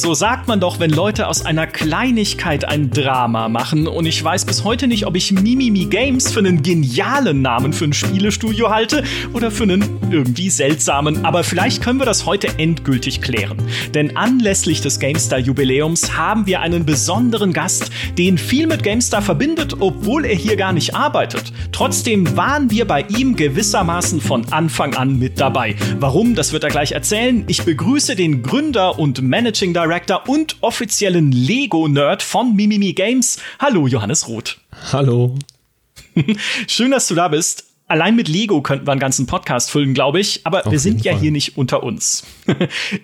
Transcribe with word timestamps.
So 0.00 0.14
sagt 0.14 0.48
man 0.48 0.60
doch, 0.60 0.80
wenn 0.80 0.88
Leute 0.88 1.28
aus 1.28 1.44
einer 1.44 1.66
Kleinigkeit 1.66 2.64
ein 2.64 2.90
Drama 2.90 3.50
machen. 3.50 3.86
Und 3.86 4.06
ich 4.06 4.24
weiß 4.24 4.46
bis 4.46 4.64
heute 4.64 4.86
nicht, 4.86 5.06
ob 5.06 5.14
ich 5.14 5.30
Mimimi 5.30 5.84
Games 5.84 6.32
für 6.32 6.38
einen 6.38 6.62
genialen 6.62 7.42
Namen 7.42 7.74
für 7.74 7.84
ein 7.84 7.92
Spielestudio 7.92 8.70
halte 8.70 9.04
oder 9.34 9.50
für 9.50 9.64
einen 9.64 9.99
irgendwie 10.10 10.50
seltsamen. 10.50 11.24
Aber 11.24 11.44
vielleicht 11.44 11.82
können 11.82 11.98
wir 11.98 12.06
das 12.06 12.26
heute 12.26 12.58
endgültig 12.58 13.22
klären. 13.22 13.58
Denn 13.94 14.16
anlässlich 14.16 14.80
des 14.80 14.98
GameStar-Jubiläums 14.98 16.16
haben 16.16 16.46
wir 16.46 16.60
einen 16.60 16.84
besonderen 16.84 17.52
Gast, 17.52 17.90
den 18.18 18.38
viel 18.38 18.66
mit 18.66 18.82
GameStar 18.82 19.22
verbindet, 19.22 19.76
obwohl 19.80 20.24
er 20.24 20.34
hier 20.34 20.56
gar 20.56 20.72
nicht 20.72 20.94
arbeitet. 20.94 21.52
Trotzdem 21.72 22.36
waren 22.36 22.70
wir 22.70 22.86
bei 22.86 23.02
ihm 23.02 23.36
gewissermaßen 23.36 24.20
von 24.20 24.52
Anfang 24.52 24.94
an 24.94 25.18
mit 25.18 25.40
dabei. 25.40 25.76
Warum, 25.98 26.34
das 26.34 26.52
wird 26.52 26.64
er 26.64 26.70
gleich 26.70 26.92
erzählen. 26.92 27.44
Ich 27.46 27.62
begrüße 27.62 28.16
den 28.16 28.42
Gründer 28.42 28.98
und 28.98 29.22
Managing 29.22 29.74
Director 29.74 30.28
und 30.28 30.56
offiziellen 30.60 31.32
Lego-Nerd 31.32 32.22
von 32.22 32.54
Mimimi 32.54 32.92
Games. 32.92 33.38
Hallo, 33.58 33.86
Johannes 33.86 34.28
Roth. 34.28 34.58
Hallo. 34.92 35.34
Schön, 36.66 36.90
dass 36.90 37.08
du 37.08 37.14
da 37.14 37.28
bist. 37.28 37.69
Allein 37.90 38.14
mit 38.14 38.28
Lego 38.28 38.62
könnten 38.62 38.86
wir 38.86 38.92
einen 38.92 39.00
ganzen 39.00 39.26
Podcast 39.26 39.68
füllen, 39.68 39.94
glaube 39.94 40.20
ich. 40.20 40.42
Aber 40.44 40.64
Auf 40.64 40.70
wir 40.70 40.78
sind 40.78 41.04
ja 41.04 41.12
Fall. 41.12 41.22
hier 41.22 41.32
nicht 41.32 41.56
unter 41.56 41.82
uns. 41.82 42.24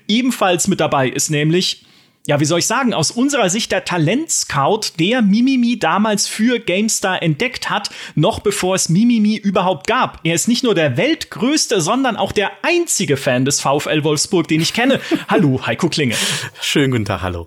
Ebenfalls 0.08 0.68
mit 0.68 0.78
dabei 0.78 1.08
ist 1.08 1.28
nämlich 1.28 1.82
ja, 2.28 2.40
wie 2.40 2.44
soll 2.44 2.58
ich 2.58 2.66
sagen, 2.66 2.92
aus 2.92 3.12
unserer 3.12 3.50
Sicht 3.50 3.70
der 3.70 3.84
Talentscout, 3.84 4.80
der 4.98 5.22
Mimimi 5.22 5.78
damals 5.78 6.26
für 6.26 6.58
GameStar 6.58 7.22
entdeckt 7.22 7.70
hat, 7.70 7.90
noch 8.16 8.40
bevor 8.40 8.74
es 8.74 8.88
Mimimi 8.88 9.36
überhaupt 9.36 9.86
gab. 9.86 10.18
Er 10.24 10.34
ist 10.34 10.48
nicht 10.48 10.64
nur 10.64 10.74
der 10.74 10.96
weltgrößte, 10.96 11.80
sondern 11.80 12.16
auch 12.16 12.32
der 12.32 12.50
einzige 12.62 13.16
Fan 13.16 13.44
des 13.44 13.60
VfL 13.60 14.02
Wolfsburg, 14.02 14.48
den 14.48 14.60
ich 14.60 14.72
kenne. 14.72 15.00
hallo, 15.28 15.64
Heiko 15.66 15.88
Klinge. 15.88 16.16
Schönen 16.60 16.90
guten 16.90 17.04
Tag, 17.04 17.22
hallo. 17.22 17.46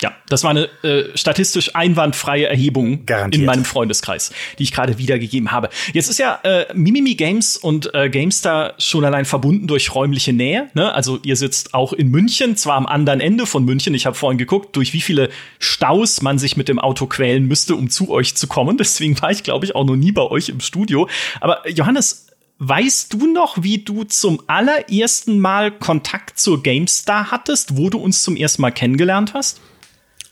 Ja, 0.00 0.14
das 0.28 0.44
war 0.44 0.50
eine 0.50 0.68
äh, 0.84 1.16
statistisch 1.16 1.74
einwandfreie 1.74 2.46
Erhebung 2.46 3.04
Garantiert. 3.04 3.40
in 3.40 3.46
meinem 3.46 3.64
Freundeskreis, 3.64 4.32
die 4.58 4.62
ich 4.62 4.72
gerade 4.72 4.96
wiedergegeben 4.98 5.50
habe. 5.50 5.70
Jetzt 5.92 6.08
ist 6.08 6.18
ja 6.18 6.38
äh, 6.44 6.66
Mimimi 6.72 7.16
Games 7.16 7.56
und 7.56 7.92
äh, 7.94 8.08
GameStar 8.08 8.74
schon 8.78 9.04
allein 9.04 9.24
verbunden 9.24 9.66
durch 9.66 9.94
räumliche 9.94 10.32
Nähe. 10.32 10.70
Ne? 10.74 10.94
Also 10.94 11.18
ihr 11.24 11.34
sitzt 11.34 11.74
auch 11.74 11.92
in 11.92 12.10
München, 12.10 12.56
zwar 12.56 12.76
am 12.76 12.86
anderen 12.86 13.20
Ende 13.20 13.44
von 13.44 13.64
München. 13.64 13.92
Ich 13.94 14.06
habe 14.06 14.14
vorhin 14.14 14.38
geguckt, 14.38 14.76
durch 14.76 14.92
wie 14.92 15.00
viele 15.00 15.30
Staus 15.58 16.22
man 16.22 16.38
sich 16.38 16.56
mit 16.56 16.68
dem 16.68 16.78
Auto 16.78 17.06
quälen 17.06 17.46
müsste, 17.46 17.74
um 17.74 17.90
zu 17.90 18.10
euch 18.10 18.36
zu 18.36 18.46
kommen. 18.46 18.76
Deswegen 18.78 19.20
war 19.20 19.32
ich, 19.32 19.42
glaube 19.42 19.64
ich, 19.64 19.74
auch 19.74 19.84
noch 19.84 19.96
nie 19.96 20.12
bei 20.12 20.22
euch 20.22 20.48
im 20.48 20.60
Studio. 20.60 21.08
Aber 21.40 21.68
Johannes, 21.68 22.26
Weißt 22.60 23.12
du 23.12 23.32
noch, 23.32 23.62
wie 23.62 23.78
du 23.78 24.02
zum 24.02 24.42
allerersten 24.48 25.38
Mal 25.38 25.70
Kontakt 25.70 26.40
zur 26.40 26.60
GameStar 26.60 27.30
hattest, 27.30 27.76
wo 27.76 27.88
du 27.88 27.98
uns 27.98 28.24
zum 28.24 28.34
ersten 28.34 28.62
Mal 28.62 28.72
kennengelernt 28.72 29.32
hast? 29.32 29.60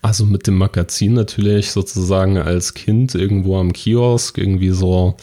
Also 0.06 0.24
mit 0.24 0.46
dem 0.46 0.56
Magazin 0.56 1.14
natürlich 1.14 1.72
sozusagen 1.72 2.38
als 2.38 2.74
Kind 2.74 3.16
irgendwo 3.16 3.58
am 3.58 3.72
Kiosk, 3.72 4.38
irgendwie 4.38 4.70
so 4.70 5.16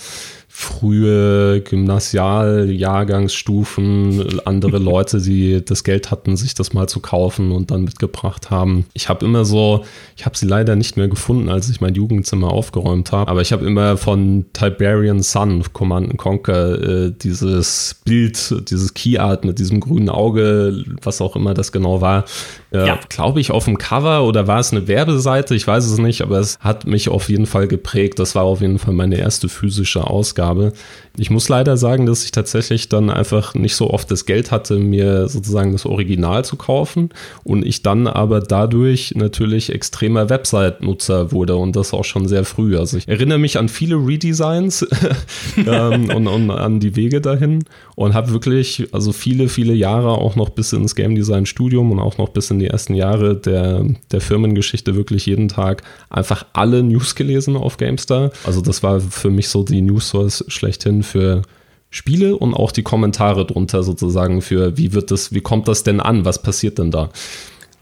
frühe 0.56 1.62
Gymnasialjahrgangsstufen, 1.62 4.40
andere 4.46 4.78
Leute, 4.80 5.20
die 5.20 5.66
das 5.66 5.84
Geld 5.84 6.12
hatten, 6.12 6.38
sich 6.38 6.54
das 6.54 6.74
mal 6.74 6.88
zu 6.88 7.00
kaufen 7.00 7.52
und 7.52 7.72
dann 7.72 7.84
mitgebracht 7.84 8.52
haben. 8.52 8.86
Ich 8.94 9.10
habe 9.10 9.26
immer 9.26 9.46
so, 9.46 9.84
ich 10.16 10.28
habe 10.28 10.38
sie 10.38 10.46
leider 10.46 10.76
nicht 10.76 10.96
mehr 10.96 11.08
gefunden, 11.08 11.50
als 11.50 11.70
ich 11.70 11.82
mein 11.82 11.96
Jugendzimmer 11.96 12.52
aufgeräumt 12.52 13.12
habe, 13.12 13.32
aber 13.32 13.42
ich 13.42 13.52
habe 13.52 13.66
immer 13.66 13.98
von 13.98 14.46
Tiberian 14.54 15.24
Sun, 15.24 15.64
Command 15.74 16.18
Conquer, 16.18 17.08
äh, 17.08 17.12
dieses 17.12 17.96
Bild, 18.06 18.70
dieses 18.70 18.94
Keyart 18.94 19.46
mit 19.46 19.58
diesem 19.58 19.80
grünen 19.80 20.10
Auge, 20.10 20.86
was 21.02 21.20
auch 21.20 21.36
immer 21.36 21.56
das 21.56 21.72
genau 21.72 22.02
war, 22.02 22.26
äh, 22.74 22.88
ja. 22.88 23.00
glaube 23.10 23.40
ich, 23.40 23.52
auf 23.52 23.66
dem 23.66 23.78
Cover 23.78 24.24
oder 24.24 24.48
war 24.48 24.60
es 24.60 24.72
eine 24.72 24.88
Werbeseite, 24.88 25.56
ich 25.56 25.68
weiß 25.68 25.86
es 25.86 25.98
nicht, 26.00 26.22
aber 26.22 26.40
es 26.40 26.58
hat 26.60 26.88
mich 26.88 27.10
auf 27.10 27.30
jeden 27.30 27.46
Fall 27.46 27.68
geprägt. 27.68 28.20
Das 28.20 28.36
war 28.36 28.44
auf 28.44 28.62
jeden 28.62 28.80
Fall 28.80 28.94
meine 28.94 29.18
erste 29.18 29.48
physische 29.48 30.08
Ausgabe. 30.08 30.74
Ich 31.16 31.30
muss 31.30 31.48
leider 31.48 31.78
sagen, 31.78 32.08
dass 32.08 32.24
ich 32.24 32.32
tatsächlich 32.32 32.90
dann 32.90 33.12
einfach 33.12 33.54
nicht 33.54 33.76
so 33.76 33.92
oft 33.92 34.10
das 34.10 34.26
Geld 34.26 34.50
hatte, 34.50 34.78
mir 34.78 35.28
sozusagen 35.28 35.72
das 35.72 35.86
Original 35.86 36.44
zu 36.44 36.56
kaufen 36.56 37.10
und 37.44 37.64
ich 37.64 37.84
dann 37.84 38.08
aber 38.08 38.40
dadurch 38.40 39.14
natürlich 39.16 39.72
extremer 39.72 40.30
Website-Nutzer 40.30 41.32
wurde 41.32 41.56
und 41.58 41.76
das 41.76 41.94
auch 41.94 42.04
schon 42.04 42.28
sehr 42.28 42.44
früh. 42.44 42.78
Also 42.78 42.98
ich 42.98 43.08
erinnere 43.08 43.38
mich 43.38 43.60
an 43.60 43.70
viele 43.70 43.96
Redesigns 43.96 44.88
ähm, 45.58 46.10
und, 46.16 46.28
und, 46.28 46.50
an 46.50 46.80
die 46.80 46.96
Wege 46.96 47.22
dahin 47.22 47.64
und 47.96 48.16
habe 48.16 48.32
wirklich 48.32 48.88
also 48.92 49.12
viele, 49.12 49.50
viele 49.50 49.74
Jahre 49.74 50.10
auch 50.10 50.36
noch 50.36 50.50
bis 50.50 50.74
ins 50.74 50.96
Game 50.96 51.14
Design 51.14 51.46
Studium 51.46 51.92
und 51.92 52.00
auch 52.00 52.18
noch 52.18 52.30
bis 52.30 52.50
in 52.50 52.58
die 52.58 52.63
ersten 52.68 52.96
Jahre 52.96 53.36
der, 53.36 53.86
der 54.12 54.22
Firmengeschichte 54.22 54.96
wirklich 54.96 55.26
jeden 55.26 55.48
Tag 55.48 55.84
einfach 56.10 56.46
alle 56.54 56.84
News 56.84 57.16
gelesen 57.16 57.56
auf 57.56 57.78
GameStar. 57.78 58.32
Also 58.46 58.62
das 58.62 58.84
war 58.84 59.00
für 59.00 59.30
mich 59.30 59.50
so 59.50 59.64
die 59.64 59.82
News 59.82 60.10
Source 60.10 60.46
schlechthin 60.48 61.04
für 61.04 61.44
Spiele 61.90 62.36
und 62.36 62.56
auch 62.56 62.72
die 62.72 62.82
Kommentare 62.82 63.46
drunter 63.46 63.84
sozusagen 63.84 64.42
für, 64.42 64.78
wie 64.78 64.94
wird 64.94 65.12
das, 65.12 65.32
wie 65.32 65.42
kommt 65.42 65.68
das 65.68 65.84
denn 65.84 66.00
an, 66.00 66.26
was 66.26 66.42
passiert 66.42 66.80
denn 66.80 66.90
da? 66.90 67.10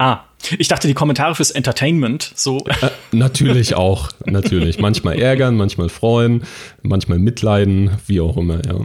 Ah, 0.02 0.24
ich 0.58 0.68
dachte, 0.68 0.88
die 0.88 0.96
Kommentare 0.96 1.36
fürs 1.36 1.52
Entertainment, 1.52 2.32
so. 2.34 2.66
Äh, 2.66 2.90
natürlich 3.12 3.76
auch, 3.76 4.10
natürlich. 4.26 4.80
Manchmal 4.80 5.20
ärgern, 5.20 5.56
manchmal 5.56 5.90
freuen, 5.90 6.42
manchmal 6.82 7.20
mitleiden, 7.20 7.92
wie 8.08 8.20
auch 8.20 8.36
immer, 8.36 8.66
ja. 8.66 8.84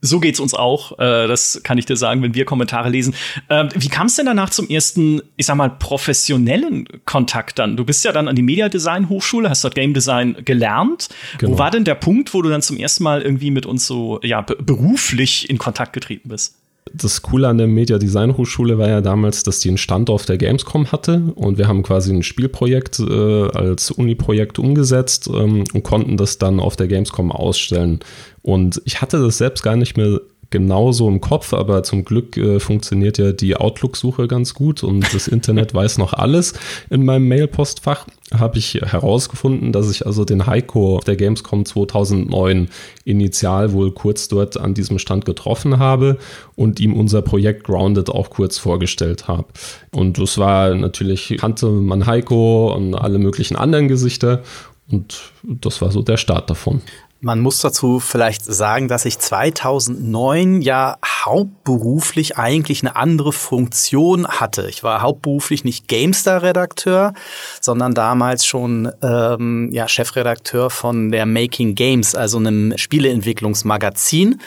So 0.00 0.18
geht's 0.18 0.40
uns 0.40 0.54
auch, 0.54 0.98
äh, 0.98 1.28
das 1.28 1.60
kann 1.62 1.78
ich 1.78 1.86
dir 1.86 1.94
sagen, 1.94 2.22
wenn 2.22 2.34
wir 2.34 2.44
Kommentare 2.44 2.88
lesen. 2.88 3.14
Ähm, 3.48 3.68
wie 3.72 3.86
kam 3.86 4.08
es 4.08 4.16
denn 4.16 4.26
danach 4.26 4.50
zum 4.50 4.68
ersten, 4.68 5.22
ich 5.36 5.46
sag 5.46 5.54
mal, 5.54 5.70
professionellen 5.70 6.88
Kontakt 7.04 7.60
dann? 7.60 7.76
Du 7.76 7.84
bist 7.84 8.04
ja 8.04 8.10
dann 8.10 8.26
an 8.26 8.34
die 8.34 8.42
Media 8.42 8.68
Design 8.68 9.08
Hochschule, 9.08 9.48
hast 9.48 9.62
dort 9.62 9.76
Game 9.76 9.94
Design 9.94 10.38
gelernt. 10.44 11.08
Genau. 11.38 11.52
Wo 11.52 11.58
war 11.58 11.70
denn 11.70 11.84
der 11.84 11.94
Punkt, 11.94 12.34
wo 12.34 12.42
du 12.42 12.48
dann 12.48 12.62
zum 12.62 12.78
ersten 12.78 13.04
Mal 13.04 13.22
irgendwie 13.22 13.52
mit 13.52 13.64
uns 13.64 13.86
so, 13.86 14.18
ja, 14.24 14.40
beruflich 14.40 15.48
in 15.48 15.58
Kontakt 15.58 15.92
getreten 15.92 16.30
bist? 16.30 16.57
Das 16.94 17.22
Coole 17.22 17.48
an 17.48 17.58
der 17.58 17.66
Media 17.66 17.98
Design 17.98 18.36
Hochschule 18.36 18.78
war 18.78 18.88
ja 18.88 19.00
damals, 19.00 19.42
dass 19.42 19.60
die 19.60 19.68
einen 19.68 19.78
Standort 19.78 20.28
der 20.28 20.38
Gamescom 20.38 20.92
hatte 20.92 21.32
und 21.34 21.58
wir 21.58 21.68
haben 21.68 21.82
quasi 21.82 22.12
ein 22.12 22.22
Spielprojekt 22.22 22.98
äh, 23.00 23.48
als 23.48 23.90
Uni-Projekt 23.90 24.58
umgesetzt 24.58 25.28
ähm, 25.32 25.64
und 25.72 25.82
konnten 25.82 26.16
das 26.16 26.38
dann 26.38 26.60
auf 26.60 26.76
der 26.76 26.88
Gamescom 26.88 27.32
ausstellen. 27.32 28.00
Und 28.42 28.80
ich 28.84 29.00
hatte 29.00 29.20
das 29.20 29.38
selbst 29.38 29.62
gar 29.62 29.76
nicht 29.76 29.96
mehr 29.96 30.20
genauso 30.50 31.08
im 31.08 31.20
Kopf, 31.20 31.52
aber 31.52 31.82
zum 31.82 32.04
Glück 32.04 32.36
äh, 32.36 32.58
funktioniert 32.58 33.18
ja 33.18 33.32
die 33.32 33.56
Outlook-Suche 33.56 34.28
ganz 34.28 34.54
gut 34.54 34.82
und 34.82 35.12
das 35.12 35.28
Internet 35.28 35.74
weiß 35.74 35.98
noch 35.98 36.14
alles. 36.14 36.54
In 36.90 37.04
meinem 37.04 37.28
Mailpostfach 37.28 38.06
habe 38.34 38.58
ich 38.58 38.74
herausgefunden, 38.74 39.72
dass 39.72 39.90
ich 39.90 40.04
also 40.04 40.24
den 40.24 40.46
Heiko 40.46 41.00
der 41.06 41.16
Gamescom 41.16 41.64
2009 41.64 42.68
initial 43.04 43.72
wohl 43.72 43.92
kurz 43.92 44.28
dort 44.28 44.58
an 44.58 44.74
diesem 44.74 44.98
Stand 44.98 45.24
getroffen 45.24 45.78
habe 45.78 46.18
und 46.54 46.80
ihm 46.80 46.94
unser 46.94 47.22
Projekt 47.22 47.64
Grounded 47.64 48.10
auch 48.10 48.30
kurz 48.30 48.58
vorgestellt 48.58 49.28
habe. 49.28 49.46
Und 49.92 50.18
das 50.18 50.36
war 50.38 50.74
natürlich, 50.74 51.36
kannte 51.38 51.66
man 51.66 52.06
Heiko 52.06 52.74
und 52.74 52.94
alle 52.94 53.18
möglichen 53.18 53.56
anderen 53.56 53.88
Gesichter 53.88 54.42
und 54.90 55.32
das 55.42 55.80
war 55.82 55.90
so 55.90 56.02
der 56.02 56.16
Start 56.16 56.48
davon. 56.50 56.80
Man 57.20 57.40
muss 57.40 57.60
dazu 57.60 57.98
vielleicht 57.98 58.44
sagen, 58.44 58.86
dass 58.86 59.04
ich 59.04 59.18
2009 59.18 60.62
ja 60.62 60.98
hauptberuflich 61.04 62.38
eigentlich 62.38 62.82
eine 62.82 62.94
andere 62.94 63.32
Funktion 63.32 64.28
hatte. 64.28 64.68
Ich 64.68 64.84
war 64.84 65.02
hauptberuflich 65.02 65.64
nicht 65.64 65.88
GameStar-Redakteur, 65.88 67.14
sondern 67.60 67.92
damals 67.92 68.46
schon 68.46 68.92
ähm, 69.02 69.68
ja, 69.72 69.88
Chefredakteur 69.88 70.70
von 70.70 71.10
der 71.10 71.26
Making 71.26 71.74
Games, 71.74 72.14
also 72.14 72.38
einem 72.38 72.78
Spieleentwicklungsmagazin. 72.78 74.40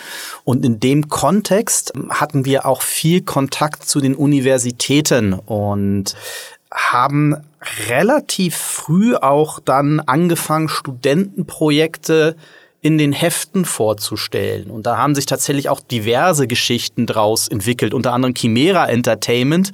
Und 0.46 0.66
in 0.66 0.80
dem 0.80 1.10
Kontext 1.10 1.92
hatten 2.10 2.46
wir 2.46 2.66
auch 2.66 2.84
viel 2.84 3.22
Kontakt 3.22 3.84
zu 3.84 4.00
den 4.00 4.16
Universitäten 4.16 5.34
und 5.34 6.16
haben 6.74 7.36
relativ 7.90 8.56
früh 8.56 9.14
auch 9.16 9.60
dann 9.60 10.00
angefangen, 10.00 10.70
Studentenprojekte 10.70 12.38
in 12.82 12.98
den 12.98 13.14
Heften 13.14 13.64
vorzustellen. 13.64 14.72
Und 14.72 14.86
da 14.86 14.98
haben 14.98 15.14
sich 15.14 15.28
tatsächlich 15.28 15.70
auch 15.70 15.80
diverse 15.80 16.48
Geschichten 16.48 17.06
draus 17.06 17.48
entwickelt. 17.48 17.94
Unter 17.94 18.14
anderem 18.14 18.34
Chimera 18.36 18.90
Entertainment 18.90 19.72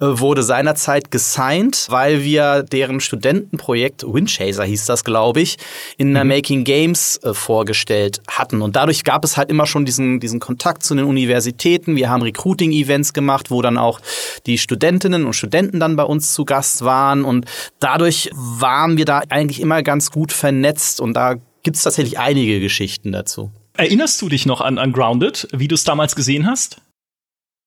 äh, 0.00 0.18
wurde 0.18 0.42
seinerzeit 0.42 1.12
gesigned, 1.12 1.86
weil 1.90 2.24
wir 2.24 2.64
deren 2.64 3.00
Studentenprojekt, 3.00 4.02
Windchaser 4.04 4.64
hieß 4.64 4.86
das, 4.86 5.04
glaube 5.04 5.42
ich, 5.42 5.58
in 5.96 6.12
der 6.12 6.24
mhm. 6.24 6.30
Making 6.30 6.64
Games 6.64 7.18
äh, 7.22 7.34
vorgestellt 7.34 8.20
hatten. 8.26 8.62
Und 8.62 8.74
dadurch 8.74 9.04
gab 9.04 9.24
es 9.24 9.36
halt 9.36 9.48
immer 9.48 9.66
schon 9.66 9.84
diesen, 9.84 10.18
diesen 10.18 10.40
Kontakt 10.40 10.82
zu 10.82 10.96
den 10.96 11.04
Universitäten. 11.04 11.94
Wir 11.94 12.10
haben 12.10 12.22
Recruiting-Events 12.22 13.12
gemacht, 13.12 13.52
wo 13.52 13.62
dann 13.62 13.78
auch 13.78 14.00
die 14.46 14.58
Studentinnen 14.58 15.24
und 15.24 15.34
Studenten 15.34 15.78
dann 15.78 15.94
bei 15.94 16.04
uns 16.04 16.34
zu 16.34 16.44
Gast 16.44 16.82
waren. 16.84 17.24
Und 17.24 17.44
dadurch 17.78 18.30
waren 18.34 18.96
wir 18.96 19.04
da 19.04 19.22
eigentlich 19.28 19.60
immer 19.60 19.84
ganz 19.84 20.10
gut 20.10 20.32
vernetzt. 20.32 21.00
Und 21.00 21.14
da 21.14 21.36
gibt 21.62 21.76
es 21.76 21.82
tatsächlich 21.82 22.18
einige 22.18 22.60
Geschichten 22.60 23.12
dazu. 23.12 23.50
Erinnerst 23.76 24.20
du 24.22 24.28
dich 24.28 24.46
noch 24.46 24.60
an, 24.60 24.78
an 24.78 24.92
Grounded, 24.92 25.48
wie 25.52 25.68
du 25.68 25.74
es 25.74 25.84
damals 25.84 26.16
gesehen 26.16 26.46
hast? 26.46 26.80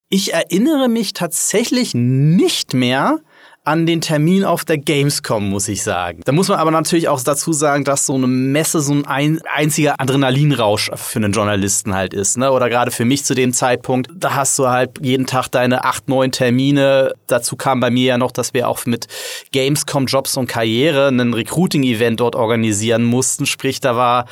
Ich 0.10 0.34
erinnere 0.34 0.90
mich 0.90 1.14
tatsächlich 1.14 1.94
nicht 1.94 2.74
mehr 2.74 3.20
an 3.66 3.86
den 3.86 4.02
Termin 4.02 4.44
auf 4.44 4.66
der 4.66 4.78
Gamescom, 4.78 5.50
muss 5.50 5.70
ich 5.70 5.84
sagen. 5.84 6.22
Da 6.26 6.34
muss 6.34 6.50
man 6.50 6.60
aber 6.60 6.72
natürlich 6.72 7.08
auch 7.08 7.22
dazu 7.24 7.54
sagen, 7.54 7.86
dass 7.86 8.06
so 8.06 8.16
eine 8.16 8.28
Messe 8.28 8.82
so 8.82 8.94
ein 9.06 9.42
einziger 9.46 10.02
Adrenalinrausch 10.02 10.92
für 10.96 11.20
einen 11.20 11.32
Journalisten 11.32 11.94
halt 11.94 12.14
ist. 12.14 12.38
Ne? 12.38 12.52
Oder 12.52 12.70
gerade 12.70 12.92
für 12.92 13.06
mich 13.06 13.24
zu 13.24 13.36
dem 13.36 13.54
Zeitpunkt, 13.54 14.10
da 14.14 14.36
hast 14.36 14.60
du 14.60 14.68
halt 14.68 14.92
jeden 15.02 15.28
Tag 15.28 15.48
deine 15.48 15.86
acht, 15.86 16.10
neun 16.10 16.34
Termine. 16.34 17.14
Dazu 17.28 17.56
kam 17.56 17.80
bei 17.80 17.90
mir 17.90 18.06
ja 18.06 18.18
noch, 18.18 18.32
dass 18.32 18.54
wir 18.54 18.68
auch 18.68 18.86
mit 18.86 19.08
Gamescom 19.54 20.08
Jobs 20.08 20.36
und 20.36 20.48
Karriere 20.48 21.08
ein 21.08 21.34
Recruiting-Event 21.34 22.20
dort 22.20 22.36
organisieren 22.36 23.06
mussten. 23.06 23.46
Sprich, 23.46 23.80
da 23.80 23.96
war 23.96 24.26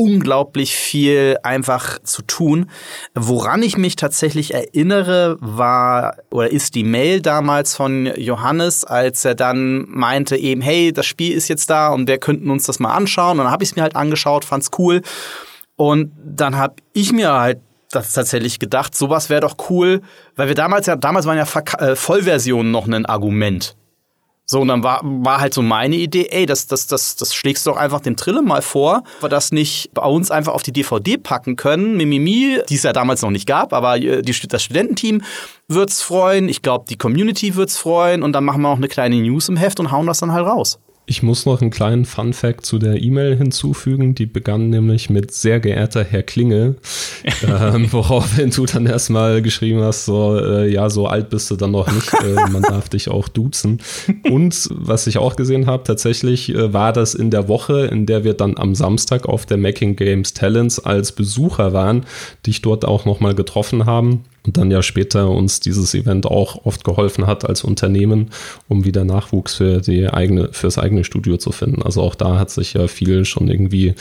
unglaublich 0.00 0.74
viel 0.74 1.36
einfach 1.42 1.98
zu 2.02 2.22
tun. 2.22 2.70
Woran 3.14 3.62
ich 3.62 3.76
mich 3.76 3.96
tatsächlich 3.96 4.54
erinnere, 4.54 5.36
war 5.40 6.16
oder 6.30 6.50
ist 6.50 6.74
die 6.74 6.84
Mail 6.84 7.20
damals 7.20 7.76
von 7.76 8.10
Johannes, 8.16 8.86
als 8.86 9.26
er 9.26 9.34
dann 9.34 9.84
meinte 9.90 10.38
eben, 10.38 10.62
hey, 10.62 10.90
das 10.90 11.04
Spiel 11.04 11.36
ist 11.36 11.48
jetzt 11.48 11.68
da 11.68 11.88
und 11.90 12.08
wir 12.08 12.16
könnten 12.16 12.48
uns 12.48 12.64
das 12.64 12.80
mal 12.80 12.94
anschauen. 12.94 13.38
Und 13.38 13.44
dann 13.44 13.52
habe 13.52 13.62
ich 13.62 13.70
es 13.70 13.76
mir 13.76 13.82
halt 13.82 13.94
angeschaut, 13.94 14.46
fand's 14.46 14.70
cool. 14.78 15.02
Und 15.76 16.12
dann 16.24 16.56
habe 16.56 16.76
ich 16.94 17.12
mir 17.12 17.32
halt 17.34 17.58
das 17.90 18.14
tatsächlich 18.14 18.58
gedacht, 18.58 18.96
sowas 18.96 19.28
wäre 19.28 19.42
doch 19.42 19.56
cool, 19.68 20.00
weil 20.34 20.48
wir 20.48 20.54
damals 20.54 20.86
ja, 20.86 20.96
damals 20.96 21.26
waren 21.26 21.36
ja 21.36 21.46
äh, 21.78 21.94
Vollversionen 21.94 22.72
noch 22.72 22.86
ein 22.86 23.04
Argument. 23.04 23.76
So, 24.52 24.62
und 24.62 24.66
dann 24.66 24.82
war, 24.82 25.00
war 25.04 25.40
halt 25.40 25.54
so 25.54 25.62
meine 25.62 25.94
Idee, 25.94 26.26
ey, 26.28 26.44
das, 26.44 26.66
das, 26.66 26.88
das, 26.88 27.14
das 27.14 27.32
schlägst 27.32 27.64
du 27.64 27.70
doch 27.70 27.76
einfach 27.76 28.00
dem 28.00 28.16
Trille 28.16 28.42
mal 28.42 28.62
vor, 28.62 29.04
wir 29.20 29.28
das 29.28 29.52
nicht 29.52 29.94
bei 29.94 30.02
uns 30.02 30.32
einfach 30.32 30.54
auf 30.54 30.64
die 30.64 30.72
DVD 30.72 31.18
packen 31.18 31.54
können. 31.54 31.96
Mimimi, 31.96 32.58
die 32.68 32.74
es 32.74 32.82
ja 32.82 32.92
damals 32.92 33.22
noch 33.22 33.30
nicht 33.30 33.46
gab, 33.46 33.72
aber 33.72 33.98
äh, 33.98 34.22
die, 34.22 34.32
das 34.48 34.64
Studententeam 34.64 35.22
wird's 35.68 36.02
freuen, 36.02 36.48
ich 36.48 36.62
glaube, 36.62 36.84
die 36.88 36.96
Community 36.96 37.54
wird's 37.54 37.78
freuen 37.78 38.24
und 38.24 38.32
dann 38.32 38.44
machen 38.44 38.62
wir 38.62 38.70
auch 38.70 38.76
eine 38.76 38.88
kleine 38.88 39.20
News 39.20 39.48
im 39.48 39.56
Heft 39.56 39.78
und 39.78 39.92
hauen 39.92 40.08
das 40.08 40.18
dann 40.18 40.32
halt 40.32 40.44
raus. 40.44 40.80
Ich 41.06 41.24
muss 41.24 41.44
noch 41.44 41.60
einen 41.60 41.72
kleinen 41.72 42.04
Fun 42.04 42.32
Fact 42.32 42.64
zu 42.64 42.78
der 42.78 43.02
E-Mail 43.02 43.36
hinzufügen. 43.36 44.14
Die 44.14 44.26
begann 44.26 44.70
nämlich 44.70 45.10
mit 45.10 45.32
sehr 45.32 45.58
geehrter 45.58 46.04
Herr 46.04 46.22
Klinge, 46.22 46.76
ähm, 47.42 47.92
woraufhin 47.92 48.50
du 48.50 48.64
dann 48.64 48.86
erstmal 48.86 49.42
geschrieben 49.42 49.80
hast, 49.82 50.04
so, 50.04 50.38
äh, 50.38 50.72
ja, 50.72 50.88
so 50.88 51.08
alt 51.08 51.30
bist 51.30 51.50
du 51.50 51.56
dann 51.56 51.72
noch 51.72 51.90
nicht, 51.90 52.12
äh, 52.14 52.48
man 52.50 52.62
darf 52.62 52.88
dich 52.88 53.08
auch 53.08 53.26
duzen. 53.26 53.80
Und 54.30 54.68
was 54.70 55.08
ich 55.08 55.18
auch 55.18 55.34
gesehen 55.34 55.66
habe, 55.66 55.82
tatsächlich 55.82 56.54
äh, 56.54 56.72
war 56.72 56.92
das 56.92 57.14
in 57.14 57.30
der 57.30 57.48
Woche, 57.48 57.86
in 57.86 58.06
der 58.06 58.22
wir 58.22 58.34
dann 58.34 58.56
am 58.56 58.76
Samstag 58.76 59.26
auf 59.26 59.46
der 59.46 59.56
Making 59.56 59.96
Games 59.96 60.32
Talents 60.32 60.78
als 60.78 61.10
Besucher 61.12 61.72
waren, 61.72 62.04
dich 62.46 62.62
dort 62.62 62.84
auch 62.84 63.04
nochmal 63.04 63.34
getroffen 63.34 63.84
haben 63.84 64.22
und 64.46 64.56
dann 64.56 64.70
ja 64.70 64.82
später 64.82 65.30
uns 65.30 65.60
dieses 65.60 65.94
Event 65.94 66.26
auch 66.26 66.64
oft 66.64 66.84
geholfen 66.84 67.26
hat 67.26 67.48
als 67.48 67.62
Unternehmen, 67.62 68.30
um 68.68 68.84
wieder 68.84 69.04
Nachwuchs 69.04 69.54
für 69.54 69.80
die 69.80 70.08
eigene, 70.08 70.52
fürs 70.52 70.78
eigene 70.78 71.04
Studio 71.04 71.36
zu 71.36 71.52
finden. 71.52 71.82
Also 71.82 72.02
auch 72.02 72.14
da 72.14 72.38
hat 72.38 72.50
sich 72.50 72.74
ja 72.74 72.88
viel 72.88 73.24
schon 73.24 73.48
irgendwie 73.48 73.94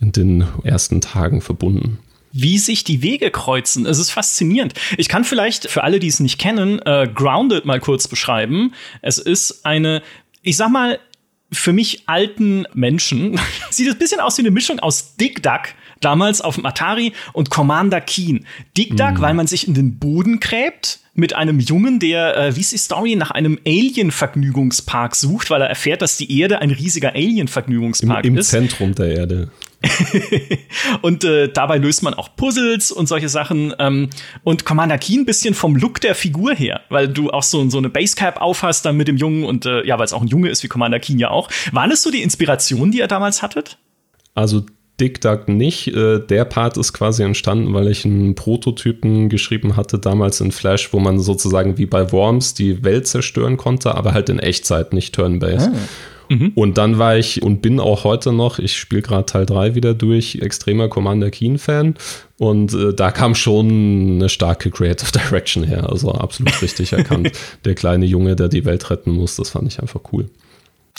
in 0.00 0.12
den 0.12 0.44
ersten 0.64 1.00
Tagen 1.00 1.40
verbunden 1.40 1.98
wie 2.32 2.58
sich 2.58 2.82
die 2.82 3.02
Wege 3.02 3.30
kreuzen. 3.30 3.84
Es 3.84 3.98
ist 3.98 4.10
faszinierend. 4.10 4.72
Ich 4.96 5.10
kann 5.10 5.24
vielleicht 5.24 5.68
für 5.68 5.84
alle, 5.84 5.98
die 5.98 6.08
es 6.08 6.18
nicht 6.18 6.38
kennen, 6.38 6.80
äh, 6.80 7.06
Grounded 7.12 7.66
mal 7.66 7.78
kurz 7.78 8.08
beschreiben. 8.08 8.72
Es 9.02 9.18
ist 9.18 9.66
eine, 9.66 10.02
ich 10.40 10.56
sag 10.56 10.70
mal, 10.70 10.98
für 11.52 11.74
mich 11.74 12.04
alten 12.08 12.66
Menschen. 12.72 13.38
Sieht 13.70 13.90
ein 13.90 13.98
bisschen 13.98 14.20
aus 14.20 14.38
wie 14.38 14.42
eine 14.42 14.50
Mischung 14.50 14.80
aus 14.80 15.16
Dick 15.16 15.42
Duck 15.42 15.68
damals 16.04 16.40
auf 16.40 16.56
dem 16.56 16.66
Atari 16.66 17.12
und 17.32 17.50
Commander 17.50 18.00
Keen. 18.00 18.46
Dick 18.76 18.96
Duck, 18.96 19.14
mhm. 19.14 19.20
weil 19.20 19.34
man 19.34 19.46
sich 19.46 19.66
in 19.66 19.74
den 19.74 19.98
Boden 19.98 20.40
gräbt 20.40 21.00
mit 21.14 21.34
einem 21.34 21.60
Jungen, 21.60 21.98
der, 21.98 22.36
äh, 22.36 22.56
wie 22.56 22.60
ist 22.60 22.72
die 22.72 22.78
Story, 22.78 23.16
nach 23.16 23.30
einem 23.30 23.58
Alien-Vergnügungspark 23.66 25.14
sucht, 25.14 25.50
weil 25.50 25.60
er 25.60 25.68
erfährt, 25.68 26.00
dass 26.00 26.16
die 26.16 26.38
Erde 26.40 26.60
ein 26.60 26.70
riesiger 26.70 27.14
Alien-Vergnügungspark 27.14 28.24
ist. 28.24 28.28
Im 28.28 28.42
Zentrum 28.42 28.94
der 28.94 29.16
Erde. 29.16 29.50
und 31.02 31.24
äh, 31.24 31.48
dabei 31.52 31.76
löst 31.76 32.02
man 32.02 32.14
auch 32.14 32.34
Puzzles 32.36 32.92
und 32.92 33.08
solche 33.08 33.28
Sachen. 33.28 33.74
Ähm, 33.78 34.08
und 34.42 34.64
Commander 34.64 34.96
Keen 34.96 35.26
bisschen 35.26 35.54
vom 35.54 35.76
Look 35.76 36.00
der 36.00 36.14
Figur 36.14 36.54
her, 36.54 36.80
weil 36.88 37.08
du 37.08 37.30
auch 37.30 37.42
so, 37.42 37.68
so 37.68 37.78
eine 37.78 37.90
Basecap 37.90 38.40
aufhast 38.40 38.84
dann 38.86 38.96
mit 38.96 39.08
dem 39.08 39.16
Jungen 39.16 39.44
und 39.44 39.66
äh, 39.66 39.84
ja, 39.84 39.98
weil 39.98 40.04
es 40.04 40.12
auch 40.12 40.22
ein 40.22 40.28
Junge 40.28 40.48
ist 40.48 40.62
wie 40.62 40.68
Commander 40.68 41.00
Keen 41.00 41.18
ja 41.18 41.30
auch. 41.30 41.50
Waren 41.72 41.90
es 41.90 42.02
so 42.02 42.10
die 42.10 42.22
Inspirationen, 42.22 42.92
die 42.92 42.98
ihr 42.98 43.08
damals 43.08 43.42
hattet? 43.42 43.78
Also 44.34 44.64
Dick 45.00 45.20
Duck 45.20 45.48
nicht. 45.48 45.88
Äh, 45.88 46.20
der 46.20 46.44
Part 46.44 46.76
ist 46.76 46.92
quasi 46.92 47.22
entstanden, 47.22 47.74
weil 47.74 47.88
ich 47.88 48.04
einen 48.04 48.34
Prototypen 48.34 49.28
geschrieben 49.28 49.76
hatte, 49.76 49.98
damals 49.98 50.40
in 50.40 50.52
Flash, 50.52 50.92
wo 50.92 51.00
man 51.00 51.18
sozusagen 51.18 51.78
wie 51.78 51.86
bei 51.86 52.12
Worms 52.12 52.54
die 52.54 52.84
Welt 52.84 53.06
zerstören 53.06 53.56
konnte, 53.56 53.94
aber 53.94 54.14
halt 54.14 54.28
in 54.28 54.38
Echtzeit, 54.38 54.92
nicht 54.92 55.14
Turn-Based. 55.14 55.68
Ah. 55.68 55.78
Mhm. 56.32 56.52
Und 56.54 56.78
dann 56.78 56.98
war 56.98 57.16
ich 57.16 57.42
und 57.42 57.62
bin 57.62 57.80
auch 57.80 58.04
heute 58.04 58.32
noch, 58.32 58.58
ich 58.58 58.76
spiele 58.76 59.02
gerade 59.02 59.26
Teil 59.26 59.46
3 59.46 59.74
wieder 59.74 59.94
durch, 59.94 60.36
extremer 60.36 60.88
Commander 60.88 61.30
Keen-Fan. 61.30 61.94
Und 62.38 62.74
äh, 62.74 62.94
da 62.94 63.10
kam 63.10 63.34
schon 63.34 64.16
eine 64.16 64.28
starke 64.28 64.70
Creative 64.70 65.10
Direction 65.18 65.64
her. 65.64 65.90
Also 65.90 66.12
absolut 66.12 66.60
richtig 66.62 66.92
erkannt. 66.92 67.32
Der 67.64 67.74
kleine 67.74 68.06
Junge, 68.06 68.36
der 68.36 68.48
die 68.48 68.64
Welt 68.64 68.90
retten 68.90 69.10
muss, 69.10 69.36
das 69.36 69.50
fand 69.50 69.68
ich 69.68 69.80
einfach 69.80 70.00
cool. 70.12 70.28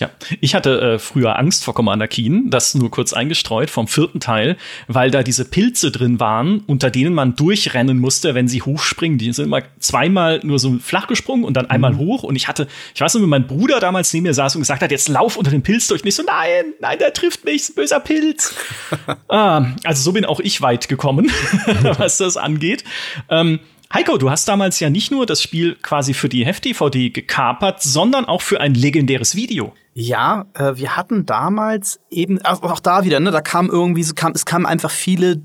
Ja, 0.03 0.09
ich 0.41 0.53
hatte 0.53 0.81
äh, 0.81 0.99
früher 0.99 1.39
Angst 1.39 1.63
vor 1.63 1.73
Commander 1.73 2.09
Keen, 2.09 2.49
das 2.49 2.75
nur 2.75 2.91
kurz 2.91 3.13
eingestreut 3.13 3.69
vom 3.69 3.87
vierten 3.87 4.19
Teil, 4.19 4.57
weil 4.89 5.11
da 5.11 5.23
diese 5.23 5.45
Pilze 5.45 5.91
drin 5.91 6.19
waren, 6.19 6.59
unter 6.67 6.89
denen 6.89 7.13
man 7.13 7.37
durchrennen 7.37 7.99
musste, 7.99 8.35
wenn 8.35 8.49
sie 8.49 8.61
hochspringen. 8.61 9.17
Die 9.17 9.31
sind 9.31 9.45
immer 9.45 9.61
zweimal 9.79 10.41
nur 10.43 10.59
so 10.59 10.77
flach 10.79 11.07
gesprungen 11.07 11.45
und 11.45 11.53
dann 11.53 11.69
einmal 11.69 11.93
mhm. 11.93 11.99
hoch. 11.99 12.23
Und 12.23 12.35
ich 12.35 12.49
hatte, 12.49 12.67
ich 12.93 12.99
weiß 12.99 13.13
nicht, 13.13 13.23
wie 13.23 13.27
mein 13.27 13.47
Bruder 13.47 13.79
damals 13.79 14.11
neben 14.11 14.23
mir 14.23 14.33
saß 14.33 14.57
und 14.57 14.63
gesagt 14.63 14.81
hat, 14.81 14.91
jetzt 14.91 15.07
lauf 15.07 15.37
unter 15.37 15.51
den 15.51 15.63
Pilz 15.63 15.87
durch. 15.87 16.01
Und 16.01 16.07
ich 16.09 16.15
so, 16.15 16.23
nein, 16.23 16.73
nein, 16.81 16.99
der 16.99 17.13
trifft 17.13 17.45
mich, 17.45 17.73
böser 17.73 18.01
Pilz. 18.01 18.53
ah, 19.29 19.67
also 19.85 20.03
so 20.03 20.11
bin 20.11 20.25
auch 20.25 20.41
ich 20.41 20.61
weit 20.61 20.89
gekommen, 20.89 21.31
was 21.97 22.17
das 22.17 22.35
angeht. 22.35 22.83
Ähm, 23.29 23.61
Heiko, 23.93 24.17
du 24.17 24.31
hast 24.31 24.47
damals 24.47 24.79
ja 24.81 24.89
nicht 24.89 25.11
nur 25.11 25.25
das 25.25 25.41
Spiel 25.41 25.77
quasi 25.81 26.13
für 26.13 26.27
die 26.27 26.45
Heft-DVD 26.45 27.11
gekapert, 27.11 27.81
sondern 27.83 28.25
auch 28.25 28.41
für 28.41 28.59
ein 28.59 28.73
legendäres 28.73 29.35
Video. 29.35 29.73
Ja, 29.93 30.45
äh, 30.55 30.75
wir 30.75 30.97
hatten 30.97 31.25
damals 31.25 31.99
eben, 32.09 32.43
auch, 32.43 32.79
da 32.79 33.03
wieder, 33.03 33.19
ne, 33.19 33.31
da 33.31 33.41
kam 33.41 33.69
irgendwie, 33.69 34.03
so 34.03 34.13
kam, 34.15 34.33
es 34.33 34.45
kamen 34.45 34.65
einfach 34.65 34.91
viele 34.91 35.41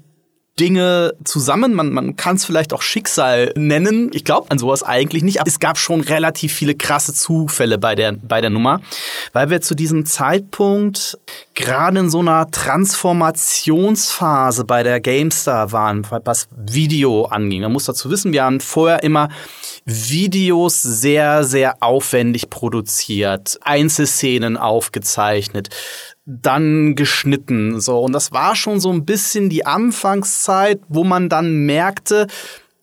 Dinge 0.58 1.14
zusammen. 1.24 1.74
Man, 1.74 1.92
man 1.92 2.16
kann 2.16 2.34
es 2.36 2.44
vielleicht 2.44 2.72
auch 2.72 2.82
Schicksal 2.82 3.52
nennen. 3.56 4.10
Ich 4.12 4.24
glaube 4.24 4.50
an 4.50 4.58
sowas 4.58 4.82
eigentlich 4.82 5.22
nicht, 5.22 5.40
aber 5.40 5.48
es 5.48 5.60
gab 5.60 5.78
schon 5.78 6.00
relativ 6.00 6.52
viele 6.52 6.74
krasse 6.74 7.14
Zufälle 7.14 7.78
bei 7.78 7.94
der, 7.94 8.10
bei 8.12 8.40
der 8.40 8.50
Nummer, 8.50 8.80
weil 9.32 9.50
wir 9.50 9.60
zu 9.60 9.76
diesem 9.76 10.06
Zeitpunkt 10.06 11.18
gerade 11.54 12.00
in 12.00 12.10
so 12.10 12.18
einer 12.20 12.50
Transformationsphase 12.50 14.64
bei 14.64 14.82
der 14.82 15.00
GameStar 15.00 15.70
waren, 15.72 16.06
was 16.24 16.48
Video 16.56 17.26
anging. 17.26 17.60
Man 17.62 17.72
muss 17.72 17.84
dazu 17.84 18.10
wissen, 18.10 18.32
wir 18.32 18.42
haben 18.44 18.60
vorher 18.60 19.04
immer 19.04 19.28
Videos 19.90 20.82
sehr, 20.82 21.44
sehr 21.44 21.82
aufwendig 21.82 22.50
produziert, 22.50 23.58
Einzelszenen 23.62 24.58
aufgezeichnet, 24.58 25.70
dann 26.26 26.94
geschnitten. 26.94 27.80
So, 27.80 27.98
und 28.00 28.12
das 28.12 28.30
war 28.30 28.54
schon 28.54 28.80
so 28.80 28.92
ein 28.92 29.06
bisschen 29.06 29.48
die 29.48 29.64
Anfangszeit, 29.64 30.80
wo 30.88 31.04
man 31.04 31.30
dann 31.30 31.64
merkte, 31.64 32.26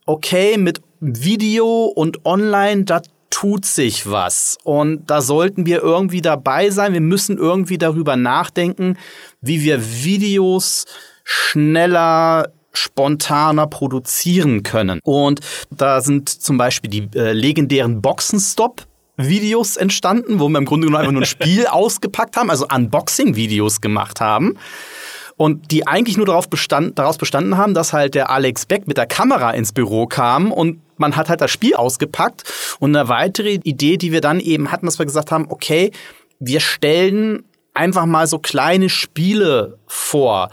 okay, 0.07 0.57
mit 0.57 0.81
Video 0.99 1.85
und 1.85 2.25
online, 2.25 2.85
da 2.85 3.01
tut 3.29 3.65
sich 3.65 4.09
was. 4.09 4.57
Und 4.63 5.11
da 5.11 5.21
sollten 5.21 5.67
wir 5.67 5.83
irgendwie 5.83 6.21
dabei 6.21 6.71
sein. 6.71 6.93
Wir 6.93 7.01
müssen 7.01 7.37
irgendwie 7.37 7.77
darüber 7.77 8.15
nachdenken, 8.15 8.97
wie 9.41 9.61
wir 9.61 10.03
Videos 10.03 10.85
schneller 11.23 12.51
spontaner 12.75 13.67
produzieren 13.67 14.63
können. 14.63 14.99
Und 15.03 15.39
da 15.69 16.01
sind 16.01 16.29
zum 16.29 16.57
Beispiel 16.57 16.89
die 16.89 17.09
äh, 17.17 17.33
legendären 17.33 18.01
Boxenstop 18.01 18.85
Videos 19.17 19.77
entstanden, 19.77 20.39
wo 20.39 20.49
wir 20.49 20.57
im 20.57 20.65
Grunde 20.65 20.87
genommen 20.87 21.01
einfach 21.01 21.13
nur 21.13 21.21
ein 21.21 21.25
Spiel 21.25 21.67
ausgepackt 21.69 22.37
haben, 22.37 22.49
also 22.49 22.67
Unboxing-Videos 22.67 23.81
gemacht 23.81 24.19
haben. 24.21 24.57
Und 25.37 25.71
die 25.71 25.85
eigentlich 25.85 26.15
nur 26.15 26.25
darauf 26.25 26.49
bestand, 26.49 26.97
daraus 26.97 27.17
bestanden 27.17 27.57
haben, 27.57 27.73
dass 27.73 27.91
halt 27.91 28.15
der 28.15 28.29
Alex 28.29 28.65
Beck 28.65 28.87
mit 28.87 28.97
der 28.97 29.05
Kamera 29.05 29.51
ins 29.51 29.73
Büro 29.73 30.05
kam 30.07 30.51
und 30.51 30.79
man 30.97 31.17
hat 31.17 31.27
halt 31.27 31.41
das 31.41 31.51
Spiel 31.51 31.75
ausgepackt. 31.75 32.43
Und 32.79 32.95
eine 32.95 33.09
weitere 33.09 33.59
Idee, 33.63 33.97
die 33.97 34.13
wir 34.13 34.21
dann 34.21 34.39
eben 34.39 34.71
hatten, 34.71 34.85
dass 34.85 34.97
wir 34.97 35.05
gesagt 35.05 35.31
haben, 35.31 35.47
okay, 35.49 35.91
wir 36.39 36.61
stellen 36.61 37.43
einfach 37.75 38.05
mal 38.05 38.25
so 38.25 38.39
kleine 38.39 38.89
Spiele 38.89 39.77
vor. 39.85 40.49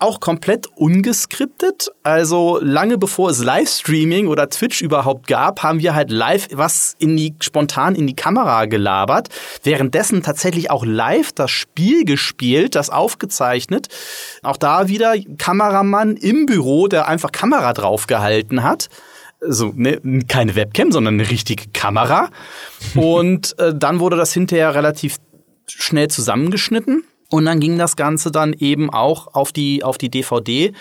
Auch 0.00 0.20
komplett 0.20 0.66
ungeskriptet. 0.76 1.90
Also 2.02 2.58
lange 2.60 2.98
bevor 2.98 3.30
es 3.30 3.42
Livestreaming 3.42 4.26
oder 4.26 4.48
Twitch 4.50 4.82
überhaupt 4.82 5.26
gab, 5.26 5.62
haben 5.62 5.80
wir 5.80 5.94
halt 5.94 6.10
live 6.10 6.48
was 6.52 6.96
in 6.98 7.16
die, 7.16 7.34
spontan 7.40 7.94
in 7.94 8.06
die 8.06 8.16
Kamera 8.16 8.66
gelabert. 8.66 9.28
Währenddessen 9.62 10.22
tatsächlich 10.22 10.70
auch 10.70 10.84
live 10.84 11.32
das 11.32 11.50
Spiel 11.50 12.04
gespielt, 12.04 12.74
das 12.74 12.90
aufgezeichnet. 12.90 13.88
Auch 14.42 14.56
da 14.56 14.88
wieder 14.88 15.14
Kameramann 15.38 16.16
im 16.16 16.46
Büro, 16.46 16.88
der 16.88 17.08
einfach 17.08 17.32
Kamera 17.32 17.72
draufgehalten 17.72 18.62
hat 18.62 18.88
so 19.46 19.72
ne, 19.74 20.00
keine 20.26 20.56
Webcam, 20.56 20.90
sondern 20.90 21.14
eine 21.14 21.28
richtige 21.28 21.64
Kamera. 21.74 22.30
Und 22.94 23.58
äh, 23.58 23.74
dann 23.74 24.00
wurde 24.00 24.16
das 24.16 24.32
hinterher 24.32 24.74
relativ 24.74 25.18
schnell 25.66 26.08
zusammengeschnitten. 26.08 27.04
Und 27.30 27.46
dann 27.46 27.58
ging 27.58 27.78
das 27.78 27.96
Ganze 27.96 28.30
dann 28.30 28.52
eben 28.52 28.90
auch 28.90 29.34
auf 29.34 29.50
die, 29.50 29.82
auf 29.82 29.98
die 29.98 30.10
DVD. 30.10 30.72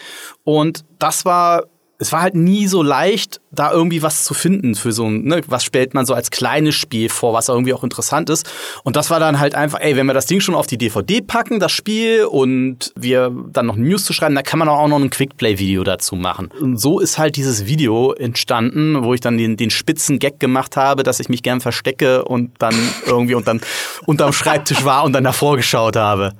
Und 0.43 0.85
das 0.99 1.25
war 1.25 1.63
es 1.99 2.11
war 2.11 2.21
halt 2.21 2.35
nie 2.35 2.67
so 2.67 2.81
leicht, 2.81 3.39
da 3.51 3.71
irgendwie 3.71 4.01
was 4.01 4.25
zu 4.25 4.33
finden 4.33 4.75
für 4.75 4.91
so 4.91 5.05
ein, 5.05 5.23
ne, 5.23 5.41
was 5.47 5.63
stellt 5.63 5.93
man 5.93 6.05
so 6.05 6.13
als 6.13 6.31
kleines 6.31 6.75
Spiel 6.75 7.07
vor, 7.07 7.33
was 7.33 7.49
irgendwie 7.49 7.73
auch 7.73 7.83
interessant 7.83 8.29
ist. 8.29 8.49
Und 8.83 8.95
das 8.95 9.09
war 9.09 9.19
dann 9.19 9.39
halt 9.39 9.55
einfach, 9.55 9.79
ey, 9.79 9.95
wenn 9.95 10.07
wir 10.07 10.13
das 10.13 10.25
Ding 10.25 10.39
schon 10.39 10.55
auf 10.55 10.67
die 10.67 10.77
DVD 10.77 11.21
packen, 11.21 11.59
das 11.59 11.71
Spiel, 11.71 12.25
und 12.25 12.91
wir 12.95 13.31
dann 13.51 13.67
noch 13.67 13.75
News 13.75 14.05
zu 14.05 14.13
schreiben, 14.13 14.35
da 14.35 14.41
kann 14.41 14.59
man 14.59 14.67
auch 14.69 14.87
noch 14.87 14.99
ein 14.99 15.09
Quickplay-Video 15.09 15.83
dazu 15.83 16.15
machen. 16.15 16.49
Und 16.59 16.77
so 16.77 16.99
ist 16.99 17.17
halt 17.17 17.35
dieses 17.35 17.67
Video 17.67 18.13
entstanden, 18.13 19.03
wo 19.03 19.13
ich 19.13 19.21
dann 19.21 19.37
den, 19.37 19.55
den 19.55 19.69
spitzen 19.69 20.19
Gag 20.19 20.39
gemacht 20.39 20.75
habe, 20.75 21.03
dass 21.03 21.19
ich 21.19 21.29
mich 21.29 21.43
gern 21.43 21.61
verstecke 21.61 22.25
und 22.25 22.51
dann 22.59 22.75
irgendwie 23.05 23.35
dann 23.43 23.61
unterm 24.05 24.33
Schreibtisch 24.33 24.83
war 24.83 25.03
und 25.03 25.13
dann 25.13 25.23
davor 25.23 25.57
geschaut 25.57 25.95
habe. 25.95 26.33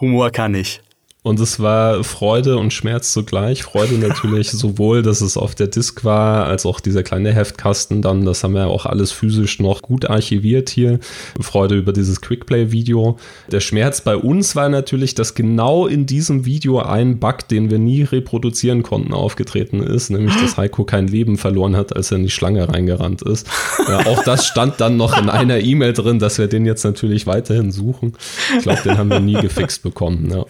Humor 0.00 0.30
kann 0.30 0.54
ich. 0.54 0.80
Und 1.22 1.38
es 1.38 1.60
war 1.60 2.02
Freude 2.02 2.56
und 2.56 2.72
Schmerz 2.72 3.12
zugleich. 3.12 3.62
Freude 3.62 3.96
natürlich 3.96 4.50
sowohl, 4.52 5.02
dass 5.02 5.20
es 5.20 5.36
auf 5.36 5.54
der 5.54 5.66
Disk 5.66 6.02
war, 6.02 6.46
als 6.46 6.64
auch 6.64 6.80
dieser 6.80 7.02
kleine 7.02 7.34
Heftkasten 7.34 8.00
dann. 8.00 8.24
Das 8.24 8.42
haben 8.42 8.54
wir 8.54 8.68
auch 8.68 8.86
alles 8.86 9.12
physisch 9.12 9.60
noch 9.60 9.82
gut 9.82 10.08
archiviert 10.08 10.70
hier. 10.70 10.98
Freude 11.38 11.76
über 11.76 11.92
dieses 11.92 12.22
Quickplay-Video. 12.22 13.18
Der 13.52 13.60
Schmerz 13.60 14.00
bei 14.00 14.16
uns 14.16 14.56
war 14.56 14.70
natürlich, 14.70 15.14
dass 15.14 15.34
genau 15.34 15.86
in 15.86 16.06
diesem 16.06 16.46
Video 16.46 16.78
ein 16.78 17.18
Bug, 17.18 17.48
den 17.48 17.68
wir 17.68 17.78
nie 17.78 18.02
reproduzieren 18.02 18.82
konnten, 18.82 19.12
aufgetreten 19.12 19.82
ist. 19.82 20.08
Nämlich, 20.08 20.36
dass 20.36 20.56
Heiko 20.56 20.84
kein 20.84 21.06
Leben 21.06 21.36
verloren 21.36 21.76
hat, 21.76 21.94
als 21.94 22.10
er 22.10 22.16
in 22.16 22.22
die 22.22 22.30
Schlange 22.30 22.66
reingerannt 22.66 23.20
ist. 23.20 23.46
Ja, 23.86 24.06
auch 24.06 24.24
das 24.24 24.46
stand 24.46 24.80
dann 24.80 24.96
noch 24.96 25.20
in 25.20 25.28
einer 25.28 25.60
E-Mail 25.60 25.92
drin, 25.92 26.18
dass 26.18 26.38
wir 26.38 26.46
den 26.46 26.64
jetzt 26.64 26.84
natürlich 26.84 27.26
weiterhin 27.26 27.72
suchen. 27.72 28.14
Ich 28.56 28.62
glaube, 28.62 28.80
den 28.82 28.96
haben 28.96 29.10
wir 29.10 29.20
nie 29.20 29.34
gefixt 29.34 29.82
bekommen. 29.82 30.30
Ja. 30.32 30.46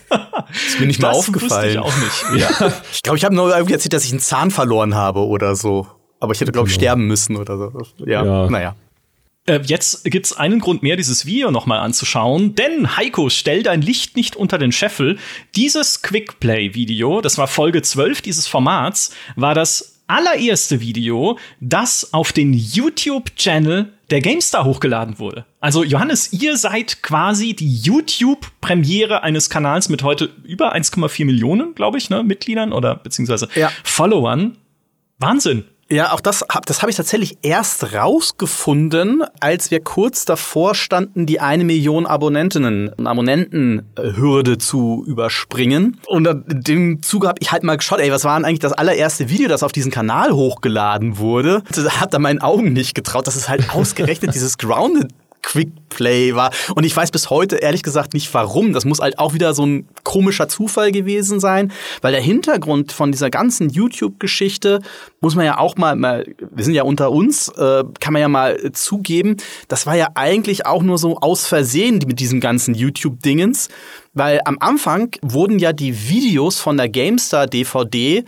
Ist 0.53 0.81
mir 0.81 0.87
nicht 0.87 1.03
das 1.03 1.13
mal 1.13 1.19
aufgefallen. 1.19 1.71
Ich 1.71 1.79
auch 1.79 1.97
nicht. 1.97 2.25
Ja. 2.61 2.73
Ich 2.93 3.03
glaube, 3.03 3.19
ich 3.19 3.25
habe 3.25 3.35
nur 3.35 3.55
irgendwie 3.55 3.75
erzählt, 3.75 3.93
dass 3.93 4.05
ich 4.05 4.11
einen 4.13 4.21
Zahn 4.21 4.51
verloren 4.51 4.95
habe 4.95 5.27
oder 5.27 5.57
so. 5.57 5.87
Aber 6.21 6.33
ich 6.33 6.41
hätte, 6.41 6.53
glaube 6.53 6.69
ich, 6.69 6.75
genau. 6.75 6.83
sterben 6.83 7.07
müssen 7.07 7.37
oder 7.37 7.57
so. 7.57 7.73
Ja, 7.99 8.25
ja. 8.25 8.51
naja. 8.51 8.77
Äh, 9.47 9.61
jetzt 9.65 10.05
gibt's 10.05 10.37
einen 10.37 10.61
Grund 10.61 10.83
mehr, 10.83 10.97
dieses 10.97 11.27
Video 11.27 11.51
nochmal 11.51 11.81
anzuschauen, 11.81 12.55
denn 12.55 12.97
Heiko, 12.97 13.31
stell 13.31 13.63
dein 13.63 13.81
Licht 13.81 14.17
nicht 14.17 14.37
unter 14.37 14.59
den 14.59 14.71
Scheffel. 14.71 15.19
Dieses 15.57 16.03
Quickplay-Video, 16.03 17.21
das 17.21 17.39
war 17.39 17.49
Folge 17.49 17.83
12 17.83 18.23
dieses 18.23 18.47
Formats, 18.47 19.13
war 19.37 19.55
das 19.55 20.03
allererste 20.07 20.81
Video, 20.81 21.39
das 21.61 22.13
auf 22.13 22.33
den 22.33 22.53
YouTube-Channel 22.53 23.93
der 24.11 24.21
GameStar 24.21 24.65
hochgeladen 24.65 25.19
wurde. 25.19 25.47
Also 25.61 25.85
Johannes, 25.85 26.33
ihr 26.33 26.57
seid 26.57 27.03
quasi 27.03 27.55
die 27.55 27.77
YouTube-Premiere 27.77 29.23
eines 29.23 29.51
Kanals 29.51 29.89
mit 29.89 30.03
heute 30.03 30.31
über 30.45 30.75
1,4 30.75 31.25
Millionen, 31.25 31.75
glaube 31.75 31.99
ich, 31.99 32.11
ne, 32.11 32.23
Mitgliedern 32.23 32.73
oder 32.73 32.97
beziehungsweise 32.97 33.49
ja. 33.55 33.71
Followern. 33.85 34.57
Wahnsinn. 35.19 35.65
Ja, 35.91 36.13
auch 36.13 36.21
das, 36.21 36.45
das 36.67 36.83
habe 36.83 36.91
ich 36.91 36.97
tatsächlich 36.97 37.39
erst 37.43 37.95
rausgefunden, 37.95 39.25
als 39.41 39.73
wir 39.73 39.81
kurz 39.81 40.25
davor 40.25 40.77
standen, 40.77 41.27
die 41.27 41.41
eine 41.41 41.65
Million 41.65 42.07
Abonnentinnen, 42.07 42.93
Abonnentenhürde 43.05 44.59
zu 44.59 45.05
überspringen. 45.07 45.99
Und 46.07 46.29
in 46.29 46.63
dem 46.63 47.03
Zuge 47.03 47.27
habe 47.27 47.39
ich 47.41 47.51
halt 47.51 47.65
mal 47.65 47.77
geschaut, 47.77 47.99
ey, 47.99 48.13
was 48.13 48.23
war 48.25 48.39
denn 48.39 48.45
eigentlich 48.45 48.61
das 48.61 48.73
allererste 48.73 49.29
Video, 49.29 49.49
das 49.49 49.65
auf 49.65 49.73
diesen 49.73 49.91
Kanal 49.91 50.33
hochgeladen 50.33 51.19
wurde? 51.19 51.63
Da 51.75 52.01
hat 52.01 52.13
er 52.13 52.21
meinen 52.21 52.41
Augen 52.41 52.73
nicht 52.73 52.95
getraut, 52.95 53.27
dass 53.27 53.35
es 53.35 53.49
halt 53.49 53.71
ausgerechnet 53.75 54.35
dieses 54.35 54.59
Grounded 54.59 55.11
Quickplay 55.43 56.35
war. 56.35 56.53
Und 56.75 56.85
ich 56.85 56.97
weiß 56.97 57.11
bis 57.11 57.31
heute 57.31 57.57
ehrlich 57.57 57.83
gesagt 57.83 58.15
nicht 58.15 58.33
warum. 58.35 58.73
Das 58.73 58.85
muss 58.85 59.01
halt 59.01 59.19
auch 59.19 59.35
wieder 59.35 59.55
so 59.55 59.65
ein 59.65 59.89
komischer 60.05 60.49
Zufall 60.49 60.93
gewesen 60.93 61.41
sein, 61.41 61.73
weil 62.03 62.13
der 62.13 62.21
Hintergrund 62.21 62.93
von 62.93 63.13
dieser 63.13 63.31
ganzen 63.31 63.69
YouTube-Geschichte 63.69 64.81
muss 65.21 65.35
man 65.35 65.45
ja 65.45 65.59
auch 65.59 65.77
mal, 65.77 65.97
mal, 65.97 66.27
wir 66.51 66.65
sind 66.65 66.75
ja 66.75 66.83
unter 66.83 67.11
uns, 67.11 67.49
äh, 67.49 67.85
kann 68.01 68.13
man 68.13 68.23
ja 68.23 68.29
mal 68.29 68.73
zugeben, 68.73 69.37
das 69.69 69.87
war 69.87 69.97
ja 69.97 70.09
eigentlich 70.15 70.67
auch 70.67 70.83
nur 70.83 70.99
so 70.99 71.19
aus 71.19 71.47
Versehen 71.47 72.01
mit 72.07 72.21
diesem 72.21 72.41
ganzen 72.41 72.75
YouTube-Dingens, 72.75 73.69
weil 74.15 74.41
am 74.45 74.59
Anfang 74.61 75.11
wurden 75.23 75.59
ja 75.59 75.73
die 75.73 76.09
Videos 76.09 76.61
von 76.61 76.77
der 76.77 76.89
GameStar 76.89 77.47
DVD 77.47 78.25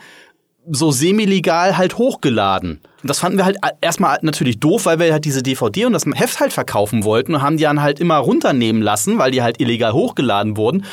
so 0.70 0.90
semi-legal 0.90 1.76
halt 1.76 1.98
hochgeladen. 1.98 2.80
Und 3.02 3.08
das 3.10 3.18
fanden 3.18 3.38
wir 3.38 3.44
halt 3.44 3.56
erstmal 3.80 4.18
natürlich 4.22 4.60
doof, 4.60 4.86
weil 4.86 4.98
wir 4.98 5.12
halt 5.12 5.24
diese 5.24 5.42
DVD 5.42 5.86
und 5.86 5.92
das 5.92 6.06
Heft 6.14 6.40
halt 6.40 6.52
verkaufen 6.52 7.04
wollten 7.04 7.34
und 7.34 7.42
haben 7.42 7.56
die 7.56 7.64
dann 7.64 7.82
halt 7.82 7.98
immer 7.98 8.18
runternehmen 8.18 8.80
lassen, 8.80 9.18
weil 9.18 9.32
die 9.32 9.42
halt 9.42 9.60
illegal 9.60 9.92
hochgeladen 9.92 10.56
wurden. 10.56 10.84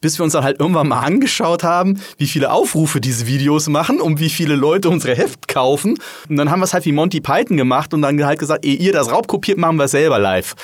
Bis 0.00 0.18
wir 0.18 0.24
uns 0.24 0.34
dann 0.34 0.44
halt 0.44 0.60
irgendwann 0.60 0.88
mal 0.88 1.00
angeschaut 1.00 1.64
haben, 1.64 2.00
wie 2.18 2.26
viele 2.26 2.52
Aufrufe 2.52 3.00
diese 3.00 3.26
Videos 3.26 3.66
machen 3.68 4.00
und 4.00 4.20
wie 4.20 4.28
viele 4.28 4.54
Leute 4.54 4.90
unsere 4.90 5.16
Heft 5.16 5.48
kaufen. 5.48 5.98
Und 6.28 6.36
dann 6.36 6.50
haben 6.50 6.60
wir 6.60 6.64
es 6.64 6.74
halt 6.74 6.84
wie 6.84 6.92
Monty 6.92 7.20
Python 7.20 7.56
gemacht 7.56 7.94
und 7.94 8.02
dann 8.02 8.22
halt 8.24 8.38
gesagt, 8.38 8.64
ehe 8.64 8.76
ihr 8.76 8.92
das 8.92 9.10
raubkopiert, 9.10 9.58
machen 9.58 9.78
wir 9.78 9.84
es 9.84 9.92
selber 9.92 10.18
live. 10.18 10.54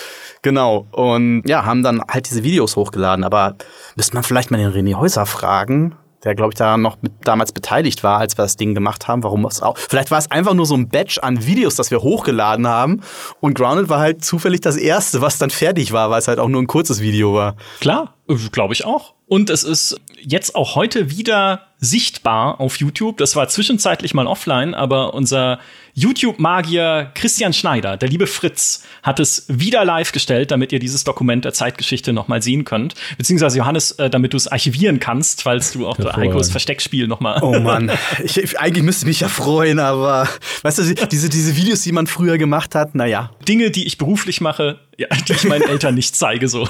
Genau. 0.42 0.86
Und 0.92 1.42
ja, 1.46 1.64
haben 1.64 1.82
dann 1.82 2.02
halt 2.08 2.28
diese 2.28 2.44
Videos 2.44 2.76
hochgeladen. 2.76 3.24
Aber 3.24 3.56
müsste 3.96 4.14
man 4.14 4.22
vielleicht 4.22 4.50
mal 4.50 4.58
den 4.58 4.70
René 4.70 4.94
Häuser 4.94 5.24
fragen, 5.24 5.96
der 6.24 6.34
glaube 6.34 6.52
ich 6.52 6.58
da 6.58 6.76
noch 6.76 6.98
mit, 7.02 7.12
damals 7.24 7.52
beteiligt 7.52 8.02
war, 8.02 8.18
als 8.18 8.38
wir 8.38 8.42
das 8.42 8.56
Ding 8.56 8.74
gemacht 8.74 9.08
haben. 9.08 9.22
Warum 9.22 9.44
es 9.44 9.62
auch? 9.62 9.76
Vielleicht 9.76 10.10
war 10.10 10.18
es 10.18 10.30
einfach 10.30 10.54
nur 10.54 10.66
so 10.66 10.74
ein 10.74 10.88
Batch 10.88 11.18
an 11.18 11.46
Videos, 11.46 11.74
das 11.76 11.90
wir 11.90 12.02
hochgeladen 12.02 12.66
haben. 12.66 13.02
Und 13.40 13.54
Grounded 13.54 13.88
war 13.88 13.98
halt 13.98 14.24
zufällig 14.24 14.60
das 14.60 14.76
erste, 14.76 15.20
was 15.20 15.38
dann 15.38 15.50
fertig 15.50 15.92
war, 15.92 16.10
weil 16.10 16.18
es 16.18 16.28
halt 16.28 16.38
auch 16.38 16.48
nur 16.48 16.62
ein 16.62 16.66
kurzes 16.66 17.00
Video 17.00 17.34
war. 17.34 17.56
Klar, 17.80 18.14
glaube 18.26 18.74
ich 18.74 18.84
auch. 18.84 19.14
Und 19.26 19.50
es 19.50 19.64
ist 19.64 19.98
jetzt 20.20 20.54
auch 20.54 20.74
heute 20.74 21.10
wieder 21.10 21.68
sichtbar 21.78 22.60
auf 22.60 22.76
YouTube. 22.76 23.16
Das 23.16 23.34
war 23.34 23.48
zwischenzeitlich 23.48 24.14
mal 24.14 24.26
offline, 24.26 24.74
aber 24.74 25.14
unser 25.14 25.58
YouTube-Magier 25.94 27.10
Christian 27.14 27.52
Schneider, 27.52 27.96
der 27.96 28.08
liebe 28.08 28.26
Fritz, 28.26 28.84
hat 29.02 29.20
es 29.20 29.46
wieder 29.48 29.84
live 29.84 30.12
gestellt, 30.12 30.50
damit 30.50 30.72
ihr 30.72 30.78
dieses 30.78 31.04
Dokument 31.04 31.44
der 31.44 31.52
Zeitgeschichte 31.52 32.12
noch 32.12 32.28
mal 32.28 32.40
sehen 32.40 32.64
könnt. 32.64 32.94
Beziehungsweise 33.18 33.58
Johannes, 33.58 33.92
äh, 33.92 34.08
damit 34.08 34.32
du 34.32 34.36
es 34.36 34.48
archivieren 34.48 35.00
kannst, 35.00 35.42
falls 35.42 35.72
du 35.72 35.88
auch 35.88 35.98
Heikos 35.98 36.50
Versteckspiel 36.50 37.08
noch 37.08 37.20
mal. 37.20 37.40
Oh 37.42 37.58
Mann, 37.58 37.90
ich, 38.24 38.58
eigentlich 38.58 38.84
müsste 38.84 39.04
ich 39.04 39.08
mich 39.08 39.20
ja 39.20 39.28
freuen, 39.28 39.80
aber 39.80 40.28
weißt 40.62 40.78
du, 40.78 41.06
diese, 41.06 41.28
diese 41.28 41.56
Videos, 41.56 41.82
die 41.82 41.92
man 41.92 42.06
früher 42.06 42.38
gemacht 42.38 42.74
hat, 42.74 42.94
naja. 42.94 43.30
Dinge, 43.48 43.70
die 43.70 43.86
ich 43.86 43.98
beruflich 43.98 44.40
mache, 44.40 44.78
ja, 45.02 45.16
die 45.28 45.32
ich 45.32 45.44
meinen 45.44 45.62
Eltern 45.62 45.94
nicht 45.94 46.16
zeige, 46.16 46.48
so. 46.48 46.68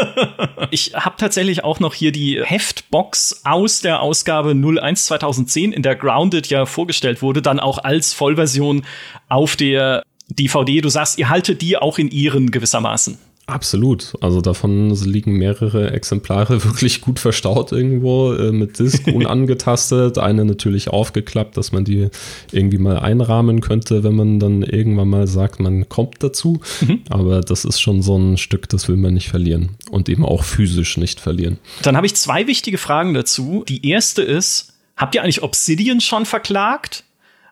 ich 0.70 0.94
habe 0.94 1.16
tatsächlich 1.16 1.64
auch 1.64 1.80
noch 1.80 1.94
hier 1.94 2.12
die 2.12 2.40
Heftbox 2.42 3.42
aus 3.44 3.80
der 3.80 4.00
Ausgabe 4.00 4.50
01 4.50 5.06
2010, 5.06 5.72
in 5.72 5.82
der 5.82 5.96
Grounded 5.96 6.48
ja 6.48 6.66
vorgestellt 6.66 7.22
wurde, 7.22 7.42
dann 7.42 7.60
auch 7.60 7.78
als 7.78 8.12
Vollversion 8.12 8.84
auf 9.28 9.56
der 9.56 10.02
DVD. 10.28 10.80
Du 10.80 10.88
sagst, 10.88 11.18
ihr 11.18 11.28
haltet 11.28 11.62
die 11.62 11.76
auch 11.76 11.98
in 11.98 12.10
ihren 12.10 12.50
gewissermaßen. 12.50 13.18
Absolut. 13.50 14.14
Also 14.20 14.40
davon 14.40 14.90
liegen 15.04 15.32
mehrere 15.32 15.92
Exemplare 15.92 16.64
wirklich 16.64 17.00
gut 17.00 17.18
verstaut 17.18 17.72
irgendwo 17.72 18.32
äh, 18.32 18.52
mit 18.52 18.78
Disk 18.78 19.06
unangetastet. 19.14 20.18
Eine 20.18 20.44
natürlich 20.44 20.88
aufgeklappt, 20.88 21.56
dass 21.56 21.72
man 21.72 21.84
die 21.84 22.08
irgendwie 22.52 22.78
mal 22.78 22.98
einrahmen 22.98 23.60
könnte, 23.60 24.04
wenn 24.04 24.14
man 24.14 24.38
dann 24.40 24.62
irgendwann 24.62 25.08
mal 25.08 25.26
sagt, 25.26 25.60
man 25.60 25.88
kommt 25.88 26.22
dazu. 26.22 26.60
Mhm. 26.80 27.02
Aber 27.08 27.40
das 27.40 27.64
ist 27.64 27.80
schon 27.80 28.02
so 28.02 28.16
ein 28.16 28.36
Stück, 28.36 28.68
das 28.68 28.88
will 28.88 28.96
man 28.96 29.14
nicht 29.14 29.28
verlieren 29.28 29.70
und 29.90 30.08
eben 30.08 30.24
auch 30.24 30.44
physisch 30.44 30.96
nicht 30.96 31.20
verlieren. 31.20 31.58
Dann 31.82 31.96
habe 31.96 32.06
ich 32.06 32.14
zwei 32.14 32.46
wichtige 32.46 32.78
Fragen 32.78 33.14
dazu. 33.14 33.64
Die 33.68 33.86
erste 33.88 34.22
ist, 34.22 34.72
habt 34.96 35.14
ihr 35.14 35.22
eigentlich 35.22 35.42
Obsidian 35.42 36.00
schon 36.00 36.26
verklagt? 36.26 37.04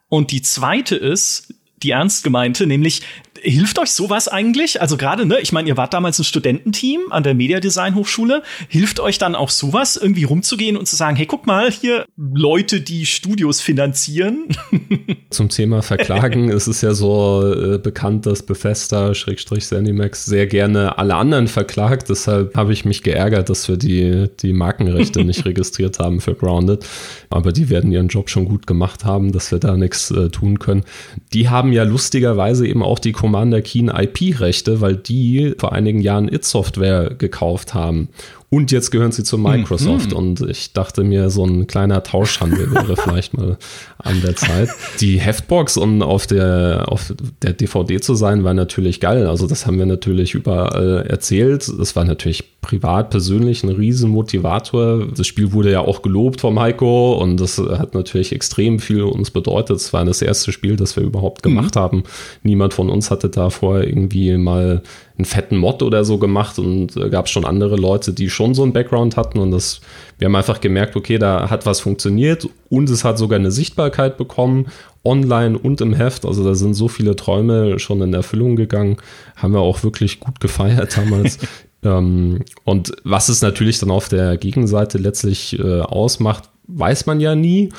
Und 0.08 0.30
die 0.30 0.42
zweite 0.42 0.96
ist, 0.96 1.54
die 1.82 1.90
ernst 1.90 2.24
gemeinte, 2.24 2.66
nämlich 2.66 3.02
Hilft 3.42 3.78
euch 3.78 3.90
sowas 3.90 4.28
eigentlich? 4.28 4.80
Also 4.80 4.96
gerade, 4.96 5.26
ne, 5.26 5.38
ich 5.40 5.52
meine, 5.52 5.68
ihr 5.68 5.76
wart 5.76 5.94
damals 5.94 6.18
ein 6.18 6.24
Studententeam 6.24 7.00
an 7.10 7.22
der 7.22 7.34
Mediadesign 7.34 7.94
Hochschule. 7.94 8.42
Hilft 8.68 9.00
euch 9.00 9.18
dann 9.18 9.34
auch 9.34 9.50
sowas, 9.50 9.96
irgendwie 9.96 10.24
rumzugehen 10.24 10.76
und 10.76 10.86
zu 10.86 10.96
sagen, 10.96 11.16
hey, 11.16 11.26
guck 11.26 11.46
mal, 11.46 11.70
hier 11.70 12.04
Leute, 12.16 12.80
die 12.80 13.06
Studios 13.06 13.60
finanzieren? 13.60 14.48
Zum 15.30 15.48
Thema 15.48 15.82
Verklagen 15.82 16.48
ist 16.48 16.66
es 16.66 16.80
ja 16.80 16.94
so 16.94 17.42
äh, 17.44 17.78
bekannt, 17.78 18.26
dass 18.26 18.42
Bethesda, 18.42 19.14
Schrägstrich 19.14 19.66
Zenimax, 19.66 20.24
sehr 20.24 20.46
gerne 20.46 20.98
alle 20.98 21.14
anderen 21.14 21.48
verklagt. 21.48 22.08
Deshalb 22.08 22.56
habe 22.56 22.72
ich 22.72 22.84
mich 22.84 23.02
geärgert, 23.02 23.48
dass 23.50 23.68
wir 23.68 23.76
die, 23.76 24.28
die 24.40 24.52
Markenrechte 24.52 25.24
nicht 25.24 25.44
registriert 25.44 25.98
haben 25.98 26.20
für 26.20 26.34
Grounded. 26.34 26.86
Aber 27.30 27.52
die 27.52 27.68
werden 27.68 27.92
ihren 27.92 28.08
Job 28.08 28.30
schon 28.30 28.46
gut 28.46 28.66
gemacht 28.66 29.04
haben, 29.04 29.32
dass 29.32 29.52
wir 29.52 29.58
da 29.58 29.76
nichts 29.76 30.10
äh, 30.10 30.30
tun 30.30 30.58
können. 30.58 30.84
Die 31.32 31.48
haben 31.48 31.72
ja 31.72 31.82
lustigerweise 31.82 32.66
eben 32.66 32.82
auch 32.82 32.98
die 32.98 33.12
Commander 33.28 33.60
Keen 33.60 33.88
IP-Rechte, 33.88 34.80
weil 34.80 34.96
die 34.96 35.54
vor 35.58 35.74
einigen 35.74 36.00
Jahren 36.00 36.32
It 36.32 36.46
Software 36.46 37.10
gekauft 37.10 37.74
haben. 37.74 38.08
Und 38.50 38.72
jetzt 38.72 38.90
gehören 38.90 39.12
sie 39.12 39.22
zu 39.22 39.36
Microsoft. 39.36 40.12
Mhm. 40.12 40.16
Und 40.16 40.40
ich 40.40 40.72
dachte 40.72 41.04
mir, 41.04 41.28
so 41.28 41.44
ein 41.44 41.66
kleiner 41.66 42.02
Tauschhandel 42.02 42.72
wäre 42.72 42.96
vielleicht 43.02 43.34
mal 43.34 43.58
an 43.98 44.22
der 44.22 44.34
Zeit. 44.34 44.70
Die 45.00 45.20
Heftbox 45.20 45.76
und 45.76 46.02
auf 46.02 46.26
der, 46.26 46.86
auf 46.88 47.12
der 47.42 47.52
DVD 47.52 48.00
zu 48.00 48.14
sein, 48.14 48.44
war 48.44 48.54
natürlich 48.54 49.00
geil. 49.00 49.26
Also 49.26 49.46
das 49.46 49.66
haben 49.66 49.78
wir 49.78 49.84
natürlich 49.84 50.34
überall 50.34 51.04
erzählt. 51.06 51.70
Das 51.78 51.94
war 51.94 52.06
natürlich 52.06 52.44
privat, 52.60 53.10
persönlich 53.10 53.62
ein 53.62 53.70
Riesenmotivator. 53.70 55.06
Das 55.16 55.26
Spiel 55.26 55.52
wurde 55.52 55.70
ja 55.70 55.80
auch 55.80 56.02
gelobt 56.02 56.40
vom 56.40 56.58
Heiko 56.58 57.12
und 57.14 57.38
das 57.38 57.58
hat 57.58 57.94
natürlich 57.94 58.32
extrem 58.32 58.80
viel 58.80 59.02
uns 59.02 59.30
bedeutet. 59.30 59.76
Es 59.76 59.92
war 59.92 60.04
das 60.04 60.22
erste 60.22 60.50
Spiel, 60.50 60.76
das 60.76 60.96
wir 60.96 61.04
überhaupt 61.04 61.42
gemacht 61.42 61.76
mhm. 61.76 61.80
haben. 61.80 62.02
Niemand 62.42 62.74
von 62.74 62.90
uns 62.90 63.10
hatte 63.10 63.28
da 63.28 63.50
vorher 63.50 63.86
irgendwie 63.86 64.36
mal 64.36 64.82
einen 65.16 65.24
fetten 65.24 65.56
Mod 65.56 65.82
oder 65.82 66.04
so 66.04 66.18
gemacht 66.18 66.58
und 66.58 66.96
äh, 66.96 67.10
gab 67.10 67.26
es 67.26 67.32
schon 67.32 67.44
andere 67.44 67.76
Leute, 67.76 68.12
die 68.12 68.30
schon 68.30 68.54
so 68.54 68.62
einen 68.62 68.72
Background 68.72 69.16
hatten 69.16 69.38
und 69.40 69.50
das, 69.50 69.80
wir 70.18 70.26
haben 70.26 70.36
einfach 70.36 70.60
gemerkt, 70.60 70.94
okay, 70.94 71.18
da 71.18 71.50
hat 71.50 71.66
was 71.66 71.80
funktioniert 71.80 72.48
und 72.70 72.88
es 72.88 73.02
hat 73.02 73.18
sogar 73.18 73.38
eine 73.38 73.50
Sichtbarkeit 73.50 74.16
bekommen, 74.16 74.66
online 75.04 75.58
und 75.58 75.80
im 75.80 75.92
Heft. 75.92 76.24
Also 76.24 76.44
da 76.44 76.54
sind 76.54 76.74
so 76.74 76.86
viele 76.86 77.16
Träume 77.16 77.78
schon 77.78 78.00
in 78.02 78.14
Erfüllung 78.14 78.56
gegangen, 78.56 78.98
haben 79.36 79.54
wir 79.54 79.60
auch 79.60 79.82
wirklich 79.82 80.20
gut 80.20 80.38
gefeiert 80.40 80.96
damals. 80.96 81.38
ähm, 81.82 82.44
und 82.64 82.92
was 83.04 83.28
es 83.28 83.42
natürlich 83.42 83.78
dann 83.78 83.90
auf 83.90 84.08
der 84.08 84.36
Gegenseite 84.36 84.98
letztlich 84.98 85.58
äh, 85.58 85.80
ausmacht, 85.80 86.50
weiß 86.66 87.06
man 87.06 87.20
ja 87.20 87.34
nie. 87.34 87.70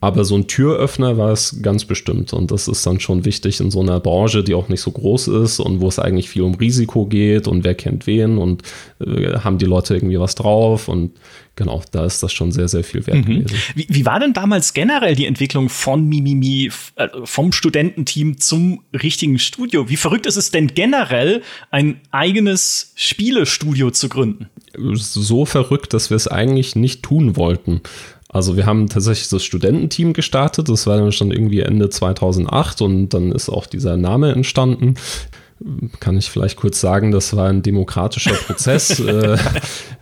Aber 0.00 0.24
so 0.24 0.36
ein 0.36 0.46
Türöffner 0.46 1.18
war 1.18 1.32
es 1.32 1.60
ganz 1.60 1.84
bestimmt. 1.84 2.32
Und 2.32 2.52
das 2.52 2.68
ist 2.68 2.86
dann 2.86 3.00
schon 3.00 3.24
wichtig 3.24 3.58
in 3.58 3.72
so 3.72 3.80
einer 3.80 3.98
Branche, 3.98 4.44
die 4.44 4.54
auch 4.54 4.68
nicht 4.68 4.80
so 4.80 4.92
groß 4.92 5.28
ist 5.28 5.58
und 5.58 5.80
wo 5.80 5.88
es 5.88 5.98
eigentlich 5.98 6.28
viel 6.28 6.42
um 6.42 6.54
Risiko 6.54 7.06
geht 7.06 7.48
und 7.48 7.64
wer 7.64 7.74
kennt 7.74 8.06
wen 8.06 8.38
und 8.38 8.62
äh, 9.00 9.38
haben 9.40 9.58
die 9.58 9.66
Leute 9.66 9.96
irgendwie 9.96 10.20
was 10.20 10.36
drauf. 10.36 10.86
Und 10.86 11.12
genau, 11.56 11.82
da 11.90 12.06
ist 12.06 12.22
das 12.22 12.32
schon 12.32 12.52
sehr, 12.52 12.68
sehr 12.68 12.84
viel 12.84 13.06
wert 13.08 13.26
mhm. 13.26 13.44
gewesen. 13.44 13.56
Wie, 13.74 13.86
wie, 13.88 14.06
war 14.06 14.20
denn 14.20 14.34
damals 14.34 14.72
generell 14.72 15.16
die 15.16 15.26
Entwicklung 15.26 15.68
von 15.68 16.08
Mimimi, 16.08 16.70
äh, 16.94 17.08
vom 17.24 17.50
Studententeam 17.50 18.38
zum 18.38 18.84
richtigen 18.92 19.40
Studio? 19.40 19.88
Wie 19.88 19.96
verrückt 19.96 20.26
ist 20.26 20.36
es 20.36 20.52
denn 20.52 20.68
generell, 20.68 21.42
ein 21.70 22.00
eigenes 22.12 22.92
Spielestudio 22.94 23.90
zu 23.90 24.08
gründen? 24.08 24.48
So 24.94 25.44
verrückt, 25.44 25.92
dass 25.92 26.10
wir 26.10 26.16
es 26.16 26.28
eigentlich 26.28 26.76
nicht 26.76 27.02
tun 27.02 27.36
wollten. 27.36 27.80
Also 28.28 28.56
wir 28.56 28.66
haben 28.66 28.88
tatsächlich 28.88 29.28
das 29.28 29.42
Studententeam 29.42 30.12
gestartet, 30.12 30.68
das 30.68 30.86
war 30.86 30.98
dann 30.98 31.12
schon 31.12 31.30
irgendwie 31.30 31.60
Ende 31.60 31.88
2008 31.88 32.82
und 32.82 33.08
dann 33.10 33.32
ist 33.32 33.48
auch 33.48 33.66
dieser 33.66 33.96
Name 33.96 34.32
entstanden. 34.32 34.96
Kann 35.98 36.16
ich 36.16 36.30
vielleicht 36.30 36.56
kurz 36.56 36.80
sagen, 36.80 37.10
das 37.10 37.34
war 37.34 37.48
ein 37.48 37.62
demokratischer 37.62 38.34
Prozess, 38.34 39.00
äh, 39.00 39.36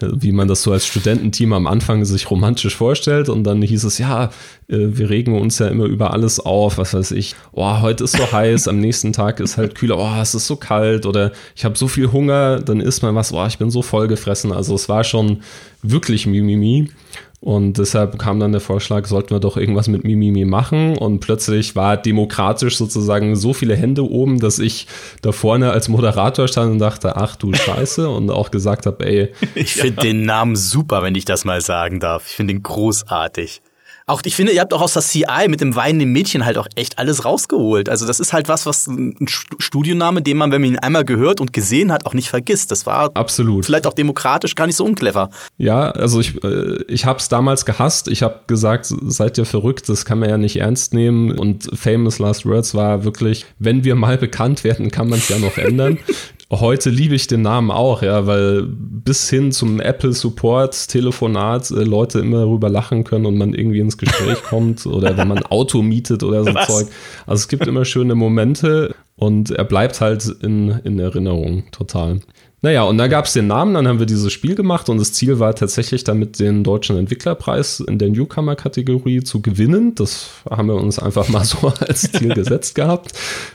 wie 0.00 0.32
man 0.32 0.48
das 0.48 0.62
so 0.62 0.72
als 0.72 0.84
Studententeam 0.84 1.54
am 1.54 1.66
Anfang 1.66 2.04
sich 2.04 2.30
romantisch 2.30 2.76
vorstellt. 2.76 3.30
Und 3.30 3.44
dann 3.44 3.62
hieß 3.62 3.84
es, 3.84 3.96
ja, 3.96 4.24
äh, 4.68 4.76
wir 4.76 5.08
regen 5.08 5.40
uns 5.40 5.58
ja 5.58 5.68
immer 5.68 5.86
über 5.86 6.12
alles 6.12 6.40
auf, 6.40 6.76
was 6.76 6.92
weiß 6.92 7.12
ich, 7.12 7.36
oh, 7.52 7.80
heute 7.80 8.04
ist 8.04 8.16
so 8.18 8.30
heiß, 8.32 8.68
am 8.68 8.80
nächsten 8.80 9.14
Tag 9.14 9.40
ist 9.40 9.56
halt 9.56 9.76
kühler, 9.76 9.96
oh, 9.96 10.20
es 10.20 10.34
ist 10.34 10.46
so 10.46 10.56
kalt 10.56 11.06
oder 11.06 11.32
ich 11.54 11.64
habe 11.64 11.78
so 11.78 11.88
viel 11.88 12.12
Hunger, 12.12 12.60
dann 12.60 12.80
isst 12.80 13.02
man 13.02 13.14
was, 13.14 13.32
oh, 13.32 13.46
ich 13.46 13.56
bin 13.56 13.70
so 13.70 13.80
voll 13.80 14.08
gefressen. 14.08 14.52
Also 14.52 14.74
es 14.74 14.90
war 14.90 15.04
schon 15.04 15.40
wirklich 15.82 16.26
Mimimi. 16.26 16.90
Und 17.40 17.74
deshalb 17.74 18.18
kam 18.18 18.40
dann 18.40 18.52
der 18.52 18.60
Vorschlag, 18.60 19.06
sollten 19.06 19.30
wir 19.30 19.40
doch 19.40 19.56
irgendwas 19.56 19.88
mit 19.88 20.04
Mimimi 20.04 20.44
machen. 20.44 20.96
Und 20.96 21.20
plötzlich 21.20 21.76
war 21.76 21.96
demokratisch 21.96 22.76
sozusagen 22.76 23.36
so 23.36 23.52
viele 23.52 23.76
Hände 23.76 24.08
oben, 24.08 24.40
dass 24.40 24.58
ich 24.58 24.86
da 25.22 25.32
vorne 25.32 25.70
als 25.70 25.88
Moderator 25.88 26.48
stand 26.48 26.72
und 26.72 26.78
dachte, 26.78 27.16
ach 27.16 27.36
du 27.36 27.52
Scheiße. 27.52 28.08
und 28.16 28.30
auch 28.30 28.50
gesagt 28.50 28.86
habe, 28.86 29.06
ey. 29.06 29.32
Ich 29.54 29.74
finde 29.74 30.02
den 30.02 30.22
Namen 30.22 30.56
super, 30.56 31.02
wenn 31.02 31.14
ich 31.14 31.24
das 31.24 31.44
mal 31.44 31.60
sagen 31.60 32.00
darf. 32.00 32.26
Ich 32.28 32.36
finde 32.36 32.54
ihn 32.54 32.62
großartig. 32.62 33.60
Auch 34.08 34.22
ich 34.24 34.36
finde, 34.36 34.52
ihr 34.52 34.60
habt 34.60 34.72
auch 34.72 34.82
aus 34.82 34.92
der 34.92 35.02
CI 35.02 35.48
mit 35.48 35.60
dem 35.60 35.74
weinenden 35.74 36.12
Mädchen 36.12 36.44
halt 36.44 36.58
auch 36.58 36.68
echt 36.76 37.00
alles 37.00 37.24
rausgeholt. 37.24 37.88
Also 37.88 38.06
das 38.06 38.20
ist 38.20 38.32
halt 38.32 38.46
was, 38.46 38.64
was 38.64 38.86
ein 38.86 39.26
Studioname, 39.26 40.22
den 40.22 40.36
man, 40.36 40.52
wenn 40.52 40.60
man 40.60 40.70
ihn 40.70 40.78
einmal 40.78 41.04
gehört 41.04 41.40
und 41.40 41.52
gesehen 41.52 41.90
hat, 41.90 42.06
auch 42.06 42.14
nicht 42.14 42.28
vergisst. 42.28 42.70
Das 42.70 42.86
war 42.86 43.10
absolut 43.14 43.66
vielleicht 43.66 43.84
auch 43.84 43.94
demokratisch 43.94 44.54
gar 44.54 44.68
nicht 44.68 44.76
so 44.76 44.84
unclever. 44.84 45.30
Ja, 45.58 45.90
also 45.90 46.20
ich, 46.20 46.40
äh, 46.44 46.84
ich 46.86 47.04
habe 47.04 47.18
es 47.18 47.28
damals 47.28 47.66
gehasst. 47.66 48.06
Ich 48.06 48.22
habe 48.22 48.42
gesagt, 48.46 48.86
seid 48.86 49.38
ihr 49.38 49.44
verrückt, 49.44 49.88
das 49.88 50.04
kann 50.04 50.20
man 50.20 50.28
ja 50.28 50.38
nicht 50.38 50.60
ernst 50.60 50.94
nehmen. 50.94 51.36
Und 51.36 51.68
Famous 51.76 52.20
Last 52.20 52.46
Words 52.46 52.76
war 52.76 53.02
wirklich, 53.02 53.44
wenn 53.58 53.82
wir 53.82 53.96
mal 53.96 54.18
bekannt 54.18 54.62
werden, 54.62 54.92
kann 54.92 55.08
man 55.08 55.18
es 55.18 55.28
ja 55.30 55.38
noch 55.38 55.58
ändern. 55.58 55.98
Heute 56.52 56.90
liebe 56.90 57.16
ich 57.16 57.26
den 57.26 57.42
Namen 57.42 57.72
auch, 57.72 58.02
ja, 58.02 58.28
weil 58.28 58.62
bis 58.68 59.28
hin 59.28 59.50
zum 59.50 59.80
Apple 59.80 60.12
Support 60.12 60.88
Telefonat 60.88 61.72
äh, 61.72 61.82
Leute 61.82 62.20
immer 62.20 62.38
darüber 62.42 62.68
lachen 62.68 63.02
können 63.02 63.26
und 63.26 63.36
man 63.36 63.52
irgendwie 63.52 63.80
ins 63.80 63.98
Gespräch 63.98 64.42
kommt 64.48 64.86
oder 64.86 65.16
wenn 65.16 65.26
man 65.26 65.42
Auto 65.42 65.82
mietet 65.82 66.22
oder 66.22 66.44
so 66.44 66.54
Was? 66.54 66.68
Zeug. 66.68 66.86
Also 67.26 67.40
es 67.40 67.48
gibt 67.48 67.66
immer 67.66 67.84
schöne 67.84 68.14
Momente 68.14 68.94
und 69.16 69.50
er 69.50 69.64
bleibt 69.64 70.00
halt 70.00 70.24
in, 70.40 70.68
in 70.84 71.00
Erinnerung 71.00 71.64
total. 71.72 72.20
Naja, 72.62 72.84
und 72.84 72.96
dann 72.98 73.10
gab 73.10 73.24
es 73.24 73.32
den 73.32 73.48
Namen, 73.48 73.74
dann 73.74 73.88
haben 73.88 73.98
wir 73.98 74.06
dieses 74.06 74.32
Spiel 74.32 74.54
gemacht 74.54 74.88
und 74.88 74.98
das 74.98 75.12
Ziel 75.12 75.40
war 75.40 75.54
tatsächlich 75.54 76.04
damit 76.04 76.38
den 76.38 76.62
deutschen 76.62 76.96
Entwicklerpreis 76.96 77.80
in 77.80 77.98
der 77.98 78.10
Newcomer-Kategorie 78.10 79.24
zu 79.24 79.42
gewinnen. 79.42 79.96
Das 79.96 80.30
haben 80.48 80.68
wir 80.68 80.76
uns 80.76 81.00
einfach 81.00 81.28
mal 81.28 81.44
so 81.44 81.72
als 81.80 82.10
Ziel 82.12 82.34
gesetzt 82.34 82.76
gehabt. 82.76 83.12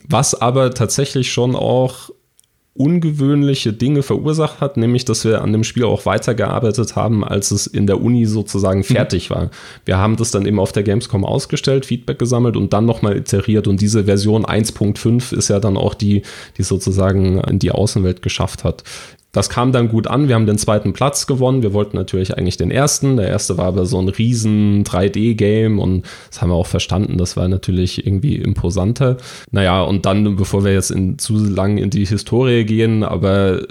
Was 0.08 0.36
aber 0.40 0.74
tatsächlich 0.74 1.32
schon 1.32 1.56
auch 1.56 2.12
ungewöhnliche 2.74 3.74
Dinge 3.74 4.02
verursacht 4.02 4.62
hat, 4.62 4.78
nämlich 4.78 5.04
dass 5.04 5.26
wir 5.26 5.42
an 5.42 5.52
dem 5.52 5.66
Spiel 5.66 5.84
auch 5.84 6.06
weitergearbeitet 6.06 6.96
haben, 6.96 7.24
als 7.24 7.52
es 7.52 7.68
in 7.68 7.86
der 7.86 8.02
Uni 8.02 8.26
sozusagen 8.26 8.80
mhm. 8.80 8.86
fertig 8.86 9.30
mhm. 9.30 9.36
war. 9.36 9.50
Wir 9.84 9.98
haben 9.98 10.16
das 10.16 10.32
dann 10.32 10.46
eben 10.46 10.60
auf 10.60 10.72
der 10.72 10.84
Gamescom 10.84 11.26
ausgestellt, 11.26 11.86
Feedback 11.86 12.18
gesammelt 12.18 12.56
und 12.56 12.72
dann 12.72 12.86
nochmal 12.86 13.18
iteriert 13.18 13.68
und 13.68 13.82
diese 13.82 14.06
Version 14.06 14.46
1.5 14.46 15.36
ist 15.36 15.50
ja 15.50 15.60
dann 15.60 15.76
auch 15.76 15.94
die, 15.94 16.22
die 16.58 16.64
sozusagen 16.64 17.40
in 17.42 17.60
die 17.60 17.72
Außenwelt 17.72 18.22
geschafft 18.22 18.64
hat. 18.64 18.84
Das 19.32 19.50
kam 19.50 19.72
dann 19.72 19.88
gut 19.88 20.08
an. 20.08 20.28
Wir 20.28 20.36
haben 20.36 20.46
den 20.46 20.58
zweiten 20.58 20.94
Platz 20.94 21.26
gewonnen. 21.26 21.64
Wir 21.64 21.74
wollten 21.74 21.96
natürlich 21.96 22.38
eigentlich 22.38 22.58
den 22.58 22.72
ersten. 22.72 23.18
Der 23.18 23.28
erste 23.28 23.58
war 23.58 23.66
aber 23.66 23.86
so 23.86 24.00
ein 24.00 24.10
riesen 24.10 24.84
3D-Game 24.84 25.80
und 25.80 26.06
das 26.30 26.42
haben 26.42 26.50
wir 26.50 26.56
auch 26.56 26.68
verstanden. 26.68 27.18
Das 27.18 27.38
war 27.38 27.48
natürlich 27.48 28.06
irgendwie 28.06 28.36
imposanter. 28.36 29.18
Naja, 29.52 29.82
und 29.84 30.06
dann, 30.06 30.36
bevor 30.36 30.66
wir 30.66 30.74
jetzt 30.74 30.92
in, 30.92 31.18
zu 31.18 31.36
lang 31.38 31.78
in 31.78 31.90
die 31.90 32.06
Historie 32.06 32.66
gehen, 32.66 33.04
aber 33.04 33.62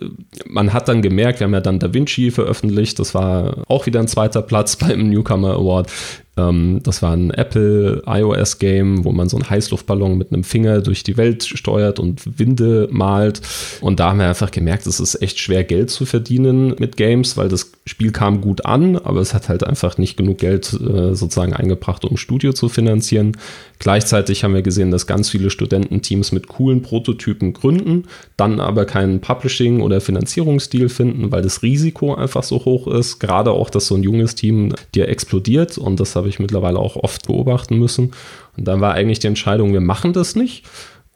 man 0.46 0.72
hat 0.72 0.88
dann 0.88 1.02
gemerkt, 1.02 1.40
wir 1.40 1.44
haben 1.44 1.54
ja 1.54 1.60
dann 1.60 1.78
Da 1.78 1.92
Vinci 1.92 2.30
veröffentlicht. 2.30 2.98
Das 2.98 3.14
war 3.14 3.64
auch 3.68 3.84
wieder 3.86 4.00
ein 4.00 4.08
zweiter 4.08 4.42
Platz 4.42 4.76
beim 4.76 5.10
Newcomer 5.10 5.54
Award. 5.54 5.90
Ähm, 6.36 6.80
das 6.82 7.02
war 7.02 7.12
ein 7.12 7.30
Apple 7.30 8.02
iOS 8.06 8.58
Game, 8.58 9.04
wo 9.04 9.12
man 9.12 9.28
so 9.28 9.36
einen 9.36 9.50
Heißluftballon 9.50 10.16
mit 10.16 10.32
einem 10.32 10.44
Finger 10.44 10.80
durch 10.80 11.02
die 11.02 11.16
Welt 11.16 11.44
steuert 11.44 11.98
und 11.98 12.38
Winde 12.38 12.88
malt. 12.90 13.40
Und 13.80 14.00
da 14.00 14.10
haben 14.10 14.18
wir 14.18 14.28
einfach 14.28 14.50
gemerkt, 14.50 14.86
es 14.86 15.00
ist 15.00 15.20
echt 15.22 15.38
schwer 15.38 15.64
Geld 15.64 15.90
zu 15.90 16.06
verdienen 16.06 16.74
mit 16.78 16.96
Games, 16.96 17.36
weil 17.36 17.48
das 17.48 17.72
Spiel 17.86 18.12
kam 18.12 18.40
gut 18.40 18.64
an, 18.64 18.96
aber 18.96 19.20
es 19.20 19.34
hat 19.34 19.48
halt 19.48 19.64
einfach 19.64 19.98
nicht 19.98 20.16
genug 20.16 20.38
Geld 20.38 20.72
äh, 20.72 21.14
sozusagen 21.14 21.52
eingebracht, 21.52 22.04
um 22.04 22.16
Studio 22.16 22.52
zu 22.52 22.68
finanzieren. 22.68 23.36
Gleichzeitig 23.78 24.44
haben 24.44 24.54
wir 24.54 24.62
gesehen, 24.62 24.90
dass 24.90 25.06
ganz 25.06 25.30
viele 25.30 25.50
Studententeams 25.50 26.32
mit 26.32 26.48
coolen 26.48 26.82
Prototypen 26.82 27.54
gründen, 27.54 28.04
dann 28.36 28.60
aber 28.60 28.84
keinen 28.84 29.20
Publishing- 29.20 29.80
oder 29.80 30.00
Finanzierungsstil 30.00 30.88
finden, 30.88 31.32
weil 31.32 31.42
das 31.42 31.62
Risiko 31.62 32.14
einfach 32.14 32.42
so 32.42 32.64
hoch 32.64 32.86
ist. 32.86 33.18
Gerade 33.18 33.52
auch, 33.52 33.70
dass 33.70 33.86
so 33.86 33.94
ein 33.94 34.02
junges 34.02 34.34
Team 34.34 34.74
dir 34.94 35.08
explodiert 35.08 35.78
und 35.78 35.98
das 35.98 36.12
habe 36.20 36.28
ich 36.28 36.38
mittlerweile 36.38 36.78
auch 36.78 36.96
oft 36.96 37.26
beobachten 37.26 37.78
müssen. 37.78 38.12
Und 38.56 38.68
dann 38.68 38.80
war 38.80 38.94
eigentlich 38.94 39.18
die 39.18 39.26
Entscheidung, 39.26 39.72
wir 39.72 39.80
machen 39.80 40.12
das 40.12 40.36
nicht. 40.36 40.64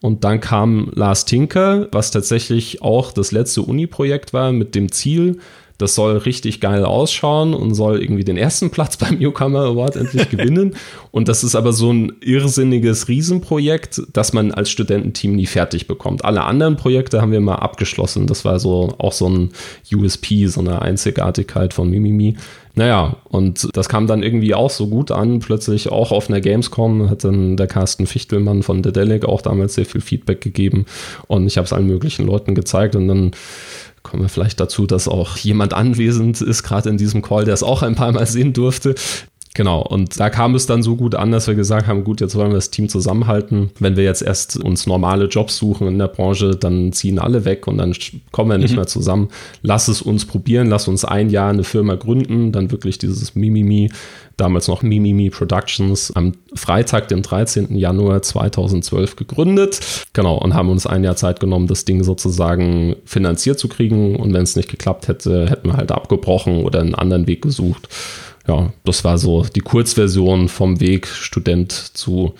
Und 0.01 0.25
dann 0.25 0.41
kam 0.41 0.91
Lars 0.95 1.25
Tinker, 1.25 1.89
was 1.93 2.11
tatsächlich 2.11 2.83
auch 2.83 3.13
das 3.13 3.33
letzte 3.33 3.63
Uni-Projekt 3.63 4.33
war, 4.33 4.53
mit 4.53 4.75
dem 4.75 4.93
Ziel, 4.93 5.39
das 5.79 5.97
soll 5.97 6.19
richtig 6.19 6.61
geil 6.61 6.85
ausschauen 6.85 7.53
und 7.53 7.75
soll 7.75 8.01
irgendwie 8.03 8.25
den 8.25 8.37
ersten 8.37 8.71
Platz 8.73 8.97
beim 8.97 9.19
Newcomer 9.19 9.61
Award 9.61 9.97
endlich 9.97 10.29
gewinnen. 10.31 10.77
und 11.11 11.29
das 11.29 11.43
ist 11.43 11.55
aber 11.55 11.73
so 11.73 11.93
ein 11.93 12.13
irrsinniges 12.21 13.09
Riesenprojekt, 13.09 14.03
das 14.13 14.33
man 14.33 14.53
als 14.53 14.71
Studententeam 14.71 15.35
nie 15.35 15.47
fertig 15.47 15.87
bekommt. 15.87 16.25
Alle 16.25 16.45
anderen 16.45 16.77
Projekte 16.77 17.21
haben 17.21 17.33
wir 17.33 17.41
mal 17.41 17.57
abgeschlossen. 17.57 18.27
Das 18.27 18.45
war 18.45 18.61
so 18.61 18.95
auch 18.99 19.13
so 19.13 19.29
ein 19.29 19.51
USP, 19.93 20.47
so 20.47 20.61
eine 20.61 20.83
Einzigartigkeit 20.83 21.75
von 21.75 21.91
Mimimi. 21.91 22.37
Naja, 22.77 23.17
und 23.29 23.69
das 23.77 23.89
kam 23.89 24.09
dann 24.09 24.25
irgendwie 24.25 24.55
auch 24.55 24.71
so 24.71 24.89
gut 24.89 25.13
an, 25.13 25.39
plötzlich 25.39 25.91
auch 25.91 26.11
auf 26.11 26.29
einer 26.29 26.41
Gamescom 26.41 27.09
hat 27.09 27.23
dann 27.23 27.57
der 27.57 27.69
Carsten 27.69 28.07
Fichtelmann 28.07 28.65
von 28.65 28.83
The 28.83 28.93
Delic 28.93 29.25
auch 29.25 29.43
damals 29.43 29.75
sehr 29.75 29.87
viel 29.87 30.01
Feedback 30.01 30.41
gegeben. 30.41 30.85
Und 31.29 31.47
ich 31.47 31.57
habe 31.57 31.67
es 31.67 31.73
allen 31.73 31.87
möglichen 31.87 32.27
Leuten 32.27 32.57
gezeigt. 32.57 32.97
Und 32.97 33.07
dann 33.07 33.31
kommen 34.03 34.23
wir 34.23 34.29
vielleicht 34.29 34.59
dazu, 34.59 34.87
dass 34.87 35.07
auch 35.07 35.37
jemand 35.37 35.73
anwesend 35.73 36.41
ist, 36.41 36.65
gerade 36.65 36.89
in 36.91 36.97
diesem 36.97 37.23
Call, 37.23 37.45
der 37.45 37.55
es 37.55 37.63
auch 37.63 37.83
ein 37.83 37.95
paar 37.95 38.11
Mal 38.11 38.27
sehen 38.27 38.53
durfte. 38.53 38.97
Genau, 39.57 39.83
und 39.83 40.19
da 40.19 40.31
kam 40.31 40.57
es 40.57 40.67
dann 40.67 40.83
so 40.83 40.97
gut 40.97 41.15
an, 41.15 41.31
dass 41.31 41.47
wir 41.47 41.55
gesagt 41.55 41.87
haben, 41.87 42.03
gut, 42.03 42.21
jetzt 42.21 42.35
wollen 42.35 42.51
wir 42.51 42.57
das 42.57 42.71
Team 42.71 42.89
zusammenhalten. 42.89 43.71
Wenn 43.79 43.97
wir 43.97 44.03
jetzt 44.03 44.21
erst 44.21 44.57
uns 44.57 44.89
normale 44.89 45.27
Jobs 45.27 45.57
suchen 45.57 45.87
in 45.87 45.97
der 45.97 46.09
Branche, 46.09 46.57
dann 46.57 46.93
ziehen 46.93 47.21
alle 47.21 47.45
weg 47.45 47.69
und 47.69 47.79
dann 47.79 47.95
kommen 48.33 48.51
wir 48.51 48.59
nicht 48.59 48.73
mhm. 48.73 48.79
mehr 48.79 48.87
zusammen. 48.89 49.29
Lass 49.63 49.87
es 49.87 50.03
uns 50.03 50.25
probieren, 50.25 50.67
lass 50.67 50.89
uns 50.89 51.05
ein 51.05 51.31
Jahr 51.31 51.51
eine 51.51 51.63
Firma 51.63 51.95
gründen, 51.95 52.51
dann 52.51 52.73
wirklich 52.73 52.99
dieses 52.99 53.37
Mimimi, 53.37 53.93
damals 54.37 54.67
noch 54.67 54.83
Mimimi 54.83 55.31
Productions, 55.31 56.11
am 56.17 56.33
Freitag, 56.57 57.07
dem 57.07 57.23
13. 57.23 57.77
Januar 57.77 58.23
2012 58.23 59.15
gegründet. 59.15 59.79
Genau, 60.15 60.37
und 60.37 60.55
haben 60.55 60.69
uns 60.69 60.85
ein 60.85 61.05
Jahr 61.05 61.15
Zeit 61.15 61.39
genommen, 61.39 61.69
das 61.69 61.85
Ding 61.85 62.03
sozusagen 62.03 62.97
finanziert 63.05 63.61
zu 63.61 63.69
kriegen. 63.69 64.17
Und 64.17 64.35
wenn 64.35 64.43
es 64.43 64.57
nicht 64.57 64.69
geklappt 64.69 65.07
hätte, 65.07 65.49
hätten 65.49 65.69
wir 65.69 65.77
halt 65.77 65.93
abgebrochen 65.93 66.65
oder 66.65 66.81
einen 66.81 66.97
anderen 66.97 67.29
Weg 67.29 67.43
gesucht 67.43 67.89
ja, 68.47 68.73
das 68.85 69.05
war 69.05 69.19
so 69.19 69.43
die 69.45 69.61
Kurzversion 69.61 70.49
vom 70.49 70.81
Weg 70.81 71.07
Student 71.07 71.73
zu 71.73 72.35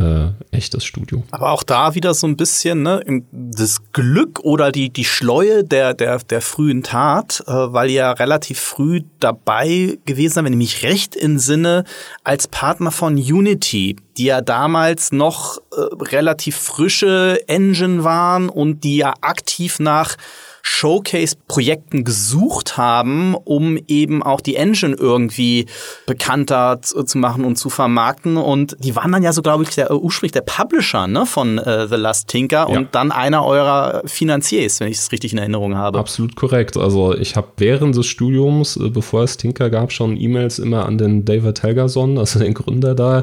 äh, 0.00 0.28
echtes 0.50 0.84
Studio. 0.84 1.22
Aber 1.30 1.50
auch 1.50 1.62
da 1.62 1.94
wieder 1.94 2.14
so 2.14 2.26
ein 2.26 2.36
bisschen 2.36 2.82
ne, 2.82 3.02
das 3.30 3.92
Glück 3.92 4.40
oder 4.40 4.72
die, 4.72 4.90
die 4.90 5.04
Schleue 5.04 5.62
der, 5.62 5.94
der, 5.94 6.18
der 6.18 6.40
frühen 6.40 6.82
Tat, 6.82 7.44
äh, 7.46 7.52
weil 7.52 7.90
ihr 7.90 8.06
relativ 8.18 8.58
früh 8.58 9.02
dabei 9.18 9.98
gewesen 10.06 10.34
seid, 10.34 10.44
wenn 10.44 10.54
ich 10.54 10.58
mich 10.58 10.82
recht 10.82 11.16
entsinne, 11.16 11.84
als 12.24 12.48
Partner 12.48 12.90
von 12.90 13.14
Unity, 13.16 13.96
die 14.16 14.24
ja 14.24 14.40
damals 14.40 15.12
noch 15.12 15.58
äh, 15.58 15.80
relativ 16.04 16.56
frische 16.56 17.38
Engine 17.46 18.02
waren 18.02 18.48
und 18.48 18.84
die 18.84 18.96
ja 18.96 19.14
aktiv 19.20 19.78
nach 19.80 20.16
Showcase-Projekten 20.62 22.04
gesucht 22.04 22.76
haben, 22.76 23.34
um 23.34 23.78
eben 23.88 24.22
auch 24.22 24.40
die 24.40 24.56
Engine 24.56 24.94
irgendwie 24.94 25.66
bekannter 26.06 26.80
zu 26.82 27.18
machen 27.18 27.44
und 27.44 27.56
zu 27.56 27.70
vermarkten. 27.70 28.36
Und 28.36 28.76
die 28.80 28.96
waren 28.96 29.12
dann 29.12 29.22
ja 29.22 29.32
so, 29.32 29.42
glaube 29.42 29.64
ich, 29.64 29.74
der 29.74 29.90
ursprünglich 29.90 30.32
der 30.32 30.42
Publisher 30.42 31.06
ne, 31.06 31.26
von 31.26 31.58
äh, 31.58 31.86
The 31.88 31.96
Last 31.96 32.28
Tinker 32.28 32.66
ja. 32.70 32.78
und 32.78 32.94
dann 32.94 33.12
einer 33.12 33.44
eurer 33.44 34.02
Finanziers, 34.04 34.80
wenn 34.80 34.88
ich 34.88 34.98
es 34.98 35.12
richtig 35.12 35.32
in 35.32 35.38
Erinnerung 35.38 35.76
habe. 35.76 35.98
Absolut 35.98 36.36
korrekt. 36.36 36.76
Also 36.76 37.14
ich 37.14 37.36
habe 37.36 37.48
während 37.56 37.96
des 37.96 38.06
Studiums, 38.06 38.76
äh, 38.76 38.90
bevor 38.90 39.22
es 39.24 39.36
Tinker 39.36 39.70
gab, 39.70 39.92
schon 39.92 40.16
E-Mails 40.16 40.58
immer 40.58 40.86
an 40.86 40.98
den 40.98 41.24
David 41.24 41.62
Helgerson, 41.62 42.18
also 42.18 42.38
den 42.38 42.54
Gründer 42.54 42.94
da, 42.94 43.20
äh, 43.20 43.22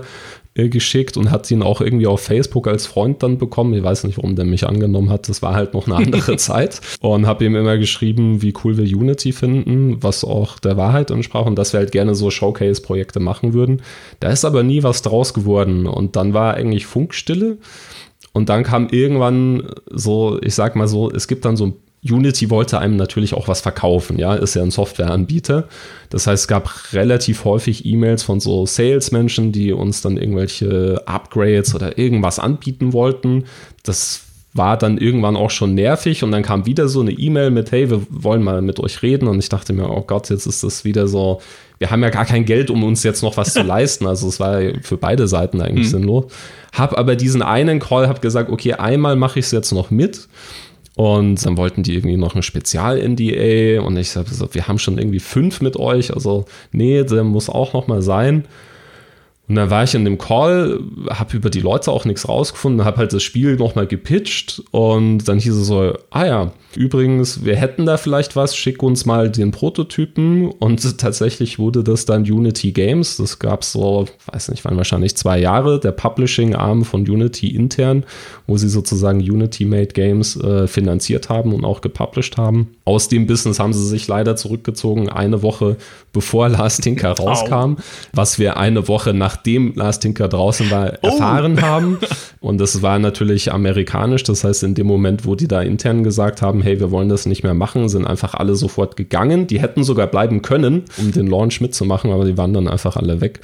geschickt 0.66 1.18
und 1.18 1.32
hat 1.32 1.50
ihn 1.52 1.62
auch 1.62 1.82
irgendwie 1.82 2.08
auf 2.08 2.22
Facebook 2.22 2.68
als 2.68 2.88
Freund 2.88 3.22
dann 3.24 3.38
bekommen. 3.38 3.74
Ich 3.74 3.84
weiß 3.84 4.04
nicht, 4.04 4.18
warum 4.18 4.36
der 4.36 4.46
mich 4.46 4.68
angenommen 4.68 5.10
hat. 5.10 5.30
Das 5.30 5.42
war 5.42 5.54
halt 5.54 5.74
noch 5.74 5.88
eine 5.88 5.96
andere 5.96 6.38
Zeit. 6.38 6.82
Und 7.00 7.28
habe 7.28 7.46
ihm 7.46 7.56
immer 7.56 7.78
geschrieben, 7.78 8.42
wie 8.42 8.54
cool 8.64 8.78
wir 8.78 8.86
Unity 8.86 9.32
finden, 9.32 10.02
was 10.02 10.24
auch 10.24 10.60
der 10.60 10.76
Wahrheit 10.76 11.12
entsprach 11.12 11.46
und 11.46 11.56
dass 11.56 11.74
wir 11.74 11.80
halt 11.80 11.92
gerne 11.92 12.16
so 12.16 12.32
Showcase-Projekte 12.32 13.20
machen 13.20 13.54
würden. 13.54 13.82
Da 14.20 14.30
ist 14.30 14.46
aber 14.46 14.64
nie 14.64 14.84
was 14.84 15.04
draus 15.04 15.34
geworden. 15.34 15.86
Und 15.86 16.16
dann 16.16 16.34
war 16.34 16.56
eigentlich 16.56 16.88
Funkstille. 16.88 17.58
Und 18.34 18.50
dann 18.50 18.64
kam 18.64 18.90
irgendwann 18.90 19.70
so, 19.90 20.40
ich 20.42 20.56
sag 20.56 20.76
mal 20.76 20.88
so, 20.88 21.10
es 21.12 21.28
gibt 21.28 21.46
dann 21.46 21.58
so 21.58 21.68
ein 21.68 21.74
Unity 22.04 22.50
wollte 22.50 22.80
einem 22.80 22.96
natürlich 22.96 23.34
auch 23.34 23.48
was 23.48 23.62
verkaufen, 23.62 24.20
ja, 24.20 24.36
ist 24.36 24.56
ja 24.56 24.62
ein 24.62 24.72
Softwareanbieter. 24.72 25.68
Das 26.10 26.28
heißt, 26.28 26.44
es 26.44 26.48
gab 26.48 26.94
relativ 26.94 27.44
häufig 27.44 27.86
E-Mails 27.86 28.24
von 28.24 28.40
so 28.40 28.66
Salesmenschen, 28.66 29.52
die 29.52 29.74
uns 29.74 30.02
dann 30.02 30.18
irgendwelche 30.18 31.02
Upgrades 31.06 31.74
oder 31.74 31.98
irgendwas 31.98 32.40
anbieten 32.40 32.94
wollten. 32.94 33.46
Das 33.84 34.22
war 34.54 34.78
dann 34.78 34.98
irgendwann 34.98 35.36
auch 35.36 35.52
schon 35.52 35.76
nervig 35.76 36.24
und 36.24 36.32
dann 36.32 36.44
kam 36.44 36.66
wieder 36.66 36.88
so 36.88 37.02
eine 37.02 37.12
E-Mail 37.12 37.52
mit, 37.52 37.72
hey, 37.72 37.90
wir 37.90 38.02
wollen 38.10 38.44
mal 38.44 38.62
mit 38.62 38.80
euch 38.80 39.02
reden 39.04 39.28
und 39.28 39.40
ich 39.40 39.50
dachte 39.50 39.74
mir, 39.74 39.90
oh 39.90 40.02
Gott, 40.02 40.30
jetzt 40.30 40.46
ist 40.46 40.64
das 40.64 40.84
wieder 40.84 41.08
so, 41.08 41.42
wir 41.78 41.92
haben 41.92 42.02
ja 42.02 42.10
gar 42.10 42.26
kein 42.26 42.46
Geld, 42.46 42.70
um 42.70 42.84
uns 42.84 43.04
jetzt 43.04 43.22
noch 43.22 43.38
was 43.38 43.54
zu 43.54 43.62
leisten. 43.64 44.08
Also 44.08 44.28
es 44.28 44.40
war 44.40 44.60
für 44.82 44.98
beide 44.98 45.28
Seiten 45.28 45.62
eigentlich 45.62 45.88
mhm. 45.88 45.92
sinnlos. 45.92 46.26
Hab 46.74 46.98
aber 46.98 47.16
diesen 47.16 47.42
einen 47.42 47.80
Call, 47.80 48.08
hab 48.08 48.22
gesagt, 48.22 48.50
okay, 48.50 48.74
einmal 48.74 49.16
mache 49.16 49.40
ich 49.40 49.46
es 49.46 49.52
jetzt 49.52 49.72
noch 49.72 49.92
mit 49.92 50.28
und 50.98 51.46
dann 51.46 51.58
wollten 51.58 51.84
die 51.84 51.94
irgendwie 51.94 52.18
noch 52.18 52.36
ein 52.36 52.42
Spezial-NDA 52.42 53.82
und 53.82 53.96
ich 53.98 54.10
sage, 54.10 54.30
wir 54.52 54.68
haben 54.68 54.80
schon 54.80 54.98
irgendwie 54.98 55.20
fünf 55.20 55.62
mit 55.62 55.78
euch, 55.78 56.12
also 56.12 56.46
nee, 56.72 57.04
der 57.04 57.24
muss 57.24 57.50
auch 57.52 57.74
noch 57.74 57.88
mal 57.88 58.02
sein. 58.02 58.46
Und 59.48 59.56
dann 59.56 59.70
war 59.70 59.84
ich 59.84 59.96
in 59.96 60.04
dem 60.04 60.18
Call, 60.18 60.80
habe 61.10 61.38
über 61.38 61.50
die 61.50 61.62
Leute 61.62 61.92
auch 61.92 62.04
nichts 62.04 62.28
rausgefunden, 62.28 62.84
habe 62.84 62.98
halt 62.98 63.14
das 63.14 63.24
Spiel 63.24 63.56
nochmal 63.56 63.88
gepitcht 63.88 64.62
und 64.72 65.20
dann 65.20 65.40
hieß 65.40 65.56
es 65.56 65.68
so, 65.68 65.94
ah 66.10 66.26
ja, 66.26 66.52
übrigens, 66.76 67.46
wir 67.46 67.56
hätten 67.56 67.86
da 67.86 67.96
vielleicht 67.96 68.36
was, 68.36 68.58
schick 68.58 68.84
uns 68.84 69.06
mal 69.06 69.32
den 69.32 69.52
Prototypen 69.52 70.52
und 70.52 70.98
tatsächlich 70.98 71.60
wurde 71.60 71.82
das 71.82 72.06
dann 72.06 72.24
Unity 72.24 72.74
Games, 72.74 73.16
das 73.18 73.40
gab 73.40 73.64
so, 73.64 74.06
weiß 74.32 74.50
nicht, 74.50 74.66
waren 74.66 74.76
wahrscheinlich 74.76 75.16
zwei 75.16 75.40
Jahre, 75.40 75.80
der 75.80 75.94
Publishing-Arm 75.94 76.84
von 76.84 77.02
Unity 77.10 77.48
intern, 77.48 78.04
wo 78.48 78.58
sie 78.58 78.68
sozusagen 78.68 79.20
Unity-Made 79.20 79.94
Games 79.94 80.36
äh, 80.36 80.68
finanziert 80.68 81.30
haben 81.30 81.54
und 81.54 81.64
auch 81.64 81.80
gepublished 81.80 82.36
haben. 82.36 82.76
Aus 82.84 83.08
dem 83.08 83.28
Business 83.28 83.60
haben 83.60 83.74
sie 83.74 83.88
sich 83.88 84.10
leider 84.10 84.36
zurückgezogen, 84.36 85.08
eine 85.08 85.42
Woche 85.42 85.78
bevor 86.18 86.50
Last 86.50 86.82
Tinker 86.84 87.12
rauskam, 87.12 87.74
Au. 87.74 87.76
was 88.14 88.40
wir 88.40 88.58
eine 88.58 88.88
Woche 88.88 89.14
nach 89.14 89.38
nachdem 89.38 89.74
Lars 89.76 90.00
Tinker 90.00 90.28
draußen 90.28 90.72
war, 90.72 90.94
oh. 91.02 91.08
erfahren 91.08 91.62
haben. 91.62 91.98
Und 92.40 92.60
das 92.60 92.82
war 92.82 92.98
natürlich 92.98 93.52
amerikanisch. 93.52 94.24
Das 94.24 94.44
heißt, 94.44 94.64
in 94.64 94.74
dem 94.74 94.88
Moment, 94.88 95.26
wo 95.26 95.36
die 95.36 95.48
da 95.48 95.62
intern 95.62 96.04
gesagt 96.04 96.42
haben, 96.42 96.62
hey, 96.62 96.80
wir 96.80 96.92
wollen 96.92 97.10
das 97.10 97.26
nicht 97.26 97.44
mehr 97.44 97.54
machen, 97.54 97.90
sind 97.90 98.08
einfach 98.08 98.34
alle 98.34 98.56
sofort 98.56 98.96
gegangen. 98.96 99.46
Die 99.46 99.60
hätten 99.60 99.84
sogar 99.84 100.08
bleiben 100.08 100.42
können, 100.42 100.86
um 100.98 101.12
den 101.12 101.28
Launch 101.28 101.62
mitzumachen, 101.62 102.12
aber 102.12 102.26
die 102.26 102.38
waren 102.38 102.54
dann 102.54 102.68
einfach 102.68 102.96
alle 102.96 103.22
weg. 103.22 103.42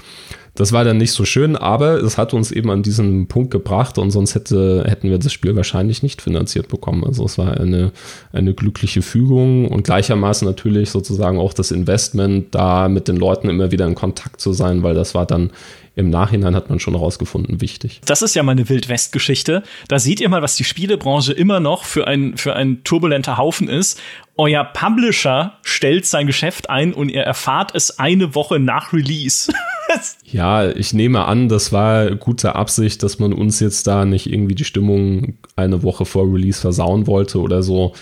Das 0.56 0.72
war 0.72 0.84
dann 0.84 0.98
nicht 0.98 1.14
so 1.14 1.26
schön, 1.26 1.56
aber 1.56 1.96
es 2.04 2.20
hat 2.20 2.34
uns 2.34 2.52
eben 2.52 2.70
an 2.70 2.84
diesen 2.84 3.28
Punkt 3.28 3.50
gebracht 3.50 3.98
und 3.98 4.12
sonst 4.12 4.36
hätte, 4.36 4.84
hätten 4.88 5.10
wir 5.10 5.18
das 5.18 5.34
Spiel 5.34 5.56
wahrscheinlich 5.56 6.04
nicht 6.04 6.22
finanziert 6.22 6.68
bekommen. 6.68 7.04
Also 7.04 7.26
es 7.26 7.40
war 7.40 7.60
eine, 7.60 7.92
eine 8.32 8.54
glückliche 8.54 9.02
Fügung 9.02 9.68
und 9.68 9.84
gleichermaßen 9.84 10.48
natürlich 10.48 10.92
sozusagen 10.92 11.40
auch 11.40 11.54
das 11.54 11.72
Investment, 11.72 12.54
da 12.54 12.88
mit 12.88 13.08
den 13.08 13.18
Leuten 13.18 13.50
immer 13.50 13.72
wieder 13.72 13.88
in 13.88 13.96
Kontakt 13.96 14.42
zu 14.42 14.54
sein, 14.54 14.84
weil 14.84 14.94
das 14.94 15.16
war 15.16 15.26
dann 15.26 15.50
im 15.96 16.10
Nachhinein 16.10 16.56
hat 16.56 16.70
man 16.70 16.80
schon 16.80 16.96
herausgefunden, 16.96 17.62
wichtig. 17.62 18.02
Das 18.06 18.24
ist 18.24 18.34
ja 18.34 18.42
mal 18.42 18.54
eine 18.54 18.68
Wildwest-Geschichte. 18.68 19.62
Da 19.88 20.00
seht 20.00 20.22
ihr 20.22 20.30
mal, 20.30 20.42
was 20.42 20.56
die 20.56 20.64
Spielebranche 20.64 21.34
immer 21.34 21.60
noch 21.60 21.84
für 21.84 22.08
ein, 22.08 22.36
für 22.38 22.56
ein 22.56 22.84
turbulenter 22.84 23.38
Haufen 23.38 23.70
ist. 23.70 24.02
Euer 24.36 24.64
Publisher 24.64 25.60
stellt 25.62 26.08
sein 26.08 26.26
Geschäft 26.26 26.70
ein 26.72 26.94
und 26.94 27.10
ihr 27.10 27.22
erfahrt 27.22 27.76
es 27.76 28.00
eine 28.00 28.34
Woche 28.34 28.60
nach 28.60 28.92
Release. 28.92 29.54
ja, 30.24 30.68
ich 30.68 30.94
nehme 30.94 31.26
an, 31.26 31.48
das 31.48 31.72
war 31.72 32.16
gute 32.16 32.56
Absicht, 32.56 33.04
dass 33.04 33.20
man 33.20 33.32
uns 33.32 33.60
jetzt 33.60 33.86
da 33.86 34.06
nicht 34.06 34.32
irgendwie 34.32 34.56
die 34.56 34.66
Stimmung 34.66 35.38
eine 35.56 35.84
Woche 35.84 36.06
vor 36.06 36.26
Release 36.26 36.60
versauen 36.60 37.06
wollte 37.06 37.40
oder 37.40 37.62
so. 37.62 37.94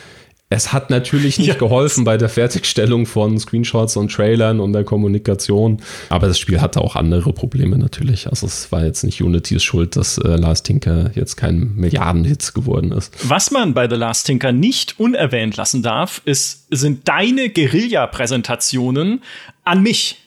Es 0.54 0.74
hat 0.74 0.90
natürlich 0.90 1.38
nicht 1.40 1.48
ja. 1.48 1.54
geholfen 1.54 2.04
bei 2.04 2.18
der 2.18 2.28
Fertigstellung 2.28 3.06
von 3.06 3.40
Screenshots 3.40 3.96
und 3.96 4.12
Trailern 4.12 4.60
und 4.60 4.74
der 4.74 4.84
Kommunikation, 4.84 5.82
aber 6.10 6.28
das 6.28 6.40
Spiel 6.40 6.60
hatte 6.60 6.82
auch 6.82 6.98
andere 6.98 7.32
Probleme 7.32 7.78
natürlich. 7.78 8.28
Also 8.28 8.48
es 8.48 8.70
war 8.70 8.84
jetzt 8.84 9.06
nicht 9.06 9.22
Unity's 9.22 9.64
Schuld, 9.64 9.96
dass 9.96 10.18
äh, 10.18 10.28
Last 10.36 10.66
Tinker 10.66 11.12
jetzt 11.16 11.38
kein 11.38 11.74
Milliardenhit 11.76 12.54
geworden 12.54 12.92
ist. 12.92 13.14
Was 13.30 13.52
man 13.52 13.74
bei 13.74 13.88
The 13.90 13.96
Last 13.96 14.28
Tinker 14.28 14.52
nicht 14.52 15.00
unerwähnt 15.00 15.56
lassen 15.56 15.84
darf, 15.84 16.22
ist, 16.26 16.66
sind 16.70 17.08
deine 17.08 17.50
Guerilla-Präsentationen 17.50 19.22
an 19.64 19.82
mich. 19.82 20.20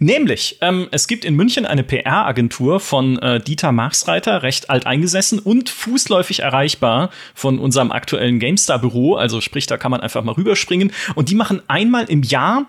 Nämlich, 0.00 0.58
ähm, 0.60 0.88
es 0.92 1.08
gibt 1.08 1.24
in 1.24 1.34
München 1.34 1.66
eine 1.66 1.82
PR-Agentur 1.82 2.78
von 2.78 3.18
äh, 3.18 3.40
Dieter 3.40 3.72
Marxreiter, 3.72 4.42
recht 4.42 4.70
alt 4.70 4.86
eingesessen 4.86 5.40
und 5.40 5.70
fußläufig 5.70 6.40
erreichbar 6.40 7.10
von 7.34 7.58
unserem 7.58 7.90
aktuellen 7.90 8.38
GameStar-Büro. 8.38 9.16
Also 9.16 9.40
sprich, 9.40 9.66
da 9.66 9.76
kann 9.76 9.90
man 9.90 10.00
einfach 10.00 10.22
mal 10.22 10.32
rüberspringen. 10.32 10.92
Und 11.16 11.30
die 11.30 11.34
machen 11.34 11.62
einmal 11.66 12.04
im 12.04 12.22
Jahr 12.22 12.66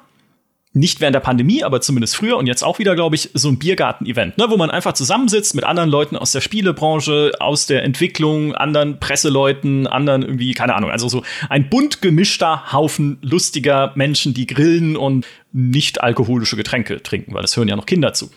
nicht 0.74 1.02
während 1.02 1.16
der 1.16 1.20
Pandemie, 1.20 1.64
aber 1.64 1.82
zumindest 1.82 2.16
früher 2.16 2.38
und 2.38 2.46
jetzt 2.46 2.64
auch 2.64 2.78
wieder, 2.78 2.94
glaube 2.94 3.16
ich, 3.16 3.32
so 3.34 3.50
ein 3.50 3.58
Biergarten-Event, 3.58 4.38
ne, 4.38 4.46
wo 4.50 4.58
man 4.58 4.70
einfach 4.70 4.94
zusammensitzt 4.94 5.56
mit 5.56 5.64
anderen 5.64 5.90
Leuten 5.90 6.16
aus 6.16 6.32
der 6.32 6.42
Spielebranche, 6.42 7.32
aus 7.40 7.66
der 7.66 7.84
Entwicklung, 7.84 8.54
anderen 8.54 9.00
Presseleuten, 9.00 9.88
anderen 9.88 10.22
irgendwie, 10.22 10.54
keine 10.54 10.76
Ahnung, 10.76 10.92
also 10.92 11.10
so 11.10 11.24
ein 11.50 11.70
bunt 11.70 12.04
gemischter 12.04 12.72
Haufen 12.72 13.18
lustiger 13.22 13.94
Menschen, 13.96 14.36
die 14.36 14.46
grillen 14.46 14.96
und 14.96 15.26
nicht 15.52 16.02
alkoholische 16.02 16.56
Getränke 16.56 17.02
trinken, 17.02 17.34
weil 17.34 17.42
das 17.42 17.58
hören 17.58 17.68
ja 17.68 17.76
noch 17.76 17.88
Kinder 17.88 18.14
zu. 18.14 18.30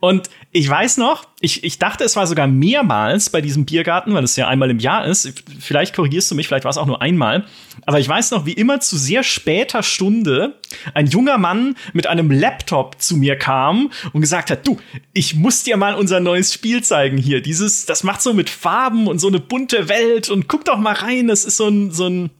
Und 0.00 0.30
ich 0.52 0.68
weiß 0.68 0.96
noch, 0.96 1.26
ich, 1.40 1.64
ich 1.64 1.78
dachte, 1.78 2.02
es 2.02 2.16
war 2.16 2.26
sogar 2.26 2.46
mehrmals 2.46 3.28
bei 3.28 3.42
diesem 3.42 3.66
Biergarten, 3.66 4.14
weil 4.14 4.24
es 4.24 4.36
ja 4.36 4.48
einmal 4.48 4.70
im 4.70 4.78
Jahr 4.78 5.04
ist. 5.04 5.44
Vielleicht 5.60 5.94
korrigierst 5.94 6.30
du 6.30 6.34
mich, 6.34 6.48
vielleicht 6.48 6.64
war 6.64 6.70
es 6.70 6.78
auch 6.78 6.86
nur 6.86 7.02
einmal. 7.02 7.44
Aber 7.84 8.00
ich 8.00 8.08
weiß 8.08 8.30
noch, 8.30 8.46
wie 8.46 8.54
immer 8.54 8.80
zu 8.80 8.96
sehr 8.96 9.22
später 9.22 9.82
Stunde 9.82 10.54
ein 10.94 11.06
junger 11.06 11.36
Mann 11.36 11.76
mit 11.92 12.06
einem 12.06 12.30
Laptop 12.30 13.02
zu 13.02 13.18
mir 13.18 13.36
kam 13.36 13.90
und 14.14 14.22
gesagt 14.22 14.50
hat, 14.50 14.66
du, 14.66 14.78
ich 15.12 15.34
muss 15.34 15.62
dir 15.62 15.76
mal 15.76 15.94
unser 15.94 16.20
neues 16.20 16.54
Spiel 16.54 16.82
zeigen 16.82 17.18
hier. 17.18 17.42
Dieses, 17.42 17.84
das 17.84 18.02
macht 18.02 18.22
so 18.22 18.32
mit 18.32 18.48
Farben 18.48 19.08
und 19.08 19.18
so 19.18 19.28
eine 19.28 19.40
bunte 19.40 19.90
Welt 19.90 20.30
und 20.30 20.48
guck 20.48 20.64
doch 20.64 20.78
mal 20.78 20.94
rein, 20.94 21.28
das 21.28 21.44
ist 21.44 21.58
so 21.58 21.68
ein, 21.68 21.90
so 21.90 22.06
ein 22.06 22.30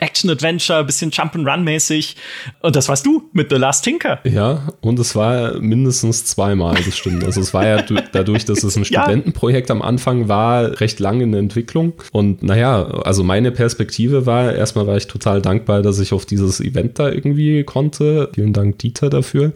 Action-Adventure, 0.00 0.84
bisschen 0.84 1.10
Jump-and-Run-mäßig. 1.10 2.16
Und 2.60 2.76
das 2.76 2.88
warst 2.88 3.06
du 3.06 3.28
mit 3.32 3.50
The 3.50 3.56
Last 3.56 3.84
Tinker. 3.84 4.20
Ja, 4.24 4.72
und 4.80 4.98
es 4.98 5.14
war 5.14 5.58
mindestens 5.60 6.24
zweimal, 6.24 6.76
das 6.84 6.96
stimmt. 6.96 7.24
Also 7.24 7.40
es 7.40 7.54
war 7.54 7.66
ja 7.66 7.82
dadurch, 8.12 8.44
dass 8.44 8.62
es 8.62 8.76
ein 8.76 8.84
Studentenprojekt 8.86 9.70
am 9.70 9.82
Anfang 9.82 10.28
war, 10.28 10.80
recht 10.80 11.00
lange 11.00 11.24
in 11.24 11.32
der 11.32 11.40
Entwicklung. 11.40 11.94
Und 12.12 12.42
naja, 12.42 12.84
also 13.04 13.24
meine 13.24 13.52
Perspektive 13.52 14.26
war, 14.26 14.54
erstmal 14.54 14.86
war 14.86 14.96
ich 14.96 15.06
total 15.06 15.42
dankbar, 15.42 15.82
dass 15.82 15.98
ich 15.98 16.12
auf 16.12 16.26
dieses 16.26 16.60
Event 16.60 16.98
da 16.98 17.08
irgendwie 17.08 17.64
konnte. 17.64 18.30
Vielen 18.34 18.52
Dank, 18.52 18.78
Dieter, 18.78 19.10
dafür. 19.10 19.52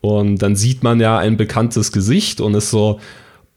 Und 0.00 0.38
dann 0.38 0.54
sieht 0.54 0.82
man 0.82 1.00
ja 1.00 1.18
ein 1.18 1.36
bekanntes 1.36 1.92
Gesicht 1.92 2.40
und 2.40 2.54
ist 2.54 2.70
so, 2.70 3.00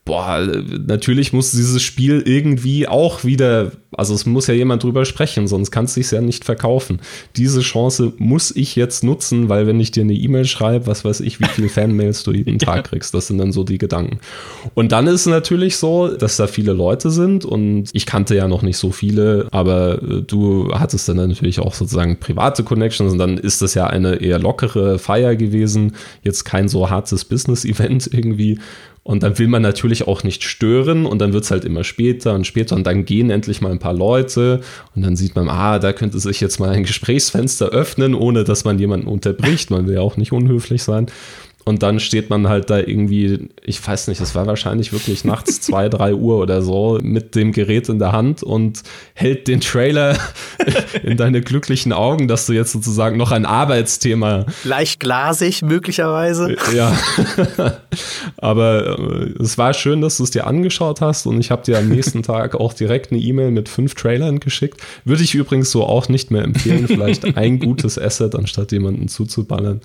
boah, 0.04 0.44
natürlich 0.86 1.32
muss 1.32 1.52
dieses 1.52 1.80
Spiel 1.80 2.22
irgendwie 2.26 2.88
auch 2.88 3.22
wieder, 3.22 3.70
also 3.96 4.14
es 4.14 4.26
muss 4.26 4.48
ja 4.48 4.54
jemand 4.54 4.82
drüber 4.82 5.04
sprechen, 5.04 5.46
sonst 5.46 5.70
kannst 5.70 5.96
du 5.96 6.00
es 6.00 6.10
ja 6.10 6.20
nicht 6.20 6.44
verkaufen. 6.44 7.00
Diese 7.36 7.60
Chance 7.60 8.12
muss 8.18 8.50
ich 8.54 8.74
jetzt 8.74 9.04
nutzen, 9.04 9.48
weil 9.48 9.68
wenn 9.68 9.78
ich 9.78 9.92
dir 9.92 10.02
eine 10.02 10.14
E-Mail 10.14 10.44
schreibe, 10.46 10.88
was 10.88 11.04
weiß 11.04 11.20
ich, 11.20 11.38
wie 11.38 11.46
viele 11.46 11.68
Fanmails 11.70 12.24
du 12.24 12.32
jeden 12.32 12.58
Tag 12.58 12.90
kriegst, 12.90 13.14
das 13.14 13.28
sind 13.28 13.38
dann 13.38 13.52
so 13.52 13.62
die 13.62 13.78
Gedanken. 13.78 14.18
Und 14.74 14.90
dann 14.90 15.06
ist 15.06 15.20
es 15.20 15.26
natürlich 15.26 15.76
so, 15.76 16.08
dass 16.08 16.36
da 16.36 16.48
viele 16.48 16.72
Leute 16.72 17.10
sind 17.10 17.44
und 17.44 17.90
ich 17.92 18.04
kannte 18.04 18.34
ja 18.34 18.48
noch 18.48 18.62
nicht 18.62 18.78
so 18.78 18.90
viele, 18.90 19.46
aber 19.52 20.02
äh, 20.02 20.22
du 20.22 20.72
hattest 20.74 21.08
dann 21.08 21.18
natürlich 21.18 21.60
auch 21.60 21.74
sozusagen 21.74 22.18
private 22.18 22.64
Connections 22.64 23.12
und 23.12 23.18
dann 23.18 23.38
ist 23.38 23.62
das 23.62 23.74
ja 23.74 23.86
eine 23.86 24.16
eher 24.16 24.40
lockere 24.40 24.98
Feier 24.98 25.36
gewesen, 25.36 25.94
jetzt 26.22 26.42
kein 26.42 26.68
so 26.68 26.90
hartes 26.90 27.24
Business-Event 27.24 28.10
irgendwie. 28.12 28.58
Und 29.04 29.24
dann 29.24 29.36
will 29.38 29.48
man 29.48 29.62
natürlich 29.62 30.06
auch 30.06 30.22
nicht 30.22 30.44
stören 30.44 31.06
und 31.06 31.18
dann 31.18 31.32
wird 31.32 31.42
es 31.42 31.50
halt 31.50 31.64
immer 31.64 31.82
später 31.82 32.34
und 32.34 32.46
später 32.46 32.76
und 32.76 32.86
dann 32.86 33.04
gehen 33.04 33.30
endlich 33.30 33.60
mal 33.60 33.72
ein 33.72 33.80
paar 33.80 33.92
Leute 33.92 34.60
und 34.94 35.02
dann 35.02 35.16
sieht 35.16 35.34
man, 35.34 35.48
ah, 35.48 35.80
da 35.80 35.92
könnte 35.92 36.20
sich 36.20 36.40
jetzt 36.40 36.60
mal 36.60 36.70
ein 36.70 36.84
Gesprächsfenster 36.84 37.70
öffnen, 37.70 38.14
ohne 38.14 38.44
dass 38.44 38.64
man 38.64 38.78
jemanden 38.78 39.08
unterbricht. 39.08 39.70
Man 39.70 39.88
will 39.88 39.94
ja 39.94 40.00
auch 40.00 40.16
nicht 40.16 40.30
unhöflich 40.30 40.84
sein. 40.84 41.06
Und 41.64 41.82
dann 41.82 42.00
steht 42.00 42.28
man 42.28 42.48
halt 42.48 42.70
da 42.70 42.78
irgendwie, 42.78 43.48
ich 43.62 43.86
weiß 43.86 44.08
nicht, 44.08 44.20
es 44.20 44.34
war 44.34 44.46
wahrscheinlich 44.46 44.92
wirklich 44.92 45.24
nachts 45.24 45.60
zwei, 45.60 45.88
drei 45.88 46.14
Uhr 46.14 46.38
oder 46.38 46.62
so 46.62 46.98
mit 47.00 47.34
dem 47.34 47.52
Gerät 47.52 47.88
in 47.88 47.98
der 47.98 48.12
Hand 48.12 48.42
und 48.42 48.82
hält 49.14 49.46
den 49.46 49.60
Trailer 49.60 50.18
in 51.04 51.16
deine 51.16 51.40
glücklichen 51.40 51.92
Augen, 51.92 52.26
dass 52.26 52.46
du 52.46 52.52
jetzt 52.52 52.72
sozusagen 52.72 53.16
noch 53.16 53.30
ein 53.30 53.46
Arbeitsthema. 53.46 54.46
Leicht 54.64 54.98
glasig, 54.98 55.62
möglicherweise. 55.62 56.56
Ja. 56.74 56.96
Aber 58.38 58.98
äh, 58.98 59.42
es 59.42 59.56
war 59.56 59.72
schön, 59.74 60.00
dass 60.00 60.16
du 60.16 60.24
es 60.24 60.30
dir 60.30 60.46
angeschaut 60.46 61.00
hast 61.00 61.26
und 61.26 61.38
ich 61.38 61.50
habe 61.50 61.62
dir 61.62 61.78
am 61.78 61.88
nächsten 61.88 62.22
Tag 62.22 62.56
auch 62.56 62.72
direkt 62.72 63.12
eine 63.12 63.20
E-Mail 63.20 63.52
mit 63.52 63.68
fünf 63.68 63.94
Trailern 63.94 64.40
geschickt. 64.40 64.80
Würde 65.04 65.22
ich 65.22 65.34
übrigens 65.34 65.70
so 65.70 65.84
auch 65.84 66.08
nicht 66.08 66.30
mehr 66.30 66.42
empfehlen. 66.42 66.88
Vielleicht 66.88 67.36
ein 67.36 67.60
gutes 67.60 67.98
Asset, 67.98 68.34
anstatt 68.34 68.72
jemanden 68.72 69.06
zuzuballern. 69.08 69.80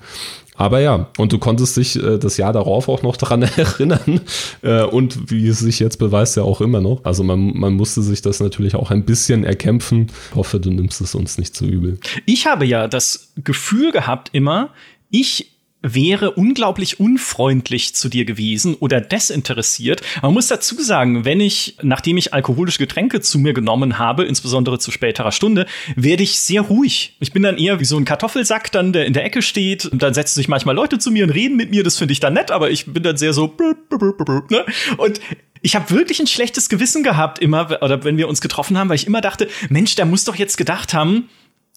Aber 0.58 0.80
ja, 0.80 1.08
und 1.16 1.32
du 1.32 1.38
konntest 1.38 1.76
dich 1.76 1.96
äh, 2.02 2.18
das 2.18 2.36
Jahr 2.36 2.52
darauf 2.52 2.88
auch 2.88 3.02
noch 3.02 3.16
daran 3.16 3.42
erinnern. 3.56 4.20
Äh, 4.60 4.82
und 4.82 5.30
wie 5.30 5.46
es 5.46 5.60
sich 5.60 5.78
jetzt 5.78 5.98
beweist, 5.98 6.36
ja 6.36 6.42
auch 6.42 6.60
immer 6.60 6.80
noch. 6.80 7.04
Also 7.04 7.22
man, 7.22 7.56
man 7.56 7.74
musste 7.74 8.02
sich 8.02 8.22
das 8.22 8.40
natürlich 8.40 8.74
auch 8.74 8.90
ein 8.90 9.04
bisschen 9.04 9.44
erkämpfen. 9.44 10.08
Ich 10.30 10.36
hoffe, 10.36 10.58
du 10.58 10.70
nimmst 10.70 11.00
es 11.00 11.14
uns 11.14 11.38
nicht 11.38 11.54
zu 11.54 11.64
übel. 11.64 11.98
Ich 12.26 12.46
habe 12.46 12.66
ja 12.66 12.88
das 12.88 13.32
Gefühl 13.36 13.92
gehabt 13.92 14.30
immer, 14.32 14.70
ich 15.10 15.57
wäre 15.80 16.32
unglaublich 16.32 16.98
unfreundlich 16.98 17.94
zu 17.94 18.08
dir 18.08 18.24
gewesen 18.24 18.74
oder 18.74 19.00
desinteressiert. 19.00 20.02
Man 20.22 20.34
muss 20.34 20.48
dazu 20.48 20.74
sagen, 20.82 21.24
wenn 21.24 21.40
ich, 21.40 21.76
nachdem 21.82 22.16
ich 22.16 22.34
alkoholische 22.34 22.78
Getränke 22.78 23.20
zu 23.20 23.38
mir 23.38 23.52
genommen 23.52 23.98
habe, 23.98 24.24
insbesondere 24.24 24.78
zu 24.78 24.90
späterer 24.90 25.30
Stunde, 25.30 25.66
werde 25.94 26.24
ich 26.24 26.40
sehr 26.40 26.62
ruhig. 26.62 27.16
Ich 27.20 27.32
bin 27.32 27.42
dann 27.42 27.58
eher 27.58 27.78
wie 27.78 27.84
so 27.84 27.96
ein 27.96 28.04
Kartoffelsack 28.04 28.72
dann, 28.72 28.92
der 28.92 29.06
in 29.06 29.12
der 29.12 29.24
Ecke 29.24 29.40
steht. 29.40 29.86
Und 29.86 30.02
dann 30.02 30.14
setzen 30.14 30.34
sich 30.34 30.48
manchmal 30.48 30.74
Leute 30.74 30.98
zu 30.98 31.10
mir 31.10 31.24
und 31.24 31.30
reden 31.30 31.56
mit 31.56 31.70
mir. 31.70 31.84
Das 31.84 31.96
finde 31.96 32.12
ich 32.12 32.20
dann 32.20 32.34
nett, 32.34 32.50
aber 32.50 32.70
ich 32.70 32.86
bin 32.86 33.02
dann 33.02 33.16
sehr 33.16 33.32
so. 33.32 33.54
Ne? 34.50 34.64
Und 34.96 35.20
ich 35.62 35.76
habe 35.76 35.90
wirklich 35.90 36.20
ein 36.20 36.26
schlechtes 36.26 36.68
Gewissen 36.68 37.02
gehabt 37.02 37.38
immer, 37.38 37.82
oder 37.82 38.04
wenn 38.04 38.16
wir 38.16 38.28
uns 38.28 38.40
getroffen 38.40 38.78
haben, 38.78 38.88
weil 38.88 38.96
ich 38.96 39.06
immer 39.06 39.20
dachte, 39.20 39.48
Mensch, 39.68 39.94
der 39.94 40.06
muss 40.06 40.24
doch 40.24 40.36
jetzt 40.36 40.56
gedacht 40.56 40.94
haben, 40.94 41.28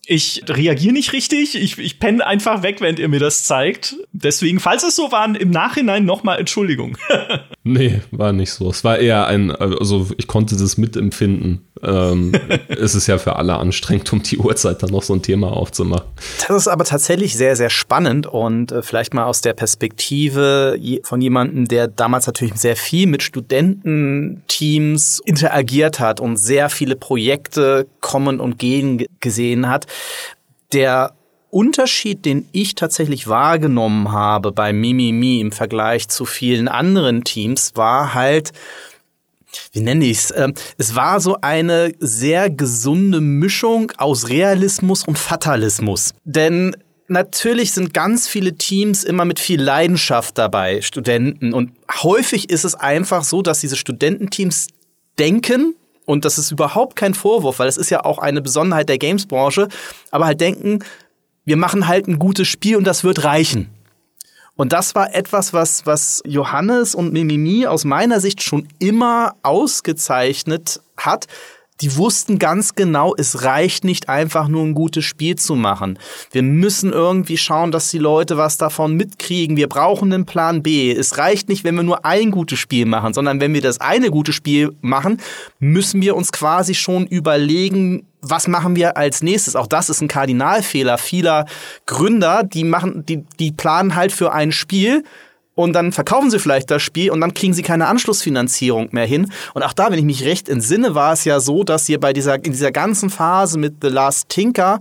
ich 0.06 0.44
reagiere 0.48 0.94
nicht 0.94 1.14
richtig, 1.14 1.56
ich, 1.56 1.78
ich 1.78 2.00
penne 2.00 2.26
einfach 2.26 2.64
weg, 2.64 2.82
wenn 2.82 2.98
ihr 2.98 3.08
mir 3.08 3.20
das 3.20 3.44
zeigt. 3.44 3.96
Deswegen, 4.12 4.60
falls 4.60 4.84
es 4.84 4.96
so 4.96 5.12
war, 5.12 5.36
im 5.36 5.52
Nachhinein 5.52 6.06
nochmal 6.06 6.40
Entschuldigung. 6.40 6.98
nee, 7.63 8.02
war 8.12 8.34
nicht 8.34 8.52
so. 8.52 8.69
Es 8.69 8.84
war 8.84 8.97
eher 8.97 9.28
ein, 9.28 9.52
also 9.52 10.08
ich 10.17 10.28
konnte 10.28 10.56
das 10.56 10.78
mitempfinden. 10.78 11.67
Ähm, 11.84 12.34
es 12.67 12.95
ist 12.95 13.08
ja 13.08 13.17
für 13.17 13.36
alle 13.36 13.58
anstrengend, 13.58 14.12
um 14.13 14.21
die 14.24 14.38
Uhrzeit 14.38 14.82
dann 14.84 14.91
noch 14.91 15.04
so 15.04 15.13
ein 15.13 15.21
Thema 15.21 15.52
aufzumachen. 15.52 16.08
Das 16.47 16.58
ist 16.58 16.67
aber 16.67 16.84
tatsächlich 16.84 17.36
sehr, 17.36 17.56
sehr 17.56 17.69
spannend 17.69 18.28
und 18.28 18.71
äh, 18.71 18.82
vielleicht 18.82 19.13
mal 19.13 19.26
aus 19.26 19.41
der 19.41 19.54
Perspektive 19.54 20.80
von 21.04 21.21
jemandem, 21.21 21.67
der 21.67 21.88
damals 21.88 22.28
natürlich 22.28 22.56
sehr 22.56 22.76
viel 22.76 23.08
mit 23.08 23.24
Studententeams 23.24 25.21
interagiert 25.26 26.00
hat 26.00 26.19
und 26.19 26.38
sehr 26.38 26.69
viele 26.69 26.95
Projekte 26.95 27.88
kommen 28.00 28.39
und 28.39 28.58
gehen 28.58 29.06
gesehen 29.19 29.69
hat. 29.69 29.88
Der 30.74 31.13
Unterschied, 31.52 32.26
den 32.26 32.48
ich 32.52 32.76
tatsächlich 32.76 33.28
wahrgenommen 33.28 34.12
habe 34.12 34.52
bei 34.52 34.74
Mimimi 34.74 35.40
im 35.40 35.52
Vergleich 35.52 36.08
zu 36.08 36.26
vielen 36.26 36.68
anderen 36.68 37.24
Teams, 37.24 37.74
war 37.76 38.14
halt, 38.14 38.52
wie 39.74 39.82
nenne 39.82 40.06
ich 40.06 40.18
es? 40.18 40.34
Ähm, 40.36 40.54
es 40.78 40.96
war 40.96 41.20
so 41.20 41.38
eine 41.42 41.94
sehr 42.00 42.50
gesunde 42.50 43.22
Mischung 43.22 43.92
aus 43.98 44.30
Realismus 44.30 45.06
und 45.08 45.20
Fatalismus. 45.20 46.14
Denn 46.24 46.76
natürlich 47.08 47.74
sind 47.74 47.94
ganz 47.94 48.28
viele 48.28 48.56
Teams 48.56 49.04
immer 49.04 49.26
mit 49.26 49.40
viel 49.40 49.62
Leidenschaft 49.62 50.38
dabei, 50.38 50.82
Studenten. 50.82 51.54
Und 51.54 51.72
häufig 52.02 52.50
ist 52.50 52.64
es 52.64 52.76
einfach 52.76 53.24
so, 53.24 53.42
dass 53.42 53.60
diese 53.60 53.76
Studententeams 53.76 54.68
denken, 55.20 55.76
und 56.06 56.26
das 56.26 56.38
ist 56.38 56.52
überhaupt 56.52 56.96
kein 56.96 57.14
Vorwurf, 57.14 57.60
weil 57.60 57.68
es 57.68 57.78
ist 57.78 57.90
ja 57.90 58.04
auch 58.04 58.18
eine 58.18 58.42
Besonderheit 58.42 58.90
der 58.90 58.98
Games-Branche, 58.98 59.68
aber 60.10 60.26
halt 60.26 60.42
denken, 60.42 60.80
wir 61.46 61.58
machen 61.58 61.88
halt 61.88 62.08
ein 62.08 62.20
gutes 62.20 62.48
Spiel 62.48 62.76
und 62.78 62.86
das 62.86 63.04
wird 63.04 63.24
reichen. 63.24 63.70
Und 64.56 64.74
das 64.74 64.96
war 64.96 65.16
etwas, 65.16 65.54
was, 65.54 65.86
was 65.86 66.22
Johannes 66.26 66.94
und 66.94 67.14
Mimimi 67.14 67.66
aus 67.66 67.86
meiner 67.86 68.20
Sicht 68.20 68.44
schon 68.44 68.68
immer 68.80 69.36
ausgezeichnet 69.44 70.82
hat, 70.98 71.28
die 71.82 71.98
wussten 71.98 72.38
ganz 72.38 72.76
genau, 72.76 73.16
es 73.18 73.44
reicht 73.44 73.84
nicht 73.84 74.08
einfach 74.08 74.48
nur 74.48 74.64
ein 74.64 74.76
gutes 74.76 75.04
Spiel 75.04 75.36
zu 75.36 75.56
machen. 75.56 75.98
Wir 76.32 76.44
müssen 76.44 76.94
irgendwie 76.94 77.38
schauen, 77.38 77.72
dass 77.72 77.90
die 77.90 77.98
Leute 77.98 78.38
was 78.38 78.58
davon 78.58 78.96
mitkriegen. 78.96 79.58
Wir 79.58 79.68
brauchen 79.68 80.14
einen 80.14 80.28
Plan 80.28 80.62
B. 80.62 80.92
Es 80.92 81.18
reicht 81.18 81.50
nicht, 81.50 81.64
wenn 81.64 81.76
wir 81.76 81.84
nur 81.84 82.06
ein 82.06 82.30
gutes 82.30 82.60
Spiel 82.60 82.86
machen, 82.86 83.14
sondern 83.14 83.42
wenn 83.42 83.54
wir 83.54 83.62
das 83.62 83.82
eine 83.82 84.12
gute 84.12 84.32
Spiel 84.32 84.76
machen, 84.82 85.18
müssen 85.60 86.02
wir 86.04 86.16
uns 86.16 86.32
quasi 86.32 86.76
schon 86.76 87.08
überlegen, 87.08 88.06
was 88.22 88.48
machen 88.48 88.76
wir 88.76 88.98
als 88.98 89.22
nächstes? 89.22 89.56
Auch 89.56 89.68
das 89.68 89.90
ist 89.90 90.02
ein 90.02 90.08
Kardinalfehler 90.08 90.98
vieler 90.98 91.46
Gründer, 91.86 92.44
die 92.44 92.64
machen, 92.64 93.06
die, 93.06 93.24
die 93.40 93.52
planen 93.52 93.96
halt 93.96 94.12
für 94.12 94.32
ein 94.32 94.52
Spiel, 94.52 95.04
und 95.54 95.74
dann 95.74 95.92
verkaufen 95.92 96.32
sie 96.32 96.40
vielleicht 96.40 96.72
das 96.72 96.82
Spiel 96.82 97.12
und 97.12 97.20
dann 97.22 97.34
kriegen 97.34 97.54
sie 97.54 97.62
keine 97.62 97.88
Anschlussfinanzierung 97.88 98.90
mehr 98.92 99.06
hin. 99.06 99.32
Und 99.54 99.64
auch 99.64 99.74
da, 99.74 99.92
wenn 99.92 100.00
ich 100.00 100.06
mich 100.06 100.24
recht 100.24 100.48
entsinne, 100.48 100.96
war 100.96 101.14
es 101.14 101.26
ja 101.26 101.40
so, 101.40 101.64
dass 101.64 101.90
ihr 101.90 102.00
bei 102.00 102.14
dieser, 102.14 102.36
in 102.36 102.54
dieser 102.54 102.72
ganzen 102.72 103.10
Phase 103.10 103.60
mit 103.60 103.76
The 103.82 103.90
Last 103.90 104.30
Tinker 104.30 104.80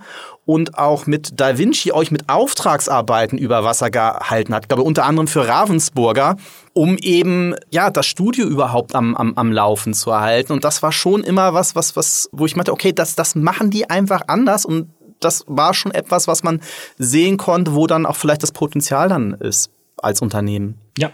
und 0.50 0.76
auch 0.76 1.06
mit 1.06 1.38
Da 1.38 1.58
Vinci 1.58 1.92
euch 1.92 2.10
mit 2.10 2.28
Auftragsarbeiten 2.28 3.38
über 3.38 3.62
Wasser 3.62 3.88
gehalten 3.88 4.52
hat. 4.52 4.64
Ich 4.64 4.68
glaube, 4.68 4.82
unter 4.82 5.04
anderem 5.04 5.28
für 5.28 5.46
Ravensburger, 5.46 6.38
um 6.72 6.96
eben, 6.98 7.54
ja, 7.70 7.88
das 7.88 8.06
Studio 8.06 8.46
überhaupt 8.46 8.96
am, 8.96 9.14
am, 9.14 9.34
am 9.36 9.52
Laufen 9.52 9.94
zu 9.94 10.10
erhalten. 10.10 10.52
Und 10.52 10.64
das 10.64 10.82
war 10.82 10.90
schon 10.90 11.22
immer 11.22 11.54
was, 11.54 11.76
was, 11.76 11.94
was, 11.94 12.28
wo 12.32 12.46
ich 12.46 12.56
meinte, 12.56 12.72
okay, 12.72 12.92
das, 12.92 13.14
das 13.14 13.36
machen 13.36 13.70
die 13.70 13.88
einfach 13.88 14.22
anders 14.26 14.64
und 14.64 14.90
das 15.20 15.44
war 15.46 15.72
schon 15.72 15.92
etwas, 15.92 16.26
was 16.26 16.42
man 16.42 16.60
sehen 16.98 17.36
konnte, 17.36 17.76
wo 17.76 17.86
dann 17.86 18.04
auch 18.04 18.16
vielleicht 18.16 18.42
das 18.42 18.50
Potenzial 18.50 19.08
dann 19.08 19.34
ist 19.34 19.70
als 19.98 20.20
Unternehmen. 20.20 20.80
Ja, 20.98 21.12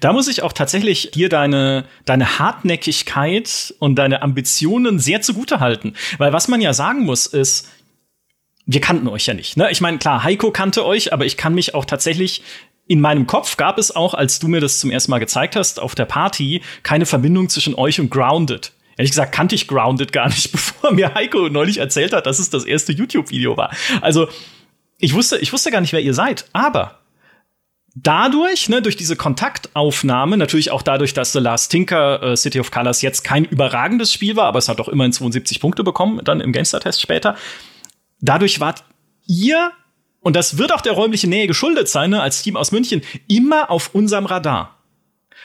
da 0.00 0.12
muss 0.12 0.28
ich 0.28 0.42
auch 0.42 0.52
tatsächlich 0.52 1.10
dir 1.10 1.28
deine, 1.28 1.86
deine 2.04 2.38
Hartnäckigkeit 2.38 3.74
und 3.78 3.96
deine 3.96 4.22
Ambitionen 4.22 4.98
sehr 4.98 5.22
zugute 5.22 5.60
halten. 5.60 5.94
Weil 6.18 6.32
was 6.32 6.48
man 6.48 6.60
ja 6.60 6.72
sagen 6.72 7.04
muss, 7.04 7.26
ist, 7.26 7.68
wir 8.66 8.80
kannten 8.80 9.08
euch 9.08 9.26
ja 9.26 9.34
nicht. 9.34 9.56
Ne? 9.56 9.70
Ich 9.70 9.80
meine, 9.80 9.98
klar, 9.98 10.24
Heiko 10.24 10.50
kannte 10.50 10.84
euch, 10.84 11.12
aber 11.12 11.24
ich 11.24 11.36
kann 11.36 11.54
mich 11.54 11.74
auch 11.74 11.84
tatsächlich 11.84 12.42
in 12.88 13.00
meinem 13.00 13.26
Kopf 13.26 13.56
gab 13.56 13.78
es 13.78 13.94
auch, 13.94 14.14
als 14.14 14.38
du 14.38 14.48
mir 14.48 14.60
das 14.60 14.78
zum 14.78 14.90
ersten 14.90 15.10
Mal 15.10 15.18
gezeigt 15.18 15.56
hast, 15.56 15.80
auf 15.80 15.94
der 15.94 16.04
Party, 16.04 16.62
keine 16.82 17.06
Verbindung 17.06 17.48
zwischen 17.48 17.74
euch 17.74 17.98
und 18.00 18.10
Grounded. 18.10 18.72
Ehrlich 18.96 19.10
gesagt 19.10 19.32
kannte 19.32 19.54
ich 19.54 19.66
Grounded 19.66 20.12
gar 20.12 20.28
nicht, 20.28 20.52
bevor 20.52 20.92
mir 20.92 21.14
Heiko 21.14 21.48
neulich 21.48 21.78
erzählt 21.78 22.12
hat, 22.12 22.26
dass 22.26 22.38
es 22.38 22.50
das 22.50 22.64
erste 22.64 22.92
YouTube-Video 22.92 23.56
war. 23.56 23.70
Also, 24.00 24.28
ich 24.98 25.14
wusste, 25.14 25.38
ich 25.38 25.52
wusste 25.52 25.70
gar 25.70 25.80
nicht, 25.80 25.92
wer 25.92 26.00
ihr 26.00 26.14
seid. 26.14 26.46
Aber 26.52 27.00
dadurch, 27.94 28.68
ne, 28.68 28.82
durch 28.82 28.96
diese 28.96 29.16
Kontaktaufnahme, 29.16 30.36
natürlich 30.36 30.70
auch 30.70 30.82
dadurch, 30.82 31.12
dass 31.12 31.32
The 31.32 31.40
Last 31.40 31.70
Tinker 31.70 32.22
äh, 32.22 32.36
City 32.36 32.60
of 32.60 32.70
Colors 32.70 33.02
jetzt 33.02 33.24
kein 33.24 33.44
überragendes 33.44 34.12
Spiel 34.12 34.36
war, 34.36 34.46
aber 34.46 34.58
es 34.58 34.68
hat 34.68 34.78
doch 34.78 34.88
immerhin 34.88 35.12
72 35.12 35.60
Punkte 35.60 35.82
bekommen, 35.82 36.20
dann 36.24 36.40
im 36.40 36.52
GameStar-Test 36.52 37.00
später, 37.00 37.36
dadurch 38.20 38.60
wart 38.60 38.84
ihr, 39.26 39.72
und 40.20 40.36
das 40.36 40.58
wird 40.58 40.72
auch 40.72 40.80
der 40.80 40.92
räumlichen 40.92 41.30
Nähe 41.30 41.46
geschuldet 41.46 41.88
sein, 41.88 42.10
ne, 42.10 42.22
als 42.22 42.42
Team 42.42 42.56
aus 42.56 42.72
München, 42.72 43.02
immer 43.28 43.70
auf 43.70 43.94
unserem 43.94 44.26
Radar. 44.26 44.76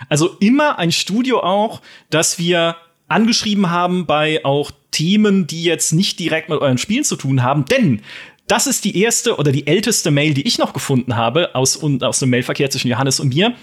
Also 0.10 0.38
immer 0.40 0.80
ein 0.80 0.92
Studio 0.92 1.42
auch, 1.42 1.82
das 2.10 2.40
wir 2.40 2.76
angeschrieben 3.08 3.70
haben 3.70 4.06
bei 4.06 4.44
auch 4.46 4.72
Themen, 4.92 5.48
die 5.48 5.64
jetzt 5.64 5.92
nicht 5.92 6.20
direkt 6.20 6.50
mit 6.50 6.60
euren 6.60 6.78
Spielen 6.78 7.04
zu 7.04 7.16
tun 7.16 7.44
haben. 7.44 7.66
Denn 7.66 8.02
das 8.48 8.68
ist 8.68 8.84
die 8.84 8.98
erste 8.98 9.38
oder 9.38 9.52
die 9.52 9.68
älteste 9.68 10.12
Mail, 10.12 10.34
die 10.34 10.48
ich 10.48 10.58
noch 10.58 10.74
gefunden 10.74 11.16
habe 11.16 11.56
aus, 11.56 11.82
aus 12.02 12.20
dem 12.20 12.30
Mailverkehr 12.30 12.70
zwischen 12.70 12.90
Johannes 12.90 13.20
und 13.20 13.34
mir. 13.34 13.54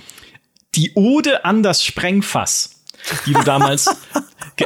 Die 0.74 0.92
Ode 0.94 1.44
an 1.44 1.62
das 1.62 1.84
Sprengfass 1.84 2.77
die 3.26 3.32
du 3.32 3.42
damals. 3.42 3.88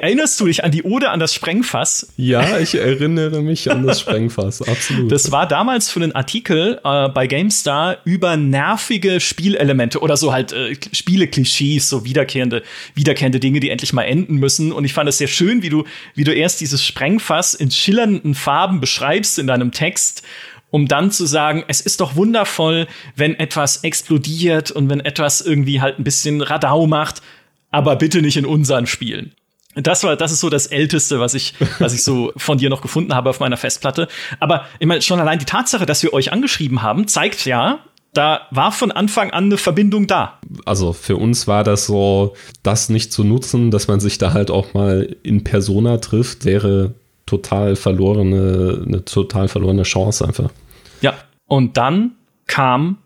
Erinnerst 0.01 0.41
du 0.41 0.47
dich 0.47 0.65
an 0.65 0.71
die 0.71 0.85
Ode 0.85 1.11
an 1.11 1.21
das 1.21 1.35
Sprengfass? 1.35 2.13
Ja, 2.17 2.59
ich 2.59 2.75
erinnere 2.75 3.43
mich 3.43 3.71
an 3.71 3.87
das 3.87 4.01
Sprengfass, 4.01 4.63
absolut. 4.63 5.13
Das 5.13 5.31
war 5.33 5.47
damals 5.47 5.91
für 5.91 6.01
einen 6.01 6.13
Artikel 6.13 6.81
äh, 6.83 7.09
bei 7.11 7.27
GameStar 7.27 7.99
über 8.05 8.37
nervige 8.39 9.21
Spielelemente 9.21 10.01
oder 10.01 10.17
so 10.17 10.33
halt 10.33 10.53
äh, 10.53 10.75
Spieleklischees, 10.93 11.91
so 11.91 12.05
wiederkehrende, 12.05 12.63
wiederkehrende 12.95 13.39
Dinge, 13.39 13.61
die 13.61 13.69
endlich 13.69 13.93
mal 13.93 14.05
enden 14.05 14.37
müssen. 14.37 14.73
Und 14.73 14.85
ich 14.85 14.95
fand 14.95 15.09
es 15.09 15.19
sehr 15.19 15.29
schön, 15.29 15.63
wie 15.63 15.69
du, 15.69 15.85
wie 16.15 16.25
du 16.25 16.33
erst 16.33 16.61
dieses 16.61 16.85
Sprengfass 16.85 17.53
in 17.55 17.71
schillernden 17.71 18.35
Farben 18.35 18.81
beschreibst 18.81 19.39
in 19.39 19.47
deinem 19.47 19.73
Text 19.73 20.23
um 20.73 20.89
dann 20.89 21.11
zu 21.11 21.27
sagen, 21.27 21.65
es 21.69 21.83
ist 21.83 22.01
doch 22.01 22.17
wundervoll, 22.17 22.89
wenn 23.15 23.39
etwas 23.39 23.85
explodiert 23.85 24.71
und 24.71 24.89
wenn 24.89 25.01
etwas 25.01 25.43
irgendwie 25.43 25.83
halt 25.83 25.99
ein 25.99 26.05
bisschen 26.05 26.41
Radau 26.41 26.87
macht 26.87 27.21
aber 27.73 27.97
bitte 27.97 28.23
nicht 28.23 28.37
in 28.37 28.47
unseren 28.47 28.87
Spielen. 28.87 29.35
Das 29.75 30.05
war, 30.05 30.17
das 30.17 30.33
ist 30.33 30.41
so 30.41 30.51
das 30.51 30.67
Älteste, 30.67 31.19
was 31.19 31.35
ich, 31.35 31.55
was 31.79 31.95
ich 31.95 32.05
so 32.05 32.33
von 32.37 32.59
dir 32.59 32.71
noch 32.71 32.83
gefunden 32.83 33.15
habe 33.15 33.31
auf 33.31 33.41
meiner 33.41 33.57
Festplatte. 33.57 34.07
Aber 34.39 34.67
ich 34.79 34.87
meine, 34.87 35.03
schon 35.03 35.19
allein 35.19 35.39
die 35.39 35.47
Tatsache, 35.47 35.87
dass 35.87 36.03
wir 36.03 36.13
euch 36.13 36.31
angeschrieben 36.31 36.83
haben, 36.83 37.09
zeigt 37.09 37.47
ja, 37.47 37.81
da 38.13 38.43
war 38.51 38.73
von 38.73 38.93
Anfang 38.93 39.31
an 39.31 39.45
eine 39.45 39.57
Verbindung 39.57 40.07
da. 40.07 40.39
Also 40.67 40.93
für 40.93 41.17
uns 41.17 41.49
war 41.49 41.65
das 41.65 41.87
so, 41.87 42.35
das 42.63 42.91
nicht 42.91 43.13
zu 43.13 43.25
nutzen, 43.25 43.71
dass 43.71 43.89
man 43.89 44.01
sich 44.01 44.19
da 44.19 44.35
halt 44.35 44.51
auch 44.51 44.75
mal 44.75 45.17
in 45.23 45.45
Persona 45.45 45.97
trifft, 45.97 46.45
wäre 46.45 46.95
total 47.25 47.77
verlorene, 47.77 48.83
eine 48.87 49.05
total 49.07 49.49
verlorene 49.49 49.85
Chance 49.85 50.27
einfach. 50.27 50.51
Ja, 51.01 51.15
und 51.47 51.79
dann 51.79 52.13
kam 52.47 52.99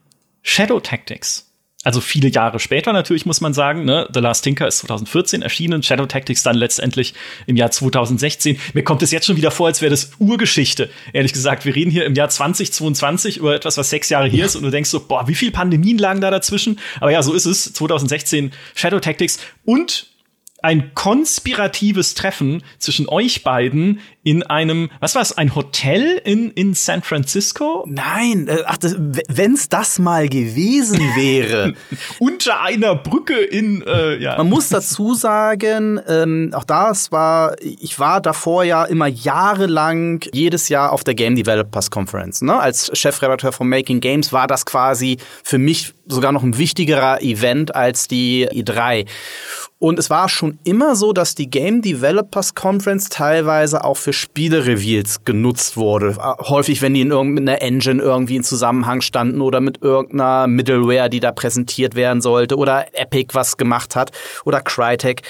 Shadow 0.43 0.81
Tactics 0.81 1.53
also 1.87 2.01
viele 2.01 2.29
Jahre 2.29 2.59
später 2.59 2.93
natürlich, 2.93 3.27
muss 3.27 3.41
man 3.41 3.55
sagen. 3.55 3.85
Ne? 3.85 4.09
The 4.13 4.19
Last 4.19 4.43
Tinker 4.43 4.67
ist 4.67 4.79
2014 4.79 5.43
erschienen, 5.43 5.85
Shadow 5.85 6.07
Tactics 6.07 6.43
dann 6.43 6.57
letztendlich 6.57 7.15
im 7.47 7.55
Jahr 7.55 7.71
2016. 7.71 8.59
Mir 8.75 8.83
kommt 8.83 9.05
es 9.05 9.13
jetzt 9.13 9.25
schon 9.25 9.37
wieder 9.37 9.53
vor, 9.53 9.69
als 9.69 9.81
wäre 9.83 9.91
das 9.91 10.11
Urgeschichte. 10.19 10.91
Ehrlich 11.13 11.33
gesagt, 11.33 11.65
wir 11.65 11.77
reden 11.77 11.93
hier 11.93 12.05
im 12.05 12.17
Jahr 12.17 12.29
2022 12.29 13.37
über 13.37 13.55
etwas, 13.55 13.79
was 13.79 13.89
sechs 13.89 14.09
Jahre 14.09 14.27
hier 14.27 14.47
ist 14.47 14.57
und 14.57 14.65
du 14.65 14.71
denkst 14.71 14.91
so, 14.91 14.99
boah, 14.99 15.29
wie 15.29 15.37
viele 15.37 15.53
Pandemien 15.53 15.97
lagen 15.97 16.21
da 16.21 16.33
dazwischen? 16.33 16.81
Aber 17.01 17.13
ja, 17.13 17.23
so 17.23 17.33
ist 17.33 17.47
es. 17.47 17.73
2016 17.73 18.51
Shadow 18.75 18.99
Tactics 18.99 19.39
und 19.65 20.09
ein 20.63 20.93
konspiratives 20.95 22.15
Treffen 22.15 22.65
zwischen 22.79 23.09
euch 23.09 23.45
beiden 23.45 24.01
in 24.27 24.43
einem, 24.43 24.91
was 24.99 25.15
war 25.15 25.23
es, 25.23 25.39
ein 25.39 25.55
Hotel 25.55 26.21
in, 26.25 26.51
in 26.51 26.75
San 26.75 27.03
Francisco? 27.03 27.85
Nein, 27.87 28.49
äh, 28.49 28.65
ach, 28.67 28.77
wenn 28.83 29.55
es 29.55 29.69
das 29.69 30.01
mal 30.01 30.29
gewesen 30.29 30.99
wäre. 31.17 31.75
Unter 32.19 32.61
einer 32.61 32.97
Brücke 32.97 33.37
in, 33.37 33.83
äh, 33.87 34.17
ja. 34.17 34.37
Man 34.37 34.49
muss 34.49 34.69
dazu 34.69 35.15
sagen, 35.15 36.01
ähm, 36.09 36.51
auch 36.55 36.65
das 36.65 37.13
war, 37.13 37.55
ich 37.63 38.01
war 38.01 38.21
davor 38.21 38.65
ja 38.65 38.85
immer 38.85 39.07
jahrelang 39.07 40.25
jedes 40.33 40.69
Jahr 40.69 40.91
auf 40.91 41.05
der 41.05 41.15
Game 41.15 41.37
Developers 41.37 41.93
Conference. 41.93 42.43
Ne? 42.43 42.59
Als 42.59 42.91
Chefredakteur 42.99 43.53
von 43.53 43.69
Making 43.69 44.01
Games 44.01 44.33
war 44.33 44.49
das 44.49 44.67
quasi 44.67 45.19
für 45.45 45.59
mich 45.59 45.95
sogar 46.09 46.33
noch 46.33 46.43
ein 46.43 46.59
wichtigerer 46.59 47.23
Event 47.23 47.77
als 47.77 48.09
die 48.09 48.49
E3. 48.49 49.07
Und 49.79 49.99
es 49.99 50.09
war 50.09 50.29
schon 50.29 50.59
immer 50.65 50.97
so, 50.97 51.13
dass 51.13 51.35
die 51.35 51.51
Game 51.51 51.83
Developers 51.83 52.55
Conference 52.55 53.11
teilweise 53.11 53.85
auch 53.85 53.99
für 53.99 54.15
Spiele-Reveals 54.17 55.25
genutzt 55.25 55.77
wurde. 55.77 56.17
Häufig, 56.41 56.83
wenn 56.83 56.95
die 56.95 57.03
in 57.03 57.11
irgendeiner 57.11 57.63
Engine 57.63 58.03
irgendwie 58.03 58.37
in 58.37 58.43
Zusammenhang 58.43 59.01
standen 59.01 59.41
oder 59.41 59.61
mit 59.61 59.83
irgendeiner 59.83 60.47
Middleware, 60.47 61.09
die 61.11 61.21
da 61.21 61.33
präsentiert 61.33 61.95
werden 61.95 62.21
sollte 62.21 62.57
oder 62.57 62.87
Epic 62.95 63.35
was 63.35 63.57
gemacht 63.57 63.95
hat 63.95 64.13
oder 64.45 64.61
Crytek. 64.61 65.23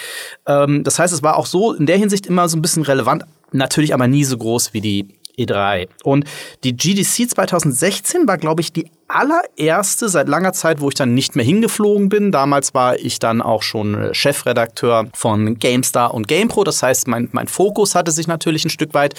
Ähm, 0.47 0.85
das 0.85 0.99
heißt, 0.99 1.13
es 1.13 1.23
war 1.23 1.37
auch 1.37 1.47
so 1.47 1.73
in 1.73 1.87
der 1.87 1.97
Hinsicht 1.99 2.27
immer 2.27 2.49
so 2.49 2.57
ein 2.57 2.63
bisschen 2.63 2.83
relevant, 2.83 3.25
natürlich 3.53 3.95
aber 3.95 4.07
nie 4.07 4.25
so 4.25 4.37
groß 4.37 4.73
wie 4.73 4.81
die 4.81 5.09
E3. 5.39 5.89
Und 6.03 6.25
die 6.65 6.77
GDC 6.77 7.31
2016 7.31 8.27
war, 8.27 8.39
glaube 8.39 8.63
ich, 8.63 8.73
die 8.73 8.91
allererste 9.09 10.09
seit 10.09 10.29
langer 10.29 10.53
Zeit, 10.53 10.81
wo 10.81 10.89
ich 10.89 10.95
dann 10.95 11.15
nicht 11.15 11.37
mehr 11.37 11.45
hingeflogen 11.45 12.09
bin. 12.09 12.33
Damals 12.33 12.75
war 12.75 12.99
ich 12.99 13.19
dann 13.19 13.43
auch 13.43 13.63
schon 13.63 14.15
Chefredakteur 14.15 15.09
von 15.15 15.59
GameStar 15.59 16.15
und 16.15 16.27
GamePro. 16.27 16.65
Das 16.65 16.83
heißt, 16.83 17.07
mein, 17.09 17.29
mein 17.33 17.49
Fokus 17.49 17.95
hatte 17.95 18.11
sich 18.11 18.27
natürlich 18.27 18.65
ein 18.65 18.71
Stück 18.71 18.95
weit 18.95 19.15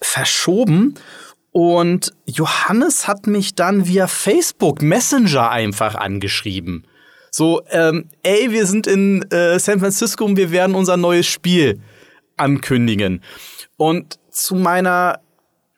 verschoben. 0.00 0.94
Und 1.50 2.12
Johannes 2.26 3.08
hat 3.08 3.26
mich 3.26 3.54
dann 3.54 3.86
via 3.86 4.06
Facebook 4.06 4.80
Messenger 4.82 5.50
einfach 5.50 5.94
angeschrieben. 5.94 6.86
So, 7.30 7.62
ähm, 7.70 8.08
ey, 8.22 8.50
wir 8.52 8.66
sind 8.66 8.86
in 8.86 9.22
äh, 9.30 9.58
San 9.58 9.80
Francisco 9.80 10.24
und 10.24 10.36
wir 10.36 10.50
werden 10.50 10.74
unser 10.74 10.96
neues 10.96 11.26
Spiel 11.26 11.80
ankündigen. 12.36 13.22
Und 13.76 14.18
zu 14.30 14.54
meiner 14.54 15.20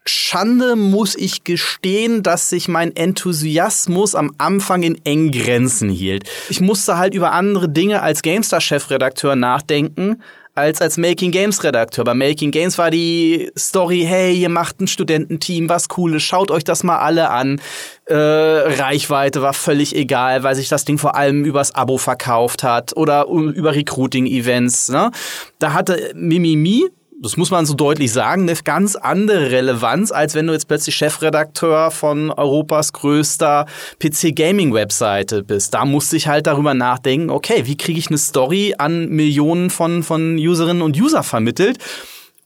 Schande 0.07 0.77
muss 0.77 1.15
ich 1.15 1.45
gestehen, 1.45 2.23
dass 2.23 2.49
sich 2.49 2.69
mein 2.69 2.97
Enthusiasmus 2.97 4.15
am 4.15 4.33
Anfang 4.39 4.83
in 4.83 4.99
engen 5.05 5.31
Grenzen 5.31 5.91
hielt. 5.91 6.25
Ich 6.49 6.61
musste 6.61 6.97
halt 6.97 7.15
über 7.15 7.33
andere 7.33 7.69
Dinge 7.69 8.01
als 8.01 8.23
GameStar-Chefredakteur 8.23 9.37
nachdenken, 9.37 10.23
als 10.55 10.81
als 10.81 10.97
Making 10.97 11.31
Games 11.31 11.63
Redakteur. 11.63 12.05
Bei 12.05 12.15
Making 12.15 12.51
Games 12.51 12.79
war 12.79 12.91
die 12.91 13.51
Story, 13.59 14.05
hey, 14.07 14.35
ihr 14.35 14.49
macht 14.49 14.81
ein 14.81 14.87
Studententeam, 14.87 15.69
was 15.69 15.89
cooles, 15.89 16.23
schaut 16.23 16.51
euch 16.51 16.65
das 16.65 16.83
mal 16.83 16.99
alle 16.99 17.31
an. 17.31 17.61
Äh, 18.07 18.15
Reichweite 18.15 19.43
war 19.43 19.53
völlig 19.53 19.95
egal, 19.95 20.43
weil 20.43 20.55
sich 20.55 20.69
das 20.69 20.85
Ding 20.85 20.99
vor 20.99 21.15
allem 21.15 21.45
übers 21.45 21.75
Abo 21.75 21.99
verkauft 21.99 22.63
hat 22.63 22.97
oder 22.97 23.27
über 23.27 23.75
Recruiting-Events. 23.75 24.89
Ne? 24.89 25.11
Da 25.59 25.73
hatte 25.73 26.13
Mimimi, 26.15 26.89
das 27.23 27.37
muss 27.37 27.51
man 27.51 27.67
so 27.67 27.75
deutlich 27.75 28.13
sagen, 28.13 28.43
eine 28.43 28.59
ganz 28.65 28.97
andere 28.97 29.51
Relevanz, 29.51 30.11
als 30.11 30.35
wenn 30.35 30.47
du 30.47 30.55
jetzt 30.55 30.69
plötzlich 30.69 30.97
Chefredakteur 30.97 31.91
von 31.91 32.31
Europas 32.31 32.95
größter 32.95 33.67
PC-Gaming-Webseite 33.99 35.43
bist. 35.43 35.75
Da 35.75 35.85
musste 35.85 36.17
ich 36.17 36.29
halt 36.29 36.47
darüber 36.47 36.73
nachdenken, 36.73 37.29
okay, 37.29 37.67
wie 37.67 37.77
kriege 37.77 37.99
ich 37.99 38.09
eine 38.09 38.17
Story 38.17 38.75
an 38.79 39.11
Millionen 39.11 39.69
von, 39.69 40.03
von 40.03 40.37
Userinnen 40.39 40.83
und 40.83 40.99
User 40.99 41.23
vermittelt? 41.23 41.79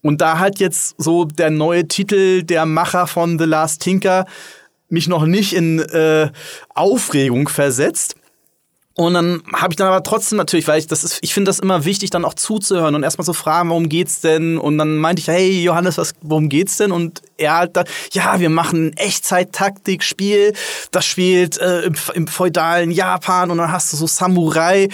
Und 0.02 0.20
da 0.20 0.40
hat 0.40 0.58
jetzt 0.58 0.96
so 0.98 1.24
der 1.24 1.50
neue 1.50 1.86
Titel 1.86 2.42
der 2.42 2.66
Macher 2.66 3.06
von 3.06 3.38
The 3.38 3.44
Last 3.44 3.80
Tinker 3.80 4.26
mich 4.88 5.06
noch 5.06 5.24
nicht 5.24 5.54
in 5.54 5.78
äh, 5.78 6.30
Aufregung 6.74 7.48
versetzt. 7.48 8.16
Und 8.96 9.14
dann 9.14 9.42
habe 9.52 9.72
ich 9.72 9.76
dann 9.76 9.88
aber 9.88 10.04
trotzdem 10.04 10.38
natürlich, 10.38 10.68
weil 10.68 10.78
ich 10.78 10.86
das 10.86 11.02
ist, 11.02 11.18
ich 11.20 11.34
finde 11.34 11.48
das 11.48 11.58
immer 11.58 11.84
wichtig, 11.84 12.10
dann 12.10 12.24
auch 12.24 12.34
zuzuhören 12.34 12.94
und 12.94 13.02
erstmal 13.02 13.24
zu 13.24 13.32
fragen, 13.32 13.70
worum 13.70 13.88
geht's 13.88 14.20
denn? 14.20 14.56
Und 14.56 14.78
dann 14.78 14.98
meinte 14.98 15.20
ich, 15.20 15.26
hey 15.26 15.62
Johannes, 15.64 15.98
was, 15.98 16.12
worum 16.22 16.48
geht's 16.48 16.76
denn? 16.76 16.92
Und 16.92 17.20
er 17.36 17.56
hat 17.56 17.76
da, 17.76 17.82
ja, 18.12 18.38
wir 18.38 18.50
machen 18.50 18.88
ein 18.88 18.96
Echtzeit-Taktik-Spiel, 18.96 20.52
das 20.92 21.06
spielt 21.06 21.58
äh, 21.58 21.82
im, 21.82 21.96
im 22.14 22.28
feudalen 22.28 22.92
Japan 22.92 23.50
und 23.50 23.58
dann 23.58 23.72
hast 23.72 23.92
du 23.92 23.96
so 23.96 24.06
Samurai. 24.06 24.88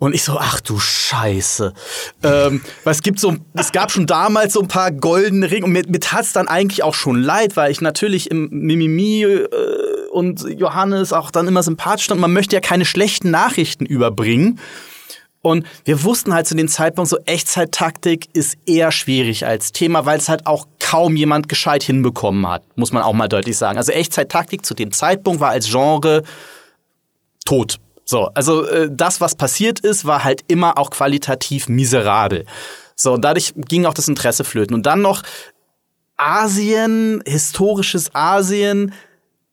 Und 0.00 0.14
ich 0.14 0.24
so, 0.24 0.38
ach 0.38 0.60
du 0.60 0.78
Scheiße. 0.78 1.74
Ähm, 2.22 2.62
weil 2.84 2.92
es 2.92 3.02
gibt 3.02 3.20
so, 3.20 3.36
es 3.52 3.70
gab 3.70 3.92
schon 3.92 4.06
damals 4.06 4.54
so 4.54 4.60
ein 4.62 4.66
paar 4.66 4.90
goldene 4.92 5.50
Ringe 5.50 5.66
und 5.66 5.72
mir, 5.72 5.84
mir 5.86 6.00
tat's 6.00 6.32
dann 6.32 6.48
eigentlich 6.48 6.82
auch 6.82 6.94
schon 6.94 7.22
leid, 7.22 7.54
weil 7.54 7.70
ich 7.70 7.82
natürlich 7.82 8.30
im 8.30 8.48
Mimimi 8.50 9.24
äh, 9.24 9.46
und 10.10 10.42
Johannes 10.58 11.12
auch 11.12 11.30
dann 11.30 11.46
immer 11.46 11.62
sympathisch 11.62 12.06
stand. 12.06 12.18
Man 12.18 12.32
möchte 12.32 12.56
ja 12.56 12.60
keine 12.60 12.86
schlechten 12.86 13.30
Nachrichten 13.30 13.84
überbringen. 13.84 14.58
Und 15.42 15.66
wir 15.84 16.02
wussten 16.02 16.32
halt 16.32 16.46
zu 16.46 16.54
dem 16.54 16.68
Zeitpunkt 16.68 17.10
so, 17.10 17.18
Echtzeit-Taktik 17.26 18.28
ist 18.32 18.56
eher 18.64 18.92
schwierig 18.92 19.44
als 19.44 19.72
Thema, 19.72 20.06
weil 20.06 20.18
es 20.18 20.30
halt 20.30 20.46
auch 20.46 20.66
kaum 20.78 21.14
jemand 21.14 21.50
gescheit 21.50 21.82
hinbekommen 21.82 22.48
hat, 22.48 22.62
muss 22.74 22.92
man 22.92 23.02
auch 23.02 23.12
mal 23.12 23.28
deutlich 23.28 23.58
sagen. 23.58 23.76
Also 23.76 23.92
Echtzeit-Taktik 23.92 24.64
zu 24.64 24.72
dem 24.72 24.92
Zeitpunkt 24.92 25.40
war 25.40 25.50
als 25.50 25.68
Genre 25.68 26.22
tot. 27.44 27.78
So, 28.10 28.28
also 28.34 28.66
äh, 28.66 28.88
das, 28.90 29.20
was 29.20 29.36
passiert 29.36 29.78
ist, 29.78 30.04
war 30.04 30.24
halt 30.24 30.42
immer 30.48 30.78
auch 30.78 30.90
qualitativ 30.90 31.68
miserabel. 31.68 32.44
So, 32.96 33.12
und 33.12 33.24
dadurch 33.24 33.52
ging 33.54 33.86
auch 33.86 33.94
das 33.94 34.08
Interesse 34.08 34.42
flöten. 34.42 34.74
Und 34.74 34.84
dann 34.84 35.00
noch 35.00 35.22
Asien, 36.16 37.22
historisches 37.24 38.12
Asien, 38.12 38.92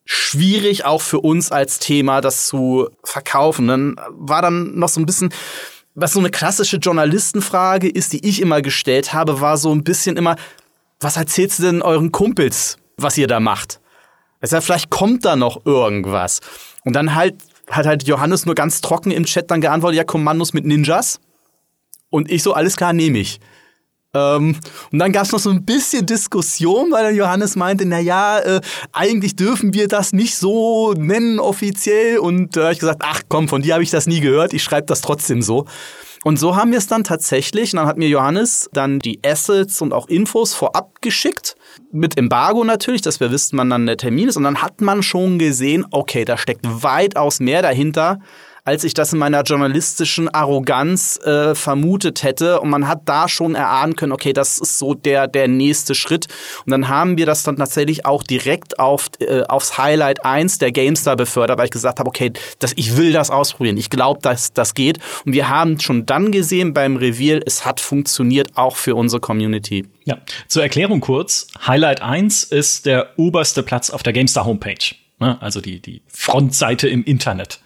schwierig 0.06 0.86
auch 0.86 1.04
für 1.04 1.20
uns 1.20 1.52
als 1.52 1.78
Thema, 1.78 2.20
das 2.20 2.48
zu 2.48 2.90
verkaufen. 3.04 3.68
Dann 3.68 3.96
war 4.10 4.42
dann 4.42 4.80
noch 4.80 4.90
so 4.90 5.00
ein 5.02 5.06
bisschen, 5.06 5.32
was 5.94 6.14
so 6.14 6.20
eine 6.20 6.32
klassische 6.32 6.78
Journalistenfrage 6.78 7.88
ist, 7.88 8.12
die 8.12 8.28
ich 8.28 8.42
immer 8.42 8.64
gestellt 8.64 9.14
habe, 9.14 9.40
war 9.40 9.58
so 9.58 9.72
ein 9.72 9.84
bisschen 9.84 10.18
immer, 10.18 10.36
was 11.00 11.16
erzählst 11.16 11.60
du 11.60 11.64
denn 11.64 11.84
euren 11.84 12.12
Kumpels, 12.12 12.80
was 12.98 13.20
ihr 13.20 13.28
da 13.28 13.40
macht? 13.40 13.80
Sag, 14.42 14.64
vielleicht 14.64 14.90
kommt 14.90 15.26
da 15.26 15.36
noch 15.36 15.64
irgendwas. 15.64 16.40
Und 16.84 16.94
dann 16.94 17.14
halt 17.14 17.36
hat 17.70 17.86
halt 17.86 18.08
Johannes 18.08 18.46
nur 18.46 18.56
ganz 18.56 18.82
trocken 18.82 19.12
im 19.12 19.26
Chat 19.26 19.52
dann 19.52 19.62
geantwortet, 19.62 19.98
ja, 19.98 20.04
Kommandos 20.04 20.54
mit 20.54 20.66
Ninjas. 20.66 21.20
Und 22.10 22.32
ich 22.32 22.44
so, 22.44 22.54
alles 22.54 22.78
klar, 22.78 22.94
nehme 22.94 23.20
ich. 23.20 23.40
Ähm, 24.14 24.56
und 24.92 25.00
dann 25.00 25.12
gab 25.12 25.24
es 25.24 25.32
noch 25.32 25.40
so 25.40 25.50
ein 25.50 25.66
bisschen 25.66 26.06
Diskussion, 26.06 26.92
weil 26.92 27.16
Johannes 27.16 27.56
meinte, 27.56 27.86
na 27.86 28.00
ja, 28.00 28.40
äh, 28.40 28.62
eigentlich 28.94 29.36
dürfen 29.36 29.74
wir 29.74 29.88
das 29.88 30.14
nicht 30.14 30.38
so 30.38 30.94
nennen 30.94 31.40
offiziell. 31.40 32.20
Und 32.20 32.56
da 32.56 32.62
äh, 32.62 32.64
habe 32.64 32.74
ich 32.74 32.80
gesagt, 32.80 33.02
ach 33.04 33.22
komm, 33.28 33.48
von 33.48 33.62
dir 33.62 33.74
habe 33.74 33.84
ich 33.84 33.92
das 33.92 34.08
nie 34.08 34.22
gehört, 34.22 34.54
ich 34.54 34.64
schreibe 34.64 34.88
das 34.88 35.02
trotzdem 35.02 35.42
so. 35.42 35.66
Und 36.28 36.38
so 36.38 36.58
haben 36.58 36.72
wir 36.72 36.78
es 36.78 36.88
dann 36.88 37.06
tatsächlich. 37.06 37.72
Und 37.72 37.78
dann 37.78 37.88
hat 37.88 37.96
mir 37.96 38.10
Johannes 38.10 38.70
dann 38.74 39.00
die 39.00 39.22
Assets 39.26 39.82
und 39.82 39.94
auch 39.94 40.10
Infos 40.10 40.54
vorab 40.54 41.02
geschickt. 41.02 41.56
Mit 41.94 42.18
Embargo 42.18 42.66
natürlich, 42.66 43.02
dass 43.02 43.22
wir 43.22 43.32
wissen, 43.32 43.58
wann 43.58 43.70
dann 43.70 43.86
der 43.86 43.96
Termin 43.96 44.28
ist. 44.28 44.36
Und 44.36 44.44
dann 44.44 44.62
hat 44.62 44.82
man 44.82 45.04
schon 45.04 45.40
gesehen, 45.40 45.86
okay, 45.90 46.26
da 46.26 46.38
steckt 46.38 46.66
weitaus 46.66 47.40
mehr 47.40 47.62
dahinter, 47.62 48.20
als 48.68 48.84
ich 48.84 48.94
das 48.94 49.14
in 49.14 49.20
meiner 49.20 49.44
journalistischen 49.44 50.28
Arroganz 50.28 51.18
äh, 51.24 51.56
vermutet 51.56 52.24
hätte. 52.24 52.60
Und 52.60 52.70
man 52.70 52.90
hat 52.90 53.04
da 53.06 53.30
schon 53.30 53.56
erahnen 53.56 53.96
können, 53.96 54.12
okay, 54.12 54.34
das 54.34 54.58
ist 54.58 54.78
so 54.78 54.94
der, 54.94 55.30
der 55.30 55.48
nächste 55.48 55.96
Schritt. 55.96 56.28
Und 56.66 56.72
dann 56.72 56.90
haben 56.90 57.18
wir 57.18 57.26
das 57.26 57.44
dann 57.44 57.56
tatsächlich 57.56 58.06
auch 58.06 58.24
direkt 58.24 58.78
auf, 58.78 59.10
äh, 59.20 59.44
aufs 59.44 59.78
Highlight 59.78 60.26
1 60.26 60.58
der 60.58 60.74
GameStar 60.74 61.16
befördert, 61.16 61.58
weil 61.58 61.68
ich 61.68 61.72
gesagt 61.72 62.00
habe, 62.00 62.10
okay, 62.10 62.34
das, 62.60 62.74
ich 62.76 62.98
will 62.98 63.14
das 63.14 63.32
ausprobieren. 63.32 63.78
Ich 63.78 63.90
glaube, 63.90 64.20
dass 64.22 64.52
das 64.52 64.74
geht. 64.74 65.00
Und 65.26 65.32
wir 65.32 65.48
haben 65.48 65.80
schon 65.80 66.06
dann 66.06 66.34
gesehen 66.34 66.74
beim 66.74 66.98
Reveal, 66.98 67.42
es 67.46 67.64
hat 67.64 67.80
funktioniert 67.80 68.58
auch 68.58 68.76
für 68.76 68.96
unsere 68.96 69.22
Community. 69.22 69.86
Ja, 70.04 70.18
zur 70.50 70.64
Erklärung 70.64 71.00
kurz. 71.00 71.48
Highlight 71.66 72.02
1 72.02 72.44
ist 72.44 72.86
der 72.86 73.18
oberste 73.18 73.64
Platz 73.64 73.90
auf 73.90 74.04
der 74.04 74.12
GameStar 74.12 74.44
Homepage. 74.44 74.94
Ne? 75.20 75.42
Also 75.42 75.62
die, 75.62 75.80
die 75.80 76.02
Frontseite 76.10 76.90
im 76.90 77.06
Internet. 77.06 77.62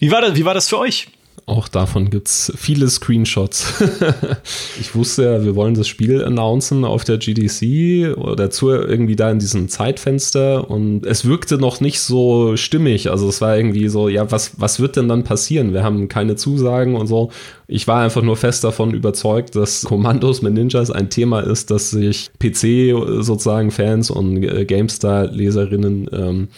Wie 0.00 0.10
war 0.10 0.22
das, 0.22 0.34
wie 0.34 0.46
war 0.46 0.54
das 0.54 0.68
für 0.68 0.78
euch? 0.78 1.08
Auch 1.44 1.68
davon 1.68 2.10
gibt 2.10 2.28
es 2.28 2.52
viele 2.56 2.88
Screenshots. 2.88 3.82
ich 4.80 4.94
wusste 4.94 5.24
ja, 5.24 5.44
wir 5.44 5.56
wollen 5.56 5.74
das 5.74 5.88
Spiel 5.88 6.24
announcen 6.24 6.84
auf 6.84 7.04
der 7.04 7.18
GDC 7.18 8.16
oder 8.16 8.36
dazu 8.36 8.70
irgendwie 8.70 9.16
da 9.16 9.30
in 9.30 9.40
diesem 9.40 9.68
Zeitfenster 9.68 10.70
und 10.70 11.04
es 11.04 11.24
wirkte 11.24 11.58
noch 11.58 11.80
nicht 11.80 12.00
so 12.00 12.56
stimmig. 12.56 13.10
Also 13.10 13.28
es 13.28 13.40
war 13.40 13.56
irgendwie 13.56 13.88
so, 13.88 14.08
ja, 14.08 14.30
was, 14.30 14.60
was 14.60 14.80
wird 14.80 14.96
denn 14.96 15.08
dann 15.08 15.24
passieren? 15.24 15.74
Wir 15.74 15.82
haben 15.82 16.08
keine 16.08 16.36
Zusagen 16.36 16.94
und 16.94 17.08
so. 17.08 17.30
Ich 17.66 17.88
war 17.88 18.02
einfach 18.02 18.22
nur 18.22 18.36
fest 18.36 18.64
davon 18.64 18.94
überzeugt, 18.94 19.56
dass 19.56 19.82
Kommandos 19.82 20.40
mit 20.42 20.54
Ninjas 20.54 20.90
ein 20.90 21.10
Thema 21.10 21.40
ist, 21.40 21.70
das 21.70 21.90
sich 21.90 22.30
PC 22.38 23.22
sozusagen 23.22 23.70
Fans 23.70 24.10
und 24.10 24.42
äh, 24.44 24.64
GameStar-Leserinnen 24.64 26.08
ähm, 26.12 26.48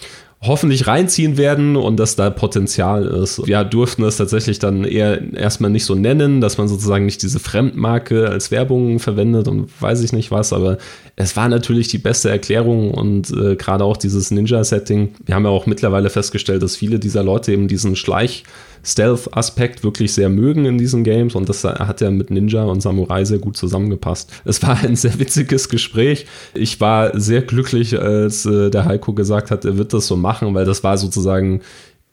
hoffentlich 0.43 0.88
reinziehen 0.88 1.36
werden 1.36 1.76
und 1.76 1.99
dass 1.99 2.16
da 2.16 2.28
Potenzial 2.28 3.05
ist. 3.05 3.47
Ja, 3.47 3.62
durften 3.62 4.03
es 4.03 4.16
tatsächlich 4.16 4.59
dann 4.59 4.84
eher 4.84 5.32
erstmal 5.34 5.70
nicht 5.70 5.84
so 5.84 5.95
nennen, 5.95 6.40
dass 6.40 6.59
man 6.59 6.66
sozusagen 6.66 7.07
nicht 7.07 7.22
diese 7.22 7.38
Fremdmarke 7.38 8.28
als 8.28 8.51
Werbung 8.51 8.99
verwendet 8.99 9.47
und 9.47 9.70
weiß 9.80 10.03
ich 10.03 10.12
nicht 10.12 10.32
was, 10.32 10.53
aber 10.53 10.78
es 11.14 11.36
war 11.36 11.49
natürlich 11.49 11.88
die 11.88 11.99
beste 11.99 12.28
Erklärung 12.28 12.90
und 12.90 13.30
äh, 13.30 13.55
gerade 13.55 13.84
auch 13.84 13.97
dieses 13.97 14.32
Ninja-Setting. 14.32 15.14
Wir 15.24 15.34
haben 15.36 15.45
ja 15.45 15.51
auch 15.51 15.66
mittlerweile 15.66 16.11
festgestellt, 16.11 16.62
dass 16.62 16.74
viele 16.74 16.99
dieser 16.99 17.22
Leute 17.22 17.53
eben 17.53 17.68
diesen 17.68 17.95
Schleich- 17.95 18.43
Stealth-Aspekt 18.85 19.85
wirklich 19.85 20.12
sehr 20.12 20.28
mögen 20.28 20.64
in 20.64 20.78
diesen 20.78 21.05
Games 21.05 21.35
und 21.35 21.49
das 21.49 21.64
hat 21.64 22.01
ja 22.01 22.11
mit 22.11 22.30
Ninja 22.30 22.64
und 22.64 22.80
Samurai 22.80 23.24
sehr 23.24 23.39
gut 23.39 23.57
zusammengepasst. 23.57 24.30
Es 24.45 24.62
war 24.62 24.78
ein 24.83 24.97
sehr 24.97 25.18
witziges 25.18 25.68
Gespräch. 25.68 26.26
Ich 26.55 26.80
war 26.80 27.18
sehr 27.18 27.43
glücklich, 27.43 27.99
als 27.99 28.45
äh, 28.47 28.70
der 28.70 28.85
Heiko 28.85 29.12
gesagt 29.12 29.51
hat, 29.51 29.64
er 29.64 29.78
wird 29.78 29.93
das 29.93 30.07
so 30.07 30.16
machen, 30.16 30.55
weil 30.55 30.64
das 30.64 30.83
war 30.83 30.99
sozusagen 30.99 31.61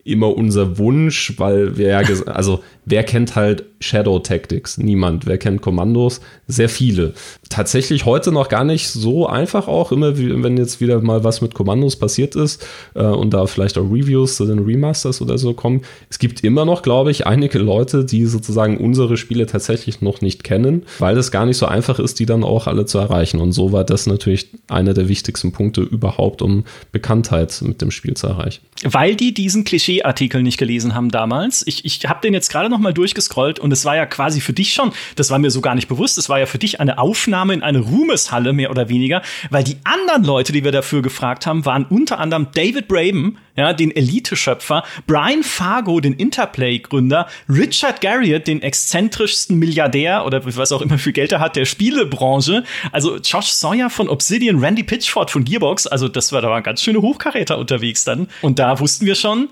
immer 0.03 0.35
unser 0.35 0.77
Wunsch, 0.77 1.33
weil 1.37 1.77
wir 1.77 1.87
ja, 1.89 2.01
also 2.25 2.63
wer 2.89 3.03
kennt 3.03 3.35
halt 3.35 3.63
Shadow 3.79 4.19
Tactics? 4.19 4.77
Niemand. 4.77 5.25
Wer 5.25 5.37
kennt 5.37 5.61
Kommandos? 5.61 6.19
Sehr 6.47 6.67
viele. 6.67 7.13
Tatsächlich 7.49 8.05
heute 8.05 8.31
noch 8.31 8.49
gar 8.49 8.63
nicht 8.63 8.89
so 8.89 9.27
einfach 9.27 9.67
auch, 9.67 9.91
immer 9.91 10.17
wenn 10.17 10.57
jetzt 10.57 10.81
wieder 10.81 10.99
mal 11.01 11.23
was 11.23 11.41
mit 11.41 11.53
Kommandos 11.53 11.95
passiert 11.95 12.35
ist 12.35 12.65
äh, 12.95 13.03
und 13.03 13.33
da 13.33 13.45
vielleicht 13.45 13.77
auch 13.77 13.89
Reviews 13.89 14.35
zu 14.35 14.45
den 14.45 14.59
Remasters 14.59 15.21
oder 15.21 15.37
so 15.37 15.53
kommen. 15.53 15.81
Es 16.09 16.19
gibt 16.19 16.43
immer 16.43 16.65
noch, 16.65 16.81
glaube 16.81 17.11
ich, 17.11 17.25
einige 17.25 17.59
Leute, 17.59 18.03
die 18.03 18.25
sozusagen 18.25 18.77
unsere 18.77 19.15
Spiele 19.17 19.45
tatsächlich 19.45 20.01
noch 20.01 20.21
nicht 20.21 20.43
kennen, 20.43 20.83
weil 20.97 21.17
es 21.17 21.31
gar 21.31 21.45
nicht 21.45 21.57
so 21.57 21.67
einfach 21.67 21.99
ist, 21.99 22.19
die 22.19 22.25
dann 22.25 22.43
auch 22.43 22.67
alle 22.67 22.85
zu 22.85 22.97
erreichen. 22.97 23.39
Und 23.39 23.53
so 23.53 23.71
war 23.71 23.83
das 23.83 24.07
natürlich 24.07 24.49
einer 24.67 24.93
der 24.93 25.07
wichtigsten 25.07 25.51
Punkte 25.51 25.81
überhaupt, 25.81 26.41
um 26.41 26.65
Bekanntheit 26.91 27.61
mit 27.61 27.81
dem 27.81 27.91
Spiel 27.91 28.15
zu 28.15 28.27
erreichen. 28.27 28.61
Weil 28.83 29.15
die 29.15 29.33
diesen 29.33 29.63
Klischee-Artikel 29.63 30.41
nicht 30.41 30.57
gelesen 30.57 30.95
haben 30.95 31.09
damals. 31.09 31.63
Ich, 31.67 31.85
ich 31.85 32.07
habe 32.07 32.21
den 32.21 32.33
jetzt 32.33 32.49
gerade 32.49 32.69
noch 32.69 32.78
mal 32.79 32.93
durchgescrollt 32.93 33.59
und 33.59 33.71
es 33.71 33.85
war 33.85 33.95
ja 33.95 34.05
quasi 34.05 34.41
für 34.41 34.53
dich 34.53 34.73
schon, 34.73 34.91
das 35.15 35.29
war 35.29 35.39
mir 35.39 35.51
so 35.51 35.61
gar 35.61 35.75
nicht 35.75 35.87
bewusst, 35.87 36.17
es 36.17 36.29
war 36.29 36.39
ja 36.39 36.45
für 36.45 36.57
dich 36.57 36.79
eine 36.79 36.97
Aufnahme 36.97 37.53
in 37.53 37.63
eine 37.63 37.79
Ruhmeshalle, 37.79 38.53
mehr 38.53 38.71
oder 38.71 38.89
weniger, 38.89 39.21
weil 39.49 39.63
die 39.63 39.77
anderen 39.83 40.23
Leute, 40.23 40.51
die 40.51 40.63
wir 40.63 40.71
dafür 40.71 41.01
gefragt 41.01 41.45
haben, 41.45 41.65
waren 41.65 41.85
unter 41.85 42.19
anderem 42.19 42.47
David 42.53 42.87
Braben, 42.87 43.37
ja, 43.55 43.73
den 43.73 43.91
Elite-Schöpfer, 43.93 44.83
Brian 45.05 45.43
Fargo, 45.43 45.99
den 45.99 46.13
Interplay-Gründer, 46.13 47.27
Richard 47.49 48.01
Garriott, 48.01 48.47
den 48.47 48.61
exzentrischsten 48.61 49.57
Milliardär 49.57 50.25
oder 50.25 50.45
was 50.45 50.71
auch 50.71 50.81
immer 50.81 50.97
für 50.97 51.11
Geld 51.11 51.31
er 51.31 51.41
hat, 51.41 51.55
der 51.55 51.65
Spielebranche, 51.65 52.63
also 52.91 53.17
Josh 53.17 53.51
Sawyer 53.51 53.89
von 53.89 54.07
Obsidian, 54.07 54.59
Randy 54.59 54.83
Pitchford 54.83 55.29
von 55.29 55.43
Gearbox, 55.43 55.87
also 55.87 56.07
das 56.07 56.31
war 56.31 56.41
da 56.41 56.49
waren 56.49 56.63
ganz 56.63 56.81
schöne 56.81 57.01
Hochkaräter 57.01 57.57
unterwegs 57.57 58.03
dann. 58.05 58.27
Und 58.41 58.59
da 58.59 58.79
wussten 58.79 59.05
wir 59.05 59.15
schon, 59.15 59.49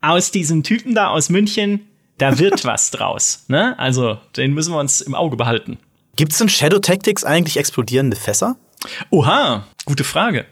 aus 0.00 0.30
diesem 0.30 0.62
Typen 0.62 0.94
da 0.94 1.08
aus 1.08 1.28
München, 1.28 1.87
da 2.18 2.38
wird 2.38 2.64
was 2.64 2.90
draus. 2.90 3.44
Ne? 3.48 3.78
Also, 3.78 4.18
den 4.36 4.52
müssen 4.52 4.72
wir 4.72 4.80
uns 4.80 5.00
im 5.00 5.14
Auge 5.14 5.36
behalten. 5.36 5.78
Gibt 6.16 6.32
es 6.32 6.40
in 6.40 6.48
Shadow 6.48 6.80
Tactics 6.80 7.24
eigentlich 7.24 7.56
explodierende 7.56 8.16
Fässer? 8.16 8.56
Oha, 9.10 9.66
gute 9.84 10.04
Frage. 10.04 10.46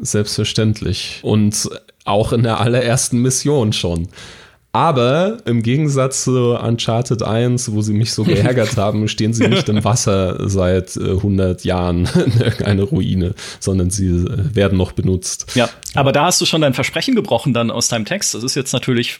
Selbstverständlich. 0.00 1.20
Und 1.22 1.68
auch 2.04 2.32
in 2.32 2.42
der 2.42 2.60
allerersten 2.60 3.20
Mission 3.20 3.72
schon. 3.72 4.08
Aber 4.72 5.38
im 5.46 5.62
Gegensatz 5.62 6.24
zu 6.24 6.54
Uncharted 6.54 7.24
1, 7.24 7.72
wo 7.72 7.82
sie 7.82 7.92
mich 7.92 8.12
so 8.12 8.22
geärgert 8.22 8.76
haben, 8.76 9.08
stehen 9.08 9.32
sie 9.32 9.48
nicht 9.48 9.68
im 9.68 9.82
Wasser 9.82 10.48
seit 10.48 10.96
100 10.96 11.64
äh, 11.64 11.68
Jahren 11.68 12.08
in 12.14 12.40
irgendeiner 12.40 12.84
Ruine, 12.84 13.34
sondern 13.58 13.90
sie 13.90 14.06
äh, 14.06 14.54
werden 14.54 14.78
noch 14.78 14.92
benutzt. 14.92 15.46
Ja, 15.56 15.68
aber 15.94 16.12
da 16.12 16.26
hast 16.26 16.40
du 16.40 16.46
schon 16.46 16.60
dein 16.60 16.74
Versprechen 16.74 17.16
gebrochen 17.16 17.52
dann 17.52 17.72
aus 17.72 17.88
deinem 17.88 18.04
Text. 18.04 18.32
Das 18.34 18.44
ist 18.44 18.54
jetzt 18.54 18.72
natürlich, 18.72 19.18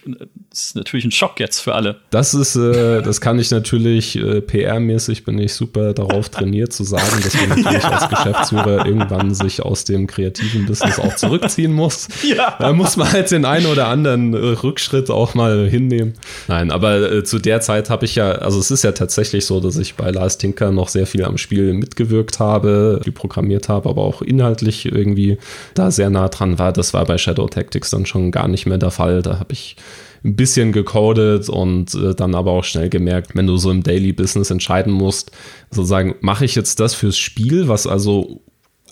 ist 0.53 0.77
natürlich 0.77 1.03
ein 1.03 1.11
Schock 1.11 1.39
jetzt 1.41 1.59
für 1.59 1.75
alle. 1.75 1.97
Das 2.11 2.33
ist, 2.33 2.55
äh, 2.55 3.01
das 3.01 3.19
kann 3.19 3.37
ich 3.37 3.51
natürlich, 3.51 4.15
äh, 4.15 4.39
PR-mäßig 4.39 5.25
bin 5.25 5.37
ich 5.37 5.53
super 5.53 5.93
darauf 5.93 6.29
trainiert 6.29 6.71
zu 6.71 6.85
sagen, 6.85 7.21
dass 7.23 7.33
man 7.35 7.49
natürlich 7.49 7.83
als 7.83 8.07
Geschäftsführer 8.07 8.85
irgendwann 8.85 9.33
sich 9.33 9.61
aus 9.61 9.83
dem 9.83 10.07
kreativen 10.07 10.65
Business 10.65 10.97
auch 10.97 11.15
zurückziehen 11.17 11.73
muss. 11.73 12.07
Ja. 12.23 12.55
Da 12.57 12.71
muss 12.71 12.95
man 12.95 13.11
halt 13.11 13.31
den 13.31 13.43
einen 13.43 13.65
oder 13.65 13.89
anderen 13.89 14.33
Rückschritt 14.33 15.09
auch 15.09 15.33
mal 15.33 15.40
mal 15.41 15.69
hinnehmen. 15.69 16.13
Nein, 16.47 16.71
aber 16.71 17.11
äh, 17.11 17.23
zu 17.23 17.39
der 17.39 17.61
Zeit 17.61 17.89
habe 17.89 18.05
ich 18.05 18.15
ja, 18.15 18.31
also 18.31 18.59
es 18.59 18.71
ist 18.71 18.83
ja 18.83 18.91
tatsächlich 18.91 19.45
so, 19.45 19.59
dass 19.59 19.77
ich 19.77 19.95
bei 19.95 20.11
Lars 20.11 20.37
Tinker 20.37 20.71
noch 20.71 20.89
sehr 20.89 21.07
viel 21.07 21.23
am 21.23 21.37
Spiel 21.37 21.73
mitgewirkt 21.73 22.39
habe, 22.39 23.01
programmiert 23.13 23.69
habe, 23.69 23.89
aber 23.89 24.03
auch 24.03 24.21
inhaltlich 24.21 24.85
irgendwie 24.85 25.37
da 25.73 25.91
sehr 25.91 26.09
nah 26.09 26.29
dran 26.29 26.59
war. 26.59 26.71
Das 26.71 26.93
war 26.93 27.05
bei 27.05 27.17
Shadow 27.17 27.47
Tactics 27.47 27.89
dann 27.89 28.05
schon 28.05 28.31
gar 28.31 28.47
nicht 28.47 28.65
mehr 28.65 28.77
der 28.77 28.91
Fall. 28.91 29.21
Da 29.21 29.39
habe 29.39 29.53
ich 29.53 29.75
ein 30.23 30.35
bisschen 30.35 30.71
gecodet 30.71 31.49
und 31.49 31.93
äh, 31.95 32.13
dann 32.13 32.35
aber 32.35 32.51
auch 32.51 32.63
schnell 32.63 32.89
gemerkt, 32.89 33.35
wenn 33.35 33.47
du 33.47 33.57
so 33.57 33.71
im 33.71 33.83
Daily 33.83 34.13
Business 34.13 34.51
entscheiden 34.51 34.93
musst, 34.93 35.31
sozusagen, 35.71 36.15
mache 36.21 36.45
ich 36.45 36.55
jetzt 36.55 36.79
das 36.79 36.93
fürs 36.93 37.17
Spiel, 37.17 37.67
was 37.67 37.87
also 37.87 38.41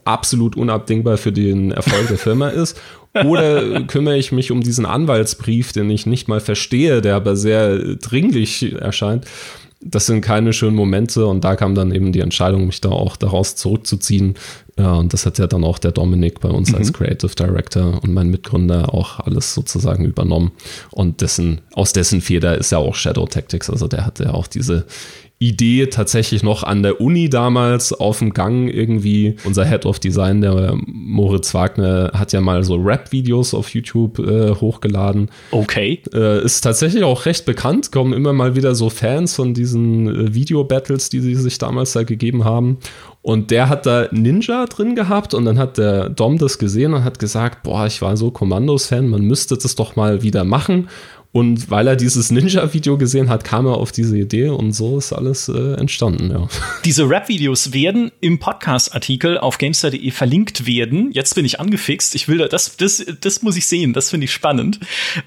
absolut 0.06 0.56
unabdingbar 0.56 1.18
für 1.18 1.32
den 1.32 1.72
Erfolg 1.72 2.08
der 2.08 2.18
Firma 2.18 2.50
ist? 2.64 2.80
Oder 3.14 3.82
kümmere 3.84 4.18
ich 4.18 4.32
mich 4.32 4.52
um 4.52 4.62
diesen 4.62 4.86
Anwaltsbrief, 4.86 5.72
den 5.72 5.90
ich 5.90 6.06
nicht 6.06 6.28
mal 6.28 6.40
verstehe, 6.40 7.02
der 7.02 7.16
aber 7.16 7.36
sehr 7.36 7.96
dringlich 7.96 8.74
erscheint? 8.74 9.26
Das 9.82 10.08
sind 10.08 10.20
keine 10.20 10.52
schönen 10.52 10.76
Momente 10.76 11.26
und 11.26 11.46
da 11.46 11.56
kam 11.56 11.74
dann 11.74 11.94
eben 11.94 12.12
die 12.12 12.20
Entscheidung, 12.20 12.66
mich 12.66 12.82
da 12.82 12.90
auch 12.90 13.16
daraus 13.16 13.56
zurückzuziehen. 13.56 14.36
Und 14.76 15.14
das 15.14 15.26
hat 15.26 15.38
ja 15.38 15.48
dann 15.48 15.64
auch 15.64 15.80
der 15.80 15.92
Dominik 15.92 16.42
bei 16.42 16.50
uns 16.50 16.70
mhm. 16.72 16.76
als 16.76 16.92
Creative 16.92 17.34
Director 17.34 18.04
und 18.04 18.14
mein 18.14 18.28
Mitgründer 18.28 18.94
auch 18.94 19.22
alles 19.22 19.54
sozusagen 19.54 20.04
übernommen. 20.06 20.52
Und 20.92 21.22
dessen, 21.22 21.62
aus 21.74 21.94
dessen 21.94 22.20
Feder 22.20 22.58
ist 22.58 22.72
ja 22.72 22.78
auch 22.78 22.96
Shadow 22.96 23.26
Tactics. 23.26 23.70
Also 23.70 23.88
der 23.88 24.06
hatte 24.06 24.26
ja 24.26 24.34
auch 24.34 24.48
diese 24.48 24.86
Idee 25.42 25.88
tatsächlich 25.88 26.44
noch 26.44 26.64
an 26.64 26.84
der 26.84 27.00
Uni 27.00 27.30
damals 27.30 27.94
auf 27.94 28.20
dem 28.20 28.34
Gang 28.34 28.70
irgendwie. 28.70 29.38
Unser 29.46 29.64
Head 29.64 29.86
of 29.86 30.00
Design, 30.00 30.42
der 30.42 30.78
Moritz 30.86 31.54
Wagner, 31.54 32.12
hat 32.14 32.34
ja 32.34 32.42
mal 32.42 32.66
so 32.66 32.76
Rap-Videos 32.76 33.54
auf 33.54 33.70
YouTube 33.70 34.20
äh, 34.20 34.54
hochgeladen. 34.54 35.30
Okay. 35.52 36.02
Äh, 36.14 36.44
ist 36.44 36.60
tatsächlich 36.60 37.06
auch 37.06 37.26
recht 37.26 37.46
bekannt, 37.46 37.94
kommen 37.94 38.12
immer 38.12 38.34
mal 38.34 38.58
wieder 38.58 38.76
so 38.76 38.90
Fans 38.90 39.34
von 39.34 39.54
diesen 39.54 40.08
äh, 40.08 40.34
Video-Battles, 40.34 41.10
die 41.10 41.22
sie 41.22 41.36
sich 41.36 41.58
damals 41.58 41.94
da 41.94 42.04
gegeben 42.04 42.44
haben. 42.44 42.78
Und 43.22 43.52
der 43.52 43.70
hat 43.70 43.86
da 43.86 44.08
Ninja 44.12 44.66
drin 44.66 44.96
gehabt 44.96 45.34
und 45.34 45.46
dann 45.46 45.58
hat 45.58 45.78
der 45.78 46.10
Dom 46.10 46.38
das 46.38 46.58
gesehen 46.58 46.94
und 46.94 47.04
hat 47.06 47.20
gesagt, 47.20 47.64
boah, 47.64 47.86
ich 47.86 48.02
war 48.02 48.18
so 48.18 48.32
Kommandos-Fan, 48.32 49.08
man 49.08 49.22
müsste 49.22 49.58
das 49.58 49.76
doch 49.76 49.96
mal 49.96 50.22
wieder 50.22 50.44
machen. 50.44 50.90
Und 51.32 51.70
weil 51.70 51.88
er 51.88 51.96
dieses 51.96 52.32
Ninja-Video 52.32 52.98
gesehen 52.98 53.30
hat, 53.30 53.44
kam 53.44 53.68
er 53.68 53.76
auf 53.76 53.92
diese 53.92 54.18
Idee 54.18 54.50
und 54.50 54.72
so 54.72 54.98
ist 54.98 55.14
alles 55.14 55.48
äh, 55.48 55.74
entstanden, 55.76 56.32
ja. 56.32 56.48
Diese 56.86 57.08
Rap-Videos 57.08 57.72
werden 57.72 58.12
im 58.20 58.40
Podcast-Artikel 58.40 59.38
auf 59.38 59.60
gamestar.de 59.60 60.10
verlinkt 60.10 60.66
werden. 60.66 61.12
Jetzt 61.12 61.36
bin 61.36 61.46
ich 61.46 61.60
angefixt. 61.60 62.16
Ich 62.16 62.28
will 62.28 62.40
das, 62.48 62.78
das, 62.78 63.06
das 63.22 63.44
muss 63.44 63.58
ich 63.58 63.68
sehen. 63.68 63.94
Das 63.94 64.10
finde 64.10 64.26
ich 64.26 64.34
spannend. 64.34 64.80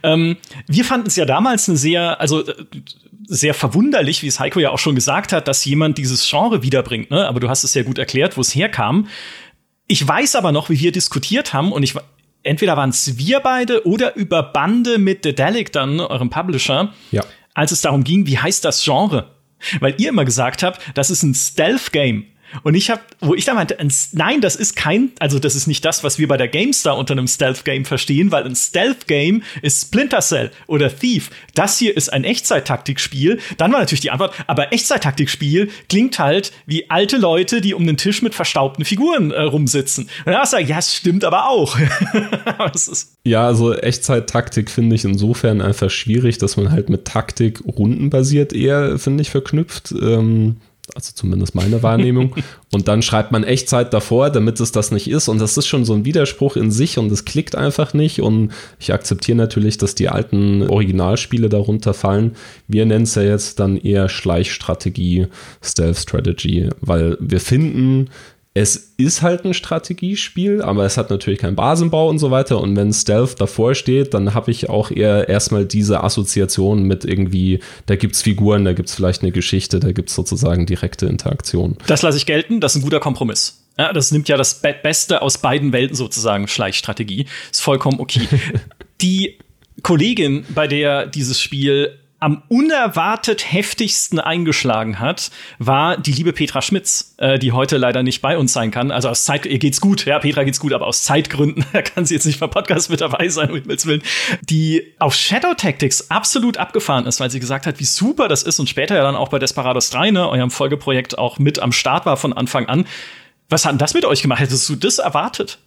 Ähm, 0.02 0.38
wir 0.66 0.84
fanden 0.84 1.06
es 1.06 1.14
ja 1.14 1.24
damals 1.24 1.68
eine 1.68 1.78
sehr, 1.78 2.20
also 2.20 2.44
äh, 2.44 2.54
sehr 3.28 3.54
verwunderlich, 3.54 4.22
wie 4.22 4.26
es 4.26 4.40
Heiko 4.40 4.58
ja 4.58 4.70
auch 4.70 4.80
schon 4.80 4.96
gesagt 4.96 5.32
hat, 5.32 5.46
dass 5.46 5.64
jemand 5.64 5.98
dieses 5.98 6.28
Genre 6.28 6.64
wiederbringt. 6.64 7.12
Ne? 7.12 7.28
Aber 7.28 7.38
du 7.38 7.48
hast 7.48 7.62
es 7.62 7.72
sehr 7.72 7.84
gut 7.84 7.98
erklärt, 7.98 8.36
wo 8.36 8.40
es 8.40 8.52
herkam. 8.52 9.06
Ich 9.86 10.06
weiß 10.06 10.34
aber 10.34 10.50
noch, 10.50 10.68
wie 10.68 10.80
wir 10.80 10.90
diskutiert 10.90 11.52
haben 11.52 11.70
und 11.70 11.84
ich 11.84 11.94
entweder 12.42 12.76
waren 12.76 12.90
es 12.90 13.18
wir 13.18 13.40
beide 13.40 13.86
oder 13.86 14.16
über 14.16 14.42
Bande 14.42 14.98
mit 14.98 15.24
Dedalic 15.24 15.72
dann, 15.72 16.00
eurem 16.00 16.30
Publisher, 16.30 16.92
ja. 17.10 17.24
als 17.54 17.72
es 17.72 17.80
darum 17.80 18.04
ging, 18.04 18.26
wie 18.26 18.38
heißt 18.38 18.64
das 18.64 18.84
Genre? 18.84 19.30
Weil 19.80 19.94
ihr 19.98 20.08
immer 20.08 20.24
gesagt 20.24 20.62
habt, 20.62 20.80
das 20.94 21.10
ist 21.10 21.22
ein 21.22 21.34
Stealth-Game. 21.34 22.26
Und 22.62 22.74
ich 22.74 22.90
habe, 22.90 23.00
wo 23.20 23.34
ich 23.34 23.44
da 23.44 23.54
meinte, 23.54 23.76
nein, 24.12 24.40
das 24.40 24.56
ist 24.56 24.76
kein, 24.76 25.12
also 25.18 25.38
das 25.38 25.54
ist 25.54 25.66
nicht 25.66 25.84
das, 25.84 26.04
was 26.04 26.18
wir 26.18 26.28
bei 26.28 26.36
der 26.36 26.48
GameStar 26.48 26.96
unter 26.96 27.12
einem 27.12 27.28
Stealth-Game 27.28 27.84
verstehen, 27.84 28.30
weil 28.30 28.44
ein 28.44 28.54
Stealth-Game 28.54 29.42
ist 29.62 29.82
Splinter 29.82 30.20
Cell 30.20 30.50
oder 30.66 30.94
Thief. 30.94 31.30
Das 31.54 31.78
hier 31.78 31.96
ist 31.96 32.12
ein 32.12 32.24
Echtzeit-Taktikspiel. 32.24 33.38
Dann 33.58 33.72
war 33.72 33.80
natürlich 33.80 34.00
die 34.00 34.10
Antwort, 34.10 34.34
aber 34.46 34.72
Echtzeit-Taktikspiel 34.72 35.70
klingt 35.88 36.18
halt 36.18 36.52
wie 36.66 36.90
alte 36.90 37.16
Leute, 37.16 37.60
die 37.60 37.74
um 37.74 37.86
den 37.86 37.96
Tisch 37.96 38.22
mit 38.22 38.34
verstaubten 38.34 38.84
Figuren 38.84 39.30
äh, 39.30 39.42
rumsitzen. 39.42 40.08
Und 40.24 40.32
dann 40.32 40.46
sage 40.46 40.64
ja, 40.64 40.78
es 40.78 40.94
stimmt 40.94 41.24
aber 41.24 41.48
auch. 41.48 41.78
ja, 43.24 43.46
also 43.46 43.74
Echtzeit-Taktik 43.74 44.70
finde 44.70 44.96
ich 44.96 45.04
insofern 45.04 45.60
einfach 45.60 45.90
schwierig, 45.90 46.38
dass 46.38 46.56
man 46.56 46.70
halt 46.70 46.88
mit 46.88 47.04
Taktik 47.04 47.62
rundenbasiert 47.66 48.52
eher, 48.52 48.98
finde 48.98 49.22
ich, 49.22 49.30
verknüpft. 49.30 49.92
Ähm 49.92 50.56
also 50.94 51.12
zumindest 51.14 51.54
meine 51.54 51.82
Wahrnehmung. 51.82 52.34
und 52.72 52.88
dann 52.88 53.02
schreibt 53.02 53.32
man 53.32 53.44
Echtzeit 53.44 53.92
davor, 53.94 54.30
damit 54.30 54.60
es 54.60 54.72
das 54.72 54.90
nicht 54.90 55.08
ist. 55.08 55.28
Und 55.28 55.40
das 55.40 55.56
ist 55.56 55.66
schon 55.66 55.84
so 55.84 55.94
ein 55.94 56.04
Widerspruch 56.04 56.56
in 56.56 56.70
sich 56.70 56.98
und 56.98 57.10
es 57.10 57.24
klickt 57.24 57.56
einfach 57.56 57.94
nicht. 57.94 58.20
Und 58.20 58.52
ich 58.78 58.92
akzeptiere 58.92 59.36
natürlich, 59.36 59.78
dass 59.78 59.94
die 59.94 60.08
alten 60.08 60.62
Originalspiele 60.68 61.48
darunter 61.48 61.94
fallen. 61.94 62.36
Wir 62.68 62.84
nennen 62.84 63.04
es 63.04 63.14
ja 63.14 63.22
jetzt 63.22 63.58
dann 63.60 63.76
eher 63.76 64.08
Schleichstrategie, 64.08 65.28
Stealth 65.62 65.98
Strategy, 65.98 66.68
weil 66.80 67.16
wir 67.20 67.40
finden, 67.40 68.10
es 68.54 68.94
ist 68.98 69.22
halt 69.22 69.46
ein 69.46 69.54
Strategiespiel, 69.54 70.60
aber 70.60 70.84
es 70.84 70.98
hat 70.98 71.08
natürlich 71.08 71.38
keinen 71.38 71.56
Basenbau 71.56 72.08
und 72.08 72.18
so 72.18 72.30
weiter. 72.30 72.60
Und 72.60 72.76
wenn 72.76 72.92
Stealth 72.92 73.40
davor 73.40 73.74
steht, 73.74 74.12
dann 74.12 74.34
habe 74.34 74.50
ich 74.50 74.68
auch 74.68 74.90
eher 74.90 75.28
erstmal 75.28 75.64
diese 75.64 76.04
Assoziation 76.04 76.82
mit 76.82 77.04
irgendwie, 77.04 77.60
da 77.86 77.96
gibt 77.96 78.14
es 78.14 78.22
Figuren, 78.22 78.66
da 78.66 78.74
gibt 78.74 78.90
es 78.90 78.94
vielleicht 78.94 79.22
eine 79.22 79.32
Geschichte, 79.32 79.80
da 79.80 79.92
gibt 79.92 80.10
es 80.10 80.14
sozusagen 80.14 80.66
direkte 80.66 81.06
Interaktion. 81.06 81.78
Das 81.86 82.02
lasse 82.02 82.18
ich 82.18 82.26
gelten, 82.26 82.60
das 82.60 82.72
ist 82.72 82.82
ein 82.82 82.84
guter 82.84 83.00
Kompromiss. 83.00 83.58
Ja, 83.78 83.94
das 83.94 84.12
nimmt 84.12 84.28
ja 84.28 84.36
das 84.36 84.60
Be 84.60 84.74
Beste 84.82 85.22
aus 85.22 85.38
beiden 85.38 85.72
Welten 85.72 85.96
sozusagen, 85.96 86.46
Schleichstrategie. 86.46 87.26
Ist 87.50 87.62
vollkommen 87.62 88.00
okay. 88.00 88.28
Die 89.00 89.38
Kollegin, 89.82 90.44
bei 90.54 90.66
der 90.66 91.06
dieses 91.06 91.40
Spiel 91.40 91.98
am 92.22 92.42
unerwartet 92.48 93.52
heftigsten 93.52 94.20
eingeschlagen 94.20 95.00
hat, 95.00 95.32
war 95.58 95.96
die 95.96 96.12
liebe 96.12 96.32
Petra 96.32 96.62
Schmitz, 96.62 97.14
äh, 97.18 97.36
die 97.38 97.50
heute 97.50 97.78
leider 97.78 98.04
nicht 98.04 98.22
bei 98.22 98.38
uns 98.38 98.52
sein 98.52 98.70
kann. 98.70 98.92
Also 98.92 99.08
aus 99.08 99.24
Zeit, 99.24 99.44
ihr 99.44 99.58
geht's 99.58 99.80
gut, 99.80 100.04
ja, 100.04 100.20
Petra 100.20 100.44
geht's 100.44 100.60
gut, 100.60 100.72
aber 100.72 100.86
aus 100.86 101.02
Zeitgründen 101.02 101.64
kann 101.94 102.06
sie 102.06 102.14
jetzt 102.14 102.24
nicht 102.24 102.38
beim 102.38 102.50
Podcast 102.50 102.90
mit 102.90 103.00
dabei 103.00 103.28
sein, 103.28 103.50
um 103.50 103.56
Himmels 103.56 103.86
Willen. 103.86 104.02
Die 104.42 104.94
auf 105.00 105.14
Shadow 105.14 105.54
Tactics 105.54 106.10
absolut 106.10 106.58
abgefahren 106.58 107.06
ist, 107.06 107.18
weil 107.18 107.30
sie 107.30 107.40
gesagt 107.40 107.66
hat, 107.66 107.80
wie 107.80 107.84
super 107.84 108.28
das 108.28 108.44
ist 108.44 108.60
und 108.60 108.68
später 108.68 108.94
ja 108.94 109.02
dann 109.02 109.16
auch 109.16 109.28
bei 109.28 109.40
Desperados 109.40 109.90
3, 109.90 110.12
ne, 110.12 110.28
eurem 110.28 110.52
Folgeprojekt 110.52 111.18
auch 111.18 111.40
mit 111.40 111.58
am 111.58 111.72
Start 111.72 112.06
war 112.06 112.16
von 112.16 112.32
Anfang 112.32 112.66
an. 112.66 112.86
Was 113.48 113.64
hat 113.64 113.72
denn 113.72 113.78
das 113.78 113.94
mit 113.94 114.04
euch 114.04 114.22
gemacht? 114.22 114.40
Hättest 114.40 114.68
du 114.68 114.76
das 114.76 114.98
erwartet? 114.98 115.58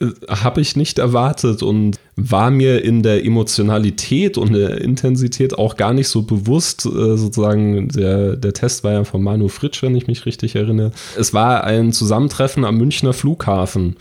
Äh, 0.00 0.06
habe 0.28 0.60
ich 0.60 0.76
nicht 0.76 0.98
erwartet 0.98 1.62
und 1.62 1.98
war 2.16 2.50
mir 2.50 2.84
in 2.84 3.02
der 3.02 3.24
Emotionalität 3.24 4.38
und 4.38 4.52
der 4.52 4.80
Intensität 4.80 5.56
auch 5.56 5.76
gar 5.76 5.92
nicht 5.92 6.08
so 6.08 6.22
bewusst. 6.22 6.84
Äh, 6.86 7.16
sozusagen, 7.16 7.88
der, 7.88 8.36
der 8.36 8.52
Test 8.52 8.82
war 8.82 8.92
ja 8.92 9.04
von 9.04 9.22
Manu 9.22 9.48
Fritsch, 9.48 9.82
wenn 9.82 9.94
ich 9.94 10.06
mich 10.06 10.26
richtig 10.26 10.56
erinnere. 10.56 10.90
Es 11.16 11.32
war 11.32 11.64
ein 11.64 11.92
Zusammentreffen 11.92 12.64
am 12.64 12.76
Münchner 12.76 13.12
Flughafen 13.12 13.96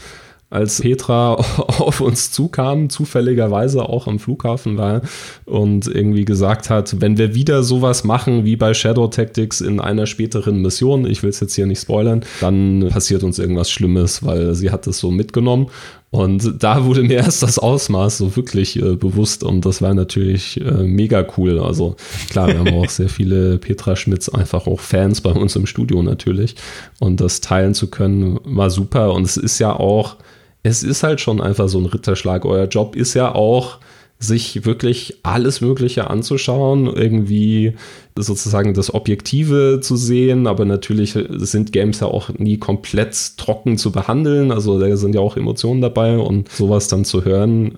als 0.54 0.82
Petra 0.82 1.34
auf 1.34 2.00
uns 2.00 2.32
zukam, 2.32 2.90
zufälligerweise 2.90 3.84
auch 3.84 4.08
am 4.08 4.20
Flughafen 4.20 4.78
war 4.78 5.02
und 5.46 5.88
irgendwie 5.88 6.26
gesagt 6.26 6.70
hat, 6.70 7.02
wenn 7.02 7.18
wir 7.18 7.34
wieder 7.34 7.64
sowas 7.64 8.04
machen 8.04 8.46
wie 8.46 8.56
bei 8.56 8.74
Shadow 8.74 9.08
Tactics 9.08 9.62
in 9.62 9.80
einer 9.80 10.06
späteren 10.06 10.62
Mission, 10.62 11.06
ich 11.06 11.24
will 11.24 11.32
es 11.32 11.40
jetzt 11.40 11.56
hier 11.56 11.66
nicht 11.66 11.82
spoilern, 11.82 12.24
dann 12.40 12.88
passiert 12.90 13.24
uns 13.24 13.40
irgendwas 13.40 13.72
Schlimmes, 13.72 14.24
weil 14.24 14.54
sie 14.54 14.72
hat 14.72 14.86
es 14.88 15.00
so 15.00 15.12
mitgenommen 15.12 15.68
und 16.14 16.62
da 16.62 16.86
wurde 16.86 17.02
mir 17.02 17.16
erst 17.16 17.42
das 17.42 17.58
Ausmaß 17.58 18.20
so 18.20 18.36
wirklich 18.36 18.80
äh, 18.80 18.96
bewusst 18.96 19.44
und 19.44 19.66
das 19.66 19.82
war 19.82 19.96
natürlich 19.96 20.62
äh, 20.62 20.84
mega 20.84 21.26
cool. 21.38 21.60
Also 21.60 21.96
klar, 22.30 22.50
wir 22.50 22.60
haben 22.60 22.76
auch 22.76 22.90
sehr 22.90 23.10
viele 23.10 23.58
Petra 23.58 23.96
Schmitz 23.96 24.30
einfach 24.30 24.68
auch 24.68 24.80
Fans 24.80 25.22
bei 25.22 25.32
uns 25.32 25.56
im 25.56 25.66
Studio 25.66 26.04
natürlich 26.04 26.56
und 27.00 27.20
das 27.20 27.42
teilen 27.42 27.74
zu 27.74 27.88
können 27.88 28.40
war 28.44 28.70
super 28.70 29.12
und 29.14 29.24
es 29.24 29.38
ist 29.38 29.58
ja 29.58 29.76
auch 29.76 30.18
es 30.64 30.84
ist 30.84 31.04
halt 31.04 31.22
schon 31.22 31.42
einfach 31.42 31.68
so 31.68 31.80
ein 31.80 31.86
Ritterschlag. 31.86 32.46
Euer 32.46 32.68
Job 32.68 32.96
ist 32.96 33.14
ja 33.14 33.36
auch, 33.36 33.80
sich 34.24 34.66
wirklich 34.66 35.20
alles 35.24 35.62
Mögliche 35.62 36.10
anzuschauen, 36.10 36.88
irgendwie 36.88 37.74
sozusagen 38.16 38.74
das 38.74 38.94
Objektive 38.94 39.80
zu 39.82 39.96
sehen, 39.98 40.48
aber 40.48 40.66
natürlich 40.66 41.18
sind 41.30 41.74
Games 41.74 42.00
ja 42.00 42.08
auch 42.08 42.30
nie 42.30 42.58
komplett 42.58 43.38
trocken 43.38 43.78
zu 43.78 43.92
behandeln, 43.92 44.52
also 44.52 44.80
da 44.80 44.96
sind 44.96 45.16
ja 45.16 45.22
auch 45.22 45.36
Emotionen 45.36 45.82
dabei. 45.82 46.18
Und 46.18 46.50
sowas 46.50 46.88
dann 46.88 47.06
zu 47.06 47.26
hören, 47.26 47.78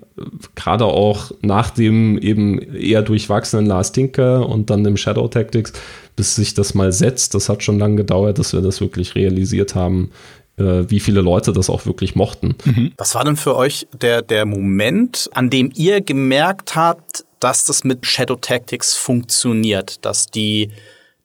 gerade 0.54 0.84
auch 0.84 1.32
nach 1.42 1.70
dem 1.70 2.18
eben 2.18 2.60
eher 2.60 3.02
durchwachsenen 3.02 3.66
Last 3.66 3.94
Tinker 3.94 4.48
und 4.48 4.70
dann 4.70 4.84
dem 4.84 4.96
Shadow 4.96 5.28
Tactics, 5.28 5.72
bis 6.16 6.36
sich 6.36 6.54
das 6.54 6.74
mal 6.74 6.92
setzt, 6.92 7.34
das 7.34 7.48
hat 7.48 7.62
schon 7.62 7.78
lange 7.78 7.96
gedauert, 7.96 8.38
dass 8.38 8.52
wir 8.52 8.60
das 8.60 8.80
wirklich 8.80 9.14
realisiert 9.14 9.74
haben, 9.74 10.10
wie 10.56 11.00
viele 11.00 11.20
Leute 11.20 11.52
das 11.52 11.68
auch 11.68 11.84
wirklich 11.84 12.14
mochten. 12.14 12.54
Mhm. 12.64 12.92
Was 12.96 13.14
war 13.14 13.24
denn 13.24 13.36
für 13.36 13.56
euch 13.56 13.86
der, 13.92 14.22
der 14.22 14.46
Moment, 14.46 15.28
an 15.34 15.50
dem 15.50 15.70
ihr 15.74 16.00
gemerkt 16.00 16.74
habt, 16.74 17.24
dass 17.40 17.64
das 17.64 17.84
mit 17.84 18.06
Shadow 18.06 18.36
Tactics 18.36 18.94
funktioniert, 18.94 20.04
dass 20.04 20.26
die 20.26 20.70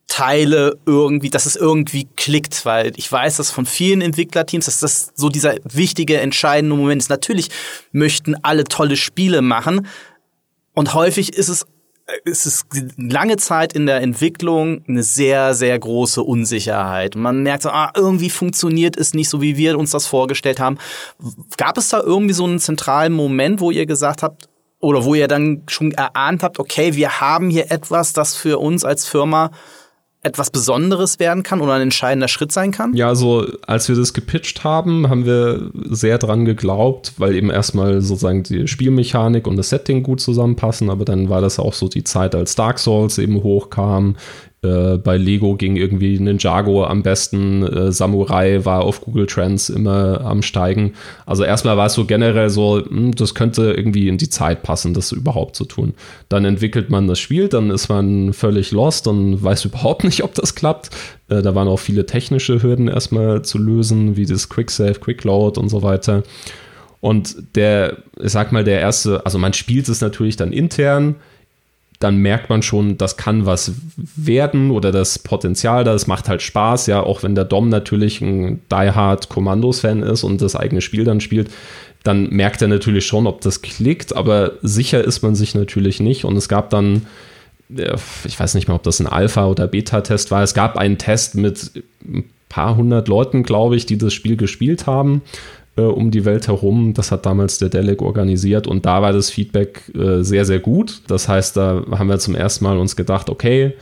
Teile 0.07 0.77
irgendwie, 0.85 1.29
dass 1.29 1.45
es 1.45 1.55
irgendwie 1.55 2.05
klickt, 2.17 2.65
weil 2.65 2.91
ich 2.97 3.09
weiß, 3.09 3.37
dass 3.37 3.49
von 3.49 3.65
vielen 3.65 4.01
Entwicklerteams, 4.01 4.65
dass 4.65 4.81
das 4.81 5.13
so 5.15 5.29
dieser 5.29 5.55
wichtige, 5.63 6.19
entscheidende 6.19 6.75
Moment 6.75 7.01
ist. 7.01 7.09
Natürlich 7.09 7.47
möchten 7.93 8.35
alle 8.43 8.65
tolle 8.65 8.97
Spiele 8.97 9.41
machen 9.41 9.87
und 10.73 10.93
häufig 10.93 11.33
ist 11.33 11.47
es 11.47 11.65
es 12.25 12.45
ist 12.45 12.65
lange 12.97 13.37
Zeit 13.37 13.73
in 13.73 13.85
der 13.85 14.01
Entwicklung 14.01 14.83
eine 14.87 15.03
sehr, 15.03 15.53
sehr 15.53 15.77
große 15.77 16.21
Unsicherheit. 16.23 17.15
Man 17.15 17.43
merkt 17.43 17.63
so, 17.63 17.69
ah, 17.69 17.91
irgendwie 17.95 18.29
funktioniert 18.29 18.97
es 18.97 19.13
nicht 19.13 19.29
so, 19.29 19.41
wie 19.41 19.57
wir 19.57 19.77
uns 19.77 19.91
das 19.91 20.07
vorgestellt 20.07 20.59
haben. 20.59 20.77
Gab 21.57 21.77
es 21.77 21.89
da 21.89 22.01
irgendwie 22.01 22.33
so 22.33 22.45
einen 22.45 22.59
zentralen 22.59 23.13
Moment, 23.13 23.59
wo 23.59 23.71
ihr 23.71 23.85
gesagt 23.85 24.23
habt, 24.23 24.47
oder 24.81 25.05
wo 25.05 25.13
ihr 25.13 25.27
dann 25.27 25.61
schon 25.67 25.91
erahnt 25.91 26.43
habt, 26.43 26.59
okay, 26.59 26.95
wir 26.95 27.21
haben 27.21 27.49
hier 27.49 27.71
etwas, 27.71 28.13
das 28.13 28.35
für 28.35 28.57
uns 28.57 28.83
als 28.83 29.07
Firma 29.07 29.51
etwas 30.23 30.51
Besonderes 30.51 31.19
werden 31.19 31.41
kann 31.41 31.61
oder 31.61 31.73
ein 31.73 31.81
entscheidender 31.81 32.27
Schritt 32.27 32.51
sein 32.51 32.71
kann? 32.71 32.93
Ja, 32.93 33.07
also 33.07 33.47
als 33.65 33.89
wir 33.89 33.95
das 33.95 34.13
gepitcht 34.13 34.63
haben, 34.63 35.09
haben 35.09 35.25
wir 35.25 35.71
sehr 35.89 36.17
dran 36.19 36.45
geglaubt, 36.45 37.13
weil 37.17 37.35
eben 37.35 37.49
erstmal 37.49 38.01
sozusagen 38.01 38.43
die 38.43 38.67
Spielmechanik 38.67 39.47
und 39.47 39.57
das 39.57 39.69
Setting 39.69 40.03
gut 40.03 40.21
zusammenpassen, 40.21 40.89
aber 40.89 41.05
dann 41.05 41.29
war 41.29 41.41
das 41.41 41.57
auch 41.57 41.73
so 41.73 41.87
die 41.87 42.03
Zeit, 42.03 42.35
als 42.35 42.55
Dark 42.55 42.77
Souls 42.77 43.17
eben 43.17 43.41
hochkam, 43.41 44.15
Äh, 44.63 44.97
bei 44.97 45.17
Lego 45.17 45.55
ging 45.55 45.75
irgendwie 45.75 46.19
Ninjago 46.19 46.85
am 46.85 47.01
besten, 47.01 47.63
äh, 47.63 47.91
Samurai 47.91 48.63
war 48.63 48.81
auf 48.81 49.01
Google 49.01 49.25
Trends 49.25 49.69
immer 49.69 50.21
am 50.21 50.43
Steigen. 50.43 50.93
Also 51.25 51.43
erstmal 51.43 51.77
war 51.77 51.87
es 51.87 51.95
so 51.95 52.05
generell 52.05 52.51
so, 52.51 52.77
mh, 52.77 52.85
hm, 52.87 53.15
das 53.15 53.33
könnte 53.33 53.73
irgendwie 53.73 54.07
in 54.07 54.19
die 54.19 54.29
Zeit 54.29 54.61
passen, 54.61 54.93
das 54.93 55.13
überhaupt 55.13 55.55
zu 55.55 55.65
tun. 55.65 55.95
Dann 56.29 56.45
entwickelt 56.45 56.91
man 56.91 57.07
das 57.07 57.17
Spiel, 57.19 57.47
dann 57.47 57.71
ist 57.71 57.89
man 57.89 58.33
völlig 58.33 58.71
lost 58.71 59.07
und 59.07 59.43
weiß 59.43 59.65
überhaupt 59.65 60.03
nicht, 60.03 60.23
ob 60.23 60.35
das 60.35 60.53
klappt. 60.53 60.91
Äh, 61.27 61.41
da 61.41 61.55
waren 61.55 61.67
auch 61.67 61.79
viele 61.79 62.05
technische 62.05 62.61
Hürden 62.61 62.87
erstmal 62.87 63.41
zu 63.41 63.57
lösen, 63.57 64.15
wie 64.15 64.27
das 64.27 64.47
Quick 64.47 64.69
Save, 64.69 64.99
Quick 64.99 65.23
Load 65.23 65.59
und 65.59 65.69
so 65.69 65.81
weiter. 65.81 66.21
Und 66.99 67.55
der, 67.55 67.97
ich 68.21 68.31
sag 68.31 68.51
mal, 68.51 68.63
der 68.63 68.79
erste, 68.79 69.25
also 69.25 69.39
man 69.39 69.53
spielt 69.53 69.89
es 69.89 70.01
natürlich 70.01 70.35
dann 70.35 70.53
intern, 70.53 71.15
dann 72.03 72.17
merkt 72.17 72.49
man 72.49 72.61
schon, 72.61 72.97
das 72.97 73.15
kann 73.15 73.45
was 73.45 73.73
werden 73.95 74.71
oder 74.71 74.91
das 74.91 75.19
Potenzial 75.19 75.83
da, 75.83 75.93
es 75.93 76.07
macht 76.07 76.27
halt 76.27 76.41
Spaß, 76.41 76.87
ja, 76.87 77.01
auch 77.01 77.23
wenn 77.23 77.35
der 77.35 77.45
Dom 77.45 77.69
natürlich 77.69 78.21
ein 78.21 78.61
Die-Hard 78.71 79.29
Kommandos-Fan 79.29 80.03
ist 80.03 80.23
und 80.23 80.41
das 80.41 80.55
eigene 80.55 80.81
Spiel 80.81 81.03
dann 81.03 81.21
spielt, 81.21 81.51
dann 82.03 82.29
merkt 82.29 82.61
er 82.61 82.67
natürlich 82.67 83.05
schon, 83.05 83.27
ob 83.27 83.41
das 83.41 83.61
klickt, 83.61 84.15
aber 84.15 84.53
sicher 84.63 85.03
ist 85.03 85.21
man 85.21 85.35
sich 85.35 85.53
natürlich 85.53 85.99
nicht. 85.99 86.25
Und 86.25 86.35
es 86.35 86.49
gab 86.49 86.71
dann, 86.71 87.05
äh, 87.75 87.95
ich 88.25 88.39
weiß 88.39 88.55
nicht 88.55 88.67
mehr, 88.67 88.75
ob 88.75 88.83
das 88.83 88.99
ein 88.99 89.07
Alpha- 89.07 89.45
oder 89.45 89.67
Beta-Test 89.67 90.31
war, 90.31 90.41
es 90.41 90.55
gab 90.55 90.77
einen 90.77 90.97
Test 90.97 91.35
mit 91.35 91.71
ein 92.03 92.23
paar 92.49 92.75
hundert 92.75 93.07
Leuten, 93.07 93.43
glaube 93.43 93.75
ich, 93.75 93.85
die 93.85 93.99
das 93.99 94.13
Spiel 94.13 94.35
gespielt 94.35 94.87
haben 94.87 95.21
äh, 95.77 95.81
um 95.81 96.11
die 96.11 96.25
Welt 96.25 96.47
herum. 96.47 96.93
Das 96.93 97.11
hat 97.11 97.25
damals 97.25 97.57
der 97.57 97.69
Delic 97.69 98.01
organisiert 98.01 98.67
und 98.67 98.85
da 98.85 99.01
war 99.01 99.13
das 99.13 99.29
Feedback 99.29 99.91
äh, 99.95 100.23
sehr, 100.23 100.45
sehr 100.45 100.59
gut. 100.59 101.01
Das 101.07 101.27
heißt, 101.27 101.57
da 101.57 101.83
haben 101.91 102.09
wir 102.09 102.19
zum 102.19 102.35
ersten 102.35 102.63
Mal 102.63 102.77
uns 102.77 102.95
gedacht, 102.95 103.29
okay, 103.29 103.73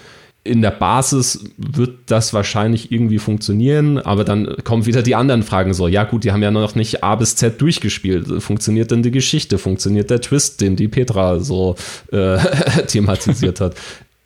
in 0.43 0.61
der 0.61 0.71
Basis 0.71 1.43
wird 1.57 1.97
das 2.07 2.33
wahrscheinlich 2.33 2.91
irgendwie 2.91 3.19
funktionieren, 3.19 3.97
aber 3.97 4.23
dann 4.23 4.55
kommen 4.63 4.85
wieder 4.85 5.03
die 5.03 5.15
anderen 5.15 5.43
Fragen 5.43 5.73
so, 5.73 5.87
ja 5.87 6.05
gut, 6.05 6.23
die 6.23 6.31
haben 6.31 6.41
ja 6.41 6.49
noch 6.49 6.75
nicht 6.75 7.03
A 7.03 7.15
bis 7.15 7.35
Z 7.35 7.59
durchgespielt. 7.61 8.41
Funktioniert 8.41 8.89
denn 8.91 9.03
die 9.03 9.11
Geschichte? 9.11 9.57
Funktioniert 9.57 10.09
der 10.09 10.21
Twist, 10.21 10.61
den 10.61 10.75
die 10.75 10.87
Petra 10.87 11.39
so 11.39 11.75
äh, 12.11 12.37
thematisiert 12.87 13.59
hat? 13.59 13.75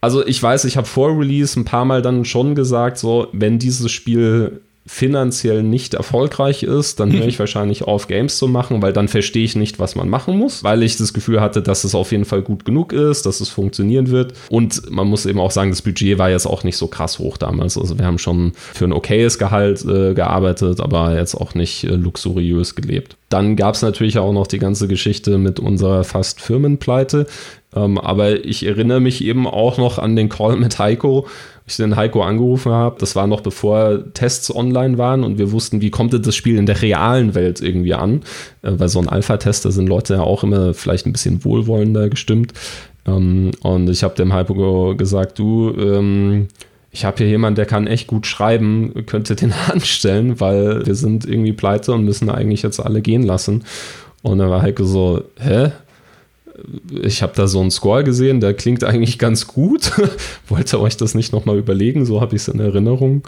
Also 0.01 0.25
ich 0.25 0.41
weiß, 0.41 0.65
ich 0.65 0.77
habe 0.77 0.85
vor 0.85 1.17
Release 1.17 1.59
ein 1.59 1.65
paar 1.65 1.85
Mal 1.85 2.01
dann 2.01 2.25
schon 2.25 2.55
gesagt, 2.55 2.97
so, 2.97 3.27
wenn 3.31 3.57
dieses 3.57 3.91
Spiel 3.91 4.61
finanziell 4.85 5.63
nicht 5.63 5.93
erfolgreich 5.93 6.63
ist, 6.63 6.99
dann 6.99 7.11
höre 7.11 7.27
ich 7.27 7.39
wahrscheinlich 7.39 7.83
auf, 7.83 8.07
Games 8.07 8.37
zu 8.37 8.47
machen, 8.47 8.81
weil 8.81 8.91
dann 8.91 9.07
verstehe 9.07 9.45
ich 9.45 9.55
nicht, 9.55 9.79
was 9.79 9.95
man 9.95 10.09
machen 10.09 10.37
muss, 10.37 10.63
weil 10.63 10.83
ich 10.83 10.97
das 10.97 11.13
Gefühl 11.13 11.39
hatte, 11.39 11.61
dass 11.61 11.83
es 11.83 11.95
auf 11.95 12.11
jeden 12.11 12.25
Fall 12.25 12.41
gut 12.41 12.65
genug 12.65 12.91
ist, 12.91 13.25
dass 13.25 13.39
es 13.39 13.49
funktionieren 13.49 14.09
wird. 14.09 14.33
Und 14.49 14.89
man 14.91 15.07
muss 15.07 15.25
eben 15.25 15.39
auch 15.39 15.51
sagen, 15.51 15.69
das 15.69 15.81
Budget 15.81 16.17
war 16.17 16.29
jetzt 16.29 16.45
auch 16.45 16.63
nicht 16.63 16.77
so 16.77 16.87
krass 16.87 17.19
hoch 17.19 17.37
damals. 17.37 17.77
Also 17.77 17.97
wir 17.97 18.05
haben 18.05 18.17
schon 18.17 18.51
für 18.55 18.85
ein 18.85 18.93
okayes 18.93 19.39
Gehalt 19.39 19.85
äh, 19.85 20.13
gearbeitet, 20.13 20.81
aber 20.81 21.15
jetzt 21.17 21.35
auch 21.35 21.55
nicht 21.55 21.85
äh, 21.85 21.95
luxuriös 21.95 22.75
gelebt. 22.75 23.15
Dann 23.29 23.55
gab 23.55 23.75
es 23.75 23.81
natürlich 23.81 24.19
auch 24.19 24.33
noch 24.33 24.47
die 24.47 24.59
ganze 24.59 24.87
Geschichte 24.87 25.37
mit 25.37 25.59
unserer 25.59 26.03
fast 26.03 26.41
Firmenpleite. 26.41 27.25
Ähm, 27.75 27.97
aber 27.97 28.45
ich 28.45 28.65
erinnere 28.65 28.99
mich 28.99 29.23
eben 29.23 29.47
auch 29.47 29.77
noch 29.77 29.97
an 29.97 30.15
den 30.15 30.29
Call 30.29 30.57
mit 30.57 30.77
Heiko, 30.77 31.27
ich 31.65 31.77
den 31.77 31.95
Heiko 31.95 32.23
angerufen 32.23 32.71
habe. 32.71 32.97
Das 32.99 33.15
war 33.15 33.27
noch 33.27 33.41
bevor 33.41 34.13
Tests 34.13 34.53
online 34.53 34.97
waren 34.97 35.23
und 35.23 35.37
wir 35.37 35.51
wussten, 35.51 35.81
wie 35.81 35.91
kommt 35.91 36.13
das 36.13 36.35
Spiel 36.35 36.57
in 36.57 36.65
der 36.65 36.81
realen 36.81 37.35
Welt 37.35 37.61
irgendwie 37.61 37.93
an. 37.93 38.21
Äh, 38.61 38.73
weil 38.77 38.89
so 38.89 38.99
ein 38.99 39.09
Alpha-Tester 39.09 39.71
sind 39.71 39.87
Leute 39.87 40.15
ja 40.15 40.21
auch 40.21 40.43
immer 40.43 40.73
vielleicht 40.73 41.05
ein 41.05 41.13
bisschen 41.13 41.43
wohlwollender 41.45 42.09
gestimmt. 42.09 42.53
Ähm, 43.05 43.51
und 43.61 43.89
ich 43.89 44.03
habe 44.03 44.15
dem 44.15 44.33
Heiko 44.33 44.95
gesagt, 44.95 45.39
du, 45.39 45.73
ähm, 45.77 46.47
ich 46.91 47.05
habe 47.05 47.17
hier 47.17 47.27
jemanden, 47.27 47.55
der 47.55 47.65
kann 47.65 47.87
echt 47.87 48.07
gut 48.07 48.27
schreiben, 48.27 49.05
könnte 49.05 49.35
den 49.35 49.53
anstellen, 49.71 50.39
weil 50.39 50.85
wir 50.85 50.95
sind 50.95 51.25
irgendwie 51.25 51.53
pleite 51.53 51.93
und 51.93 52.05
müssen 52.05 52.29
eigentlich 52.29 52.61
jetzt 52.61 52.79
alle 52.79 53.01
gehen 53.01 53.23
lassen. 53.23 53.63
Und 54.21 54.37
dann 54.39 54.49
war 54.49 54.61
Heiko 54.61 54.85
so, 54.85 55.23
hä? 55.39 55.71
Ich 57.01 57.21
habe 57.21 57.33
da 57.35 57.47
so 57.47 57.59
einen 57.59 57.71
Score 57.71 58.03
gesehen, 58.03 58.39
der 58.39 58.53
klingt 58.53 58.83
eigentlich 58.83 59.19
ganz 59.19 59.47
gut. 59.47 59.91
Wollte 60.47 60.79
euch 60.79 60.97
das 60.97 61.15
nicht 61.15 61.33
nochmal 61.33 61.57
überlegen, 61.57 62.05
so 62.05 62.21
habe 62.21 62.35
ich 62.35 62.43
es 62.43 62.47
in 62.47 62.59
Erinnerung. 62.59 63.23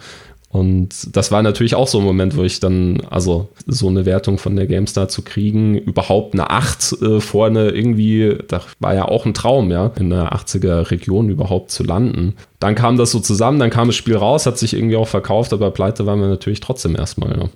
Und 0.55 1.13
das 1.13 1.33
war 1.33 1.43
natürlich 1.43 1.75
auch 1.75 1.87
so 1.87 1.97
ein 1.97 2.05
Moment, 2.05 2.37
wo 2.37 2.43
ich 2.43 2.61
dann, 2.61 3.01
also 3.09 3.49
so 3.67 3.89
eine 3.89 4.05
Wertung 4.05 4.37
von 4.37 4.55
der 4.55 4.67
GameStar 4.67 5.09
zu 5.09 5.21
kriegen, 5.21 5.77
überhaupt 5.77 6.33
eine 6.33 6.49
8 6.49 7.01
äh, 7.01 7.19
vorne 7.19 7.71
irgendwie, 7.71 8.37
das 8.47 8.63
war 8.79 8.95
ja 8.95 9.05
auch 9.05 9.25
ein 9.25 9.33
Traum, 9.33 9.69
ja, 9.69 9.91
in 9.97 10.11
der 10.11 10.31
80er 10.31 10.91
Region 10.91 11.27
überhaupt 11.27 11.71
zu 11.71 11.83
landen. 11.83 12.35
Dann 12.59 12.75
kam 12.75 12.95
das 12.95 13.11
so 13.11 13.19
zusammen, 13.19 13.59
dann 13.59 13.69
kam 13.69 13.87
das 13.87 13.97
Spiel 13.97 14.15
raus, 14.15 14.45
hat 14.45 14.57
sich 14.57 14.73
irgendwie 14.73 14.95
auch 14.95 15.09
verkauft, 15.09 15.51
aber 15.51 15.71
pleite 15.71 16.05
waren 16.05 16.21
wir 16.21 16.29
natürlich 16.29 16.61
trotzdem 16.61 16.95
erstmal, 16.95 17.37
ja. 17.37 17.49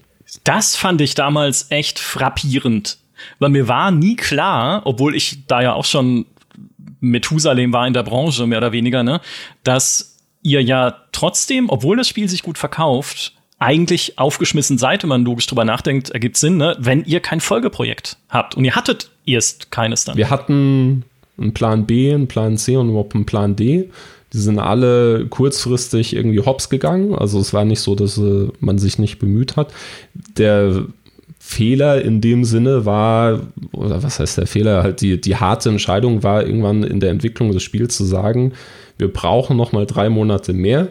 Das 0.43 0.75
fand 0.75 0.99
ich 0.99 1.15
damals 1.15 1.67
echt 1.69 1.99
frappierend 1.99 2.97
weil 3.39 3.49
mir 3.49 3.67
war 3.67 3.91
nie 3.91 4.15
klar, 4.15 4.81
obwohl 4.85 5.15
ich 5.15 5.45
da 5.47 5.61
ja 5.61 5.73
auch 5.73 5.85
schon 5.85 6.25
Methusalem 7.01 7.73
war 7.73 7.87
in 7.87 7.93
der 7.93 8.03
Branche, 8.03 8.45
mehr 8.45 8.57
oder 8.59 8.71
weniger, 8.71 9.03
ne, 9.03 9.21
dass 9.63 10.17
ihr 10.41 10.61
ja 10.61 10.95
trotzdem, 11.11 11.69
obwohl 11.69 11.97
das 11.97 12.07
Spiel 12.07 12.27
sich 12.29 12.43
gut 12.43 12.57
verkauft, 12.57 13.33
eigentlich 13.59 14.17
aufgeschmissen 14.17 14.77
seid, 14.77 15.03
wenn 15.03 15.09
man 15.09 15.25
logisch 15.25 15.47
drüber 15.47 15.65
nachdenkt, 15.65 16.09
ergibt 16.11 16.37
Sinn, 16.37 16.57
ne, 16.57 16.77
wenn 16.79 17.03
ihr 17.03 17.19
kein 17.19 17.41
Folgeprojekt 17.41 18.17
habt. 18.29 18.55
Und 18.55 18.63
ihr 18.63 18.75
hattet 18.75 19.11
erst 19.25 19.69
keines 19.71 20.05
dann. 20.05 20.17
Wir 20.17 20.29
hatten 20.29 21.03
einen 21.37 21.53
Plan 21.53 21.85
B, 21.85 22.13
einen 22.13 22.27
Plan 22.27 22.57
C 22.57 22.77
und 22.77 22.89
überhaupt 22.89 23.15
einen 23.15 23.25
Plan 23.25 23.55
D. 23.55 23.89
Die 24.31 24.37
sind 24.37 24.59
alle 24.59 25.25
kurzfristig 25.27 26.15
irgendwie 26.15 26.39
hops 26.39 26.69
gegangen. 26.69 27.15
Also 27.15 27.39
es 27.39 27.53
war 27.53 27.65
nicht 27.65 27.79
so, 27.79 27.95
dass 27.95 28.17
äh, 28.17 28.47
man 28.59 28.77
sich 28.77 28.99
nicht 28.99 29.17
bemüht 29.19 29.55
hat. 29.55 29.73
Der 30.37 30.85
Fehler 31.49 32.03
in 32.03 32.21
dem 32.21 32.45
Sinne 32.45 32.85
war, 32.85 33.39
oder 33.71 34.03
was 34.03 34.19
heißt 34.19 34.37
der 34.37 34.45
Fehler, 34.45 34.83
halt 34.83 35.01
die, 35.01 35.19
die 35.19 35.35
harte 35.35 35.69
Entscheidung 35.69 36.21
war 36.21 36.45
irgendwann 36.45 36.83
in 36.83 36.99
der 36.99 37.09
Entwicklung 37.09 37.51
des 37.51 37.63
Spiels 37.63 37.97
zu 37.97 38.05
sagen, 38.05 38.53
wir 38.99 39.11
brauchen 39.11 39.57
noch 39.57 39.71
mal 39.71 39.87
drei 39.87 40.09
Monate 40.09 40.53
mehr 40.53 40.89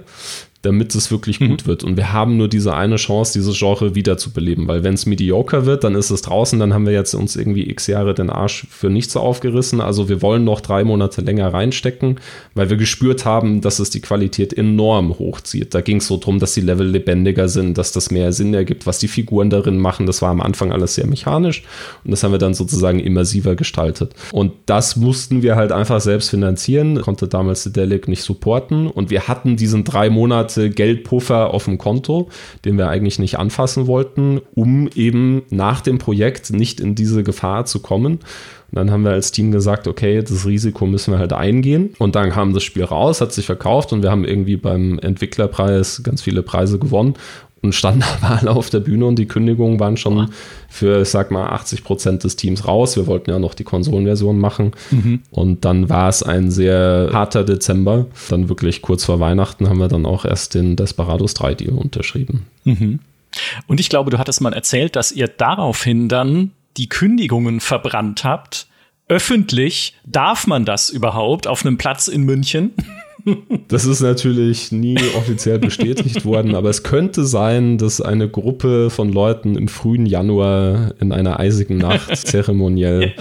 damit 0.68 0.94
es 0.94 1.10
wirklich 1.10 1.40
mhm. 1.40 1.48
gut 1.48 1.66
wird. 1.66 1.82
Und 1.82 1.96
wir 1.96 2.12
haben 2.12 2.36
nur 2.36 2.46
diese 2.46 2.74
eine 2.74 2.96
Chance, 2.96 3.32
dieses 3.32 3.58
Genre 3.58 3.94
wiederzubeleben, 3.94 4.68
weil 4.68 4.84
wenn 4.84 4.92
es 4.92 5.06
mediocre 5.06 5.64
wird, 5.64 5.82
dann 5.82 5.94
ist 5.94 6.10
es 6.10 6.20
draußen, 6.20 6.58
dann 6.58 6.74
haben 6.74 6.84
wir 6.84 6.92
jetzt 6.92 7.14
uns 7.14 7.36
irgendwie 7.36 7.70
x 7.70 7.86
Jahre 7.86 8.12
den 8.12 8.28
Arsch 8.28 8.66
für 8.68 8.90
nichts 8.90 9.16
aufgerissen. 9.16 9.80
Also 9.80 10.10
wir 10.10 10.20
wollen 10.20 10.44
noch 10.44 10.60
drei 10.60 10.84
Monate 10.84 11.22
länger 11.22 11.54
reinstecken, 11.54 12.20
weil 12.54 12.68
wir 12.68 12.76
gespürt 12.76 13.24
haben, 13.24 13.62
dass 13.62 13.78
es 13.78 13.88
die 13.88 14.02
Qualität 14.02 14.52
enorm 14.52 15.18
hochzieht. 15.18 15.74
Da 15.74 15.80
ging 15.80 15.96
es 15.96 16.06
so 16.06 16.18
drum, 16.18 16.38
dass 16.38 16.52
die 16.52 16.60
Level 16.60 16.86
lebendiger 16.86 17.48
sind, 17.48 17.78
dass 17.78 17.92
das 17.92 18.10
mehr 18.10 18.32
Sinn 18.32 18.52
ergibt, 18.52 18.86
was 18.86 18.98
die 18.98 19.08
Figuren 19.08 19.48
darin 19.48 19.78
machen. 19.78 20.04
Das 20.04 20.20
war 20.20 20.28
am 20.28 20.42
Anfang 20.42 20.70
alles 20.70 20.96
sehr 20.96 21.06
mechanisch 21.06 21.62
und 22.04 22.10
das 22.10 22.22
haben 22.22 22.32
wir 22.32 22.38
dann 22.38 22.52
sozusagen 22.52 23.00
immersiver 23.00 23.56
gestaltet. 23.56 24.14
Und 24.32 24.52
das 24.66 24.96
mussten 24.96 25.42
wir 25.42 25.56
halt 25.56 25.72
einfach 25.72 26.02
selbst 26.02 26.28
finanzieren, 26.28 27.00
konnte 27.00 27.26
damals 27.26 27.62
der 27.62 27.72
Delic 27.72 28.06
nicht 28.06 28.22
supporten 28.22 28.86
und 28.86 29.08
wir 29.08 29.28
hatten 29.28 29.56
diesen 29.56 29.84
drei 29.84 30.10
Monate 30.10 30.57
Monate 30.58 30.70
Geldpuffer 30.70 31.54
auf 31.54 31.64
dem 31.64 31.78
Konto, 31.78 32.28
den 32.64 32.76
wir 32.76 32.88
eigentlich 32.88 33.18
nicht 33.18 33.38
anfassen 33.38 33.86
wollten, 33.86 34.40
um 34.54 34.88
eben 34.94 35.42
nach 35.50 35.80
dem 35.80 35.98
Projekt 35.98 36.50
nicht 36.50 36.80
in 36.80 36.94
diese 36.94 37.22
Gefahr 37.22 37.64
zu 37.64 37.80
kommen. 37.80 38.14
Und 38.70 38.76
dann 38.76 38.90
haben 38.90 39.04
wir 39.04 39.12
als 39.12 39.32
Team 39.32 39.50
gesagt, 39.50 39.88
okay, 39.88 40.20
das 40.20 40.46
Risiko 40.46 40.84
müssen 40.84 41.12
wir 41.12 41.18
halt 41.18 41.32
eingehen. 41.32 41.94
Und 41.98 42.16
dann 42.16 42.30
kam 42.30 42.52
das 42.52 42.64
Spiel 42.64 42.84
raus, 42.84 43.20
hat 43.20 43.32
sich 43.32 43.46
verkauft 43.46 43.92
und 43.92 44.02
wir 44.02 44.10
haben 44.10 44.24
irgendwie 44.24 44.56
beim 44.56 44.98
Entwicklerpreis 44.98 46.02
ganz 46.02 46.20
viele 46.20 46.42
Preise 46.42 46.78
gewonnen 46.78 47.14
und 47.62 47.74
standen 47.74 48.02
aber 48.02 48.38
alle 48.38 48.50
auf 48.50 48.70
der 48.70 48.80
Bühne 48.80 49.06
und 49.06 49.18
die 49.18 49.26
Kündigungen 49.26 49.80
waren 49.80 49.96
schon 49.96 50.30
für, 50.68 51.02
ich 51.02 51.08
sag 51.08 51.30
mal, 51.30 51.48
80 51.48 51.84
Prozent 51.84 52.24
des 52.24 52.36
Teams 52.36 52.66
raus. 52.66 52.96
Wir 52.96 53.06
wollten 53.06 53.30
ja 53.30 53.38
noch 53.38 53.54
die 53.54 53.64
Konsolenversion 53.64 54.38
machen. 54.38 54.72
Mhm. 54.90 55.22
Und 55.30 55.64
dann 55.64 55.88
war 55.88 56.08
es 56.08 56.22
ein 56.22 56.50
sehr 56.50 57.10
harter 57.12 57.44
Dezember. 57.44 58.06
Dann 58.28 58.48
wirklich 58.48 58.82
kurz 58.82 59.04
vor 59.04 59.20
Weihnachten 59.20 59.68
haben 59.68 59.78
wir 59.78 59.88
dann 59.88 60.06
auch 60.06 60.24
erst 60.24 60.54
den 60.54 60.76
Desperados 60.76 61.34
3 61.34 61.54
Deal 61.54 61.74
unterschrieben. 61.74 62.46
Mhm. 62.64 63.00
Und 63.66 63.80
ich 63.80 63.88
glaube, 63.88 64.10
du 64.10 64.18
hattest 64.18 64.40
mal 64.40 64.52
erzählt, 64.52 64.96
dass 64.96 65.12
ihr 65.12 65.28
daraufhin 65.28 66.08
dann 66.08 66.52
die 66.76 66.88
Kündigungen 66.88 67.60
verbrannt 67.60 68.24
habt. 68.24 68.66
Öffentlich 69.08 69.94
darf 70.06 70.46
man 70.46 70.64
das 70.64 70.90
überhaupt 70.90 71.46
auf 71.46 71.64
einem 71.64 71.78
Platz 71.78 72.08
in 72.08 72.22
München? 72.22 72.72
Das 73.68 73.84
ist 73.84 74.00
natürlich 74.00 74.72
nie 74.72 74.98
offiziell 75.16 75.58
bestätigt 75.58 76.24
worden, 76.24 76.54
aber 76.54 76.70
es 76.70 76.82
könnte 76.82 77.24
sein, 77.24 77.78
dass 77.78 78.00
eine 78.00 78.28
Gruppe 78.28 78.90
von 78.90 79.12
Leuten 79.12 79.56
im 79.56 79.68
frühen 79.68 80.06
Januar 80.06 80.94
in 81.00 81.12
einer 81.12 81.38
eisigen 81.38 81.78
Nacht 81.78 82.16
zeremoniell 82.26 83.14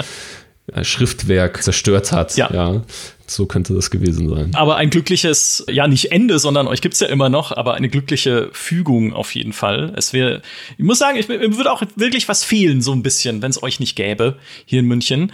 ja. 0.74 0.84
Schriftwerk 0.84 1.64
zerstört 1.64 2.12
hat. 2.12 2.36
Ja. 2.38 2.50
ja. 2.54 2.82
So 3.30 3.46
könnte 3.46 3.74
das 3.74 3.90
gewesen 3.90 4.30
sein. 4.30 4.52
Aber 4.56 4.78
ein 4.78 4.90
glückliches, 4.90 5.66
ja 5.70 5.88
nicht 5.88 6.14
Ende, 6.14 6.40
sondern 6.40 6.66
euch 6.68 6.82
gibt's 6.82 7.02
ja 7.02 7.08
immer 7.08 7.28
noch, 7.28 7.52
aber 7.52 7.74
eine 7.74 7.90
glückliche 7.90 8.50
Fügung 8.54 9.12
auf 9.14 9.36
jeden 9.36 9.52
Fall. 9.52 9.94
Es 9.98 10.14
wäre, 10.14 10.42
ich 10.78 10.86
muss 10.86 11.00
sagen, 11.00 11.18
ich, 11.18 11.28
mir 11.28 11.58
würde 11.58 11.72
auch 11.72 11.84
wirklich 11.98 12.30
was 12.30 12.46
fehlen, 12.46 12.82
so 12.82 12.94
ein 12.94 13.04
bisschen, 13.04 13.42
wenn 13.42 13.50
es 13.50 13.62
euch 13.62 13.82
nicht 13.82 13.98
gäbe 13.98 14.38
hier 14.66 14.80
in 14.80 14.86
München. 14.86 15.34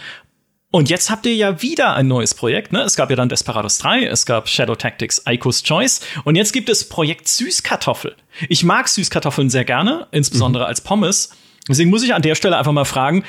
Und 0.76 0.90
jetzt 0.90 1.12
habt 1.12 1.28
ihr 1.28 1.36
ja 1.36 1.62
wieder 1.62 1.94
ein 1.94 2.08
neues 2.08 2.34
Projekt. 2.34 2.74
Ne? 2.74 2.82
Es 2.82 2.96
gab 2.96 3.12
ja 3.12 3.16
dann 3.16 3.30
Desperados 3.30 3.78
3, 3.78 4.08
es 4.08 4.26
gab 4.26 4.50
Shadow 4.50 4.74
Tactics 4.74 5.22
Icos 5.30 5.62
Choice 5.62 6.02
und 6.24 6.36
jetzt 6.36 6.52
gibt 6.52 6.68
es 6.68 6.90
Projekt 6.90 7.28
Süßkartoffel. 7.28 8.16
Ich 8.50 8.64
mag 8.64 8.88
Süßkartoffeln 8.88 9.52
sehr 9.52 9.66
gerne, 9.66 10.08
insbesondere 10.10 10.64
mhm. 10.64 10.70
als 10.70 10.82
Pommes. 10.82 11.30
Deswegen 11.70 11.92
muss 11.92 12.02
ich 12.02 12.16
an 12.16 12.24
der 12.24 12.34
Stelle 12.34 12.58
einfach 12.58 12.72
mal 12.72 12.86
fragen, 12.86 13.24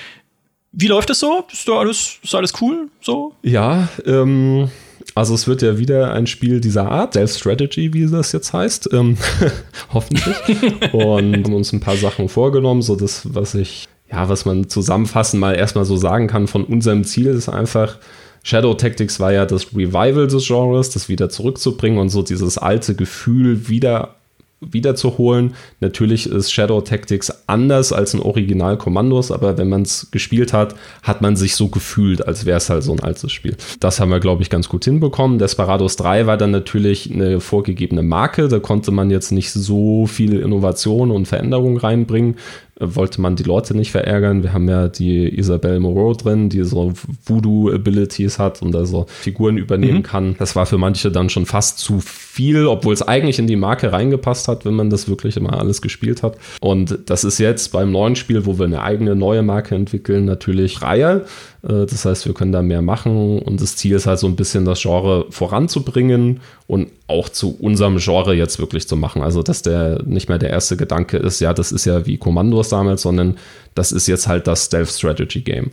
wie 0.73 0.87
läuft 0.87 1.11
es 1.11 1.21
so? 1.21 1.45
Ist 1.53 1.69
da 1.69 1.73
alles, 1.81 2.19
ist 2.23 2.35
alles 2.35 2.55
cool 2.63 2.89
so? 3.03 3.35
Ja, 3.43 3.89
ähm, 4.07 4.71
also 5.15 5.35
es 5.35 5.47
wird 5.47 5.61
ja 5.61 5.77
wieder 5.77 6.15
ein 6.15 6.27
Spiel 6.27 6.63
dieser 6.63 6.91
Art, 6.91 7.13
Self-Strategy, 7.13 7.93
wie 7.93 8.07
das 8.07 8.33
jetzt 8.33 8.55
heißt, 8.55 8.89
ähm, 8.95 9.19
hoffentlich. 9.93 10.35
und 10.95 11.45
haben 11.45 11.53
uns 11.53 11.75
ein 11.75 11.81
paar 11.81 11.97
Sachen 11.97 12.31
vorgenommen, 12.31 12.81
so 12.81 12.97
das, 12.97 13.35
was 13.35 13.55
ich 13.55 13.87
ja, 14.15 14.29
was 14.29 14.45
man 14.45 14.69
zusammenfassend 14.69 15.41
mal 15.41 15.55
erstmal 15.55 15.85
so 15.85 15.97
sagen 15.97 16.29
kann 16.29 16.47
von 16.47 16.65
unserem 16.65 17.05
Ziel 17.05 17.27
ist 17.27 17.49
einfach, 17.49 17.99
Shadow 18.45 18.75
Tactics 18.75 19.19
war 19.19 19.33
ja 19.33 19.45
das 19.45 19.75
Revival 19.75 20.29
des 20.29 20.47
Genres, 20.47 20.91
das 20.91 21.09
wieder 21.09 21.31
zurückzubringen 21.31 21.99
und 21.99 22.11
so 22.11 22.23
dieses 22.23 22.59
alte 22.59 22.95
Gefühl 22.95 23.69
wieder 23.69 24.17
wiederzuholen. 24.61 25.55
Natürlich 25.81 26.27
ist 26.29 26.53
Shadow 26.53 26.81
Tactics 26.81 27.33
anders 27.47 27.93
als 27.93 28.15
ein 28.15 28.21
Original 28.21 28.79
Kommandos, 28.79 29.31
aber 29.31 29.59
wenn 29.59 29.69
man 29.69 29.83
es 29.83 30.11
gespielt 30.11 30.53
hat, 30.53 30.75
hat 31.03 31.21
man 31.21 31.37
sich 31.37 31.57
so 31.57 31.69
gefühlt, 31.69 32.27
als 32.27 32.47
wäre 32.47 32.59
es 32.59 32.71
halt 32.71 32.83
so 32.83 32.93
ein 32.93 33.01
altes 33.01 33.33
Spiel. 33.33 33.57
Das 33.81 34.01
haben 34.01 34.11
wir, 34.11 34.21
glaube 34.21 34.43
ich, 34.43 34.51
ganz 34.51 34.69
gut 34.69 34.85
hinbekommen. 34.85 35.39
Desperados 35.39 35.97
3 35.97 36.27
war 36.27 36.37
dann 36.37 36.51
natürlich 36.51 37.12
eine 37.12 37.41
vorgegebene 37.41 38.03
Marke. 38.03 38.49
Da 38.49 38.59
konnte 38.59 38.91
man 38.91 39.11
jetzt 39.11 39.33
nicht 39.33 39.51
so 39.51 40.07
viel 40.07 40.39
Innovation 40.39 41.11
und 41.11 41.27
Veränderung 41.27 41.77
reinbringen 41.77 42.37
wollte 42.81 43.20
man 43.20 43.37
die 43.37 43.45
Leute 43.45 43.77
nicht 43.77 43.93
verärgern. 43.93 44.43
Wir 44.43 44.53
haben 44.53 44.68
ja 44.68 44.89
die 44.89 45.29
Isabelle 45.29 45.79
Moreau 45.79 46.12
drin, 46.14 46.49
die 46.49 46.64
so 46.64 46.93
Voodoo-Abilities 47.25 48.39
hat 48.39 48.62
und 48.62 48.75
also 48.75 49.07
Figuren 49.09 49.59
übernehmen 49.59 49.99
mhm. 49.99 50.03
kann. 50.03 50.37
Das 50.39 50.57
war 50.57 50.66
für 50.66 50.79
manche 50.79 51.12
dann 51.12 51.29
schon 51.29 51.47
fast 51.47 51.79
zu 51.79 52.01
viel, 52.01 52.66
obwohl 52.66 52.93
es 52.93 53.03
eigentlich 53.03 53.39
in 53.39 53.47
die 53.47 53.57
Marke 53.57 53.93
reingepasst 53.93 54.49
hat, 54.49 54.64
wenn 54.64 54.75
man 54.75 54.91
das 54.91 55.09
wirklich 55.09 55.37
immer 55.37 55.59
alles 55.59 55.83
gespielt 55.83 56.22
hat. 56.22 56.37
Und 56.61 56.99
das 57.07 57.22
ist 57.22 57.39
jetzt 57.39 57.70
beim 57.70 57.93
neuen 57.93 58.16
Spiel, 58.16 58.45
wo 58.45 58.59
wir 58.59 58.66
eine 58.66 58.83
eigene 58.83 59.14
neue 59.14 59.43
Marke 59.43 59.75
entwickeln, 59.75 60.25
natürlich 60.25 60.75
freier. 60.75 61.22
Äh, 61.67 61.87
das 61.87 62.05
heißt, 62.05 62.27
wir 62.27 62.35
können 62.35 62.53
da 62.53 62.62
mehr 62.62 62.83
machen 62.83 63.39
und 63.39 63.61
das 63.61 63.77
Ziel 63.77 63.95
ist 63.95 64.07
halt 64.07 64.19
so 64.19 64.27
ein 64.27 64.37
bisschen 64.37 64.65
das 64.65 64.83
Genre 64.83 65.27
voranzubringen 65.31 66.41
und 66.67 66.89
auch 67.07 67.29
zu 67.29 67.57
unserem 67.59 67.99
Genre 67.99 68.35
jetzt 68.35 68.59
wirklich 68.59 68.89
zu 68.89 68.97
machen. 68.97 69.23
Also, 69.23 69.43
dass 69.43 69.62
der 69.62 70.03
nicht 70.05 70.29
mehr 70.29 70.39
der 70.39 70.51
erste 70.51 70.77
Gedanke 70.77 71.19
ist, 71.19 71.41
ja, 71.41 71.53
das 71.53 71.73
ist 71.73 71.85
ja 71.85 72.07
wie 72.07 72.17
Kommandos 72.17 72.71
damals, 72.71 73.03
sondern 73.03 73.37
das 73.75 73.93
ist 73.93 74.07
jetzt 74.07 74.29
halt 74.29 74.47
das 74.47 74.67
Stealth 74.67 74.89
Strategy 74.89 75.41
Game. 75.41 75.71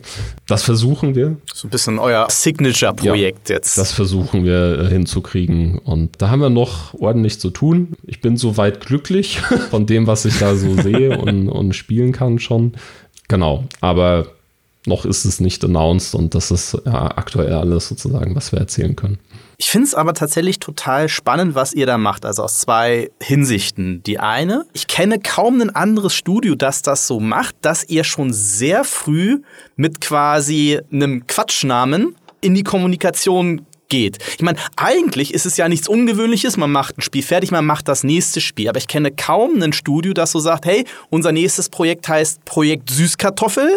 Das 0.48 0.64
versuchen 0.64 1.14
wir. 1.14 1.36
So 1.54 1.68
ein 1.68 1.70
bisschen 1.70 1.98
euer 1.98 2.26
Signature-Projekt 2.28 3.48
ja, 3.48 3.56
jetzt. 3.56 3.78
Das 3.78 3.92
versuchen 3.92 4.44
wir 4.44 4.80
äh, 4.80 4.88
hinzukriegen 4.88 5.78
und 5.78 6.20
da 6.20 6.30
haben 6.30 6.40
wir 6.40 6.50
noch 6.50 6.94
ordentlich 6.94 7.38
zu 7.38 7.50
tun. 7.50 7.94
Ich 8.06 8.20
bin 8.20 8.36
soweit 8.36 8.84
glücklich 8.84 9.38
von 9.70 9.86
dem, 9.86 10.06
was 10.06 10.24
ich 10.24 10.38
da 10.38 10.56
so 10.56 10.74
sehe 10.74 11.18
und, 11.22 11.48
und 11.48 11.74
spielen 11.74 12.12
kann 12.12 12.38
schon. 12.38 12.72
Genau, 13.28 13.64
aber 13.80 14.26
noch 14.86 15.04
ist 15.04 15.24
es 15.24 15.40
nicht 15.40 15.64
announced 15.64 16.14
und 16.14 16.34
das 16.34 16.50
ist 16.50 16.76
ja, 16.84 17.16
aktuell 17.16 17.52
alles 17.52 17.88
sozusagen, 17.88 18.34
was 18.34 18.52
wir 18.52 18.58
erzählen 18.58 18.96
können. 18.96 19.18
Ich 19.58 19.70
finde 19.70 19.86
es 19.86 19.94
aber 19.94 20.12
tatsächlich 20.12 20.58
total 20.58 21.08
spannend, 21.08 21.54
was 21.54 21.72
ihr 21.72 21.86
da 21.86 21.96
macht. 21.96 22.24
Also 22.24 22.42
aus 22.42 22.58
zwei 22.58 23.10
Hinsichten. 23.22 24.02
Die 24.02 24.18
eine, 24.18 24.66
ich 24.72 24.88
kenne 24.88 25.20
kaum 25.20 25.60
ein 25.60 25.70
anderes 25.70 26.14
Studio, 26.14 26.56
das 26.56 26.82
das 26.82 27.06
so 27.06 27.20
macht, 27.20 27.54
dass 27.60 27.88
ihr 27.88 28.02
schon 28.02 28.32
sehr 28.32 28.82
früh 28.82 29.42
mit 29.76 30.00
quasi 30.00 30.80
einem 30.90 31.28
Quatschnamen 31.28 32.16
in 32.40 32.54
die 32.54 32.64
Kommunikation 32.64 33.64
geht. 33.88 34.18
Ich 34.36 34.42
meine, 34.42 34.58
eigentlich 34.76 35.34
ist 35.34 35.44
es 35.44 35.56
ja 35.56 35.68
nichts 35.68 35.86
Ungewöhnliches. 35.86 36.56
Man 36.56 36.72
macht 36.72 36.98
ein 36.98 37.02
Spiel 37.02 37.22
fertig, 37.22 37.50
man 37.50 37.66
macht 37.66 37.88
das 37.88 38.04
nächste 38.04 38.40
Spiel. 38.40 38.68
Aber 38.68 38.78
ich 38.78 38.88
kenne 38.88 39.10
kaum 39.10 39.62
ein 39.62 39.74
Studio, 39.74 40.14
das 40.14 40.32
so 40.32 40.40
sagt, 40.40 40.64
hey, 40.64 40.86
unser 41.10 41.30
nächstes 41.30 41.68
Projekt 41.68 42.08
heißt 42.08 42.44
Projekt 42.46 42.90
Süßkartoffel. 42.90 43.70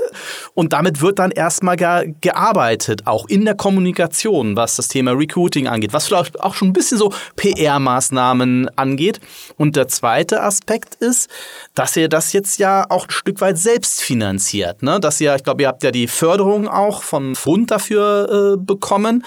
Und 0.54 0.74
damit 0.74 1.02
wird 1.02 1.20
dann 1.20 1.32
erstmal 1.32 1.76
ge 1.76 2.14
gearbeitet, 2.22 3.06
auch 3.06 3.28
in 3.28 3.46
der 3.46 3.56
Kommunikation, 3.56 4.56
was 4.56 4.76
das 4.76 4.88
Thema 4.88 5.12
Recruiting 5.12 5.68
angeht, 5.68 5.92
was 5.92 6.08
vielleicht 6.08 6.40
auch 6.40 6.56
schon 6.56 6.70
ein 6.70 6.74
bisschen 6.74 6.98
so 6.98 7.12
PR-Maßnahmen 7.36 8.70
angeht. 8.78 9.20
Und 9.58 9.76
der 9.76 9.88
zweite 9.88 10.42
Aspekt 10.42 10.96
ist, 10.96 11.30
dass 11.74 11.96
ihr 11.98 12.08
das 12.08 12.32
jetzt 12.34 12.58
ja 12.58 12.86
auch 12.90 13.06
ein 13.08 13.12
Stück 13.12 13.42
weit 13.42 13.58
selbst 13.58 14.02
finanziert. 14.02 14.82
Ne? 14.82 15.00
Dass 15.00 15.20
ihr, 15.20 15.36
ich 15.36 15.44
glaube, 15.44 15.64
ihr 15.64 15.68
habt 15.68 15.84
ja 15.84 15.92
die 15.92 16.08
Förderung 16.08 16.68
auch 16.68 17.04
vom 17.04 17.34
Bund 17.44 17.72
dafür 17.72 18.56
äh, 18.56 18.58
bekommen 18.58 19.24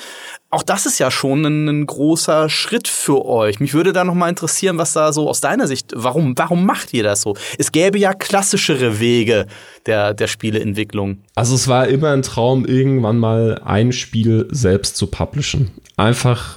auch 0.50 0.62
das 0.62 0.86
ist 0.86 0.98
ja 0.98 1.10
schon 1.10 1.44
ein, 1.44 1.68
ein, 1.68 1.86
großer 1.86 2.48
Schritt 2.48 2.88
für 2.88 3.26
euch. 3.26 3.60
Mich 3.60 3.74
würde 3.74 3.92
da 3.92 4.04
noch 4.04 4.14
mal 4.14 4.30
interessieren, 4.30 4.78
was 4.78 4.94
da 4.94 5.12
so 5.12 5.28
aus 5.28 5.42
deiner 5.42 5.66
Sicht, 5.66 5.92
warum, 5.94 6.38
warum 6.38 6.64
macht 6.64 6.94
ihr 6.94 7.02
das 7.02 7.20
so? 7.20 7.36
Es 7.58 7.70
gäbe 7.70 7.98
ja 7.98 8.14
klassischere 8.14 8.98
Wege 8.98 9.46
der, 9.84 10.14
der 10.14 10.26
Spieleentwicklung. 10.26 11.18
Also 11.34 11.54
es 11.54 11.68
war 11.68 11.88
immer 11.88 12.12
ein 12.12 12.22
Traum, 12.22 12.64
irgendwann 12.64 13.18
mal 13.18 13.60
ein 13.64 13.92
Spiel 13.92 14.48
selbst 14.50 14.96
zu 14.96 15.08
publishen. 15.08 15.70
Einfach 15.96 16.56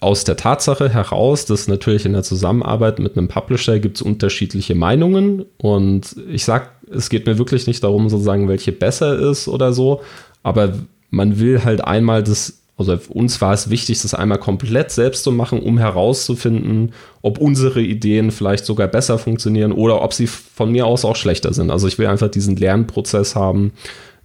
aus 0.00 0.24
der 0.24 0.36
Tatsache 0.36 0.90
heraus, 0.90 1.46
dass 1.46 1.68
natürlich 1.68 2.04
in 2.04 2.12
der 2.12 2.22
Zusammenarbeit 2.22 2.98
mit 2.98 3.16
einem 3.16 3.28
Publisher 3.28 3.78
gibt 3.78 3.96
es 3.96 4.02
unterschiedliche 4.02 4.74
Meinungen 4.74 5.44
und 5.58 6.16
ich 6.28 6.44
sag, 6.44 6.72
es 6.90 7.10
geht 7.10 7.26
mir 7.26 7.38
wirklich 7.38 7.66
nicht 7.66 7.84
darum, 7.84 8.08
sozusagen, 8.08 8.48
welche 8.48 8.72
besser 8.72 9.18
ist 9.18 9.46
oder 9.46 9.72
so, 9.72 10.00
aber 10.42 10.72
man 11.10 11.38
will 11.38 11.64
halt 11.64 11.82
einmal 11.84 12.22
das 12.22 12.59
also 12.80 12.98
uns 13.10 13.42
war 13.42 13.52
es 13.52 13.68
wichtig, 13.68 14.00
das 14.00 14.14
einmal 14.14 14.38
komplett 14.38 14.90
selbst 14.90 15.22
zu 15.22 15.32
machen, 15.32 15.60
um 15.60 15.76
herauszufinden, 15.76 16.94
ob 17.20 17.36
unsere 17.36 17.82
Ideen 17.82 18.30
vielleicht 18.30 18.64
sogar 18.64 18.88
besser 18.88 19.18
funktionieren 19.18 19.72
oder 19.72 20.00
ob 20.00 20.14
sie 20.14 20.26
von 20.26 20.72
mir 20.72 20.86
aus 20.86 21.04
auch 21.04 21.16
schlechter 21.16 21.52
sind. 21.52 21.70
Also 21.70 21.86
ich 21.88 21.98
will 21.98 22.06
einfach 22.06 22.30
diesen 22.30 22.56
Lernprozess 22.56 23.36
haben, 23.36 23.72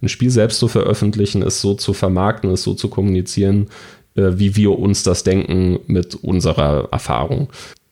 ein 0.00 0.08
Spiel 0.08 0.30
selbst 0.30 0.58
zu 0.58 0.68
veröffentlichen, 0.68 1.42
es 1.42 1.60
so 1.60 1.74
zu 1.74 1.92
vermarkten, 1.92 2.50
es 2.50 2.62
so 2.62 2.72
zu 2.72 2.88
kommunizieren, 2.88 3.68
äh, 4.14 4.32
wie 4.36 4.56
wir 4.56 4.78
uns 4.78 5.02
das 5.02 5.22
denken 5.22 5.78
mit 5.86 6.14
unserer 6.14 6.88
Erfahrung. 6.90 7.48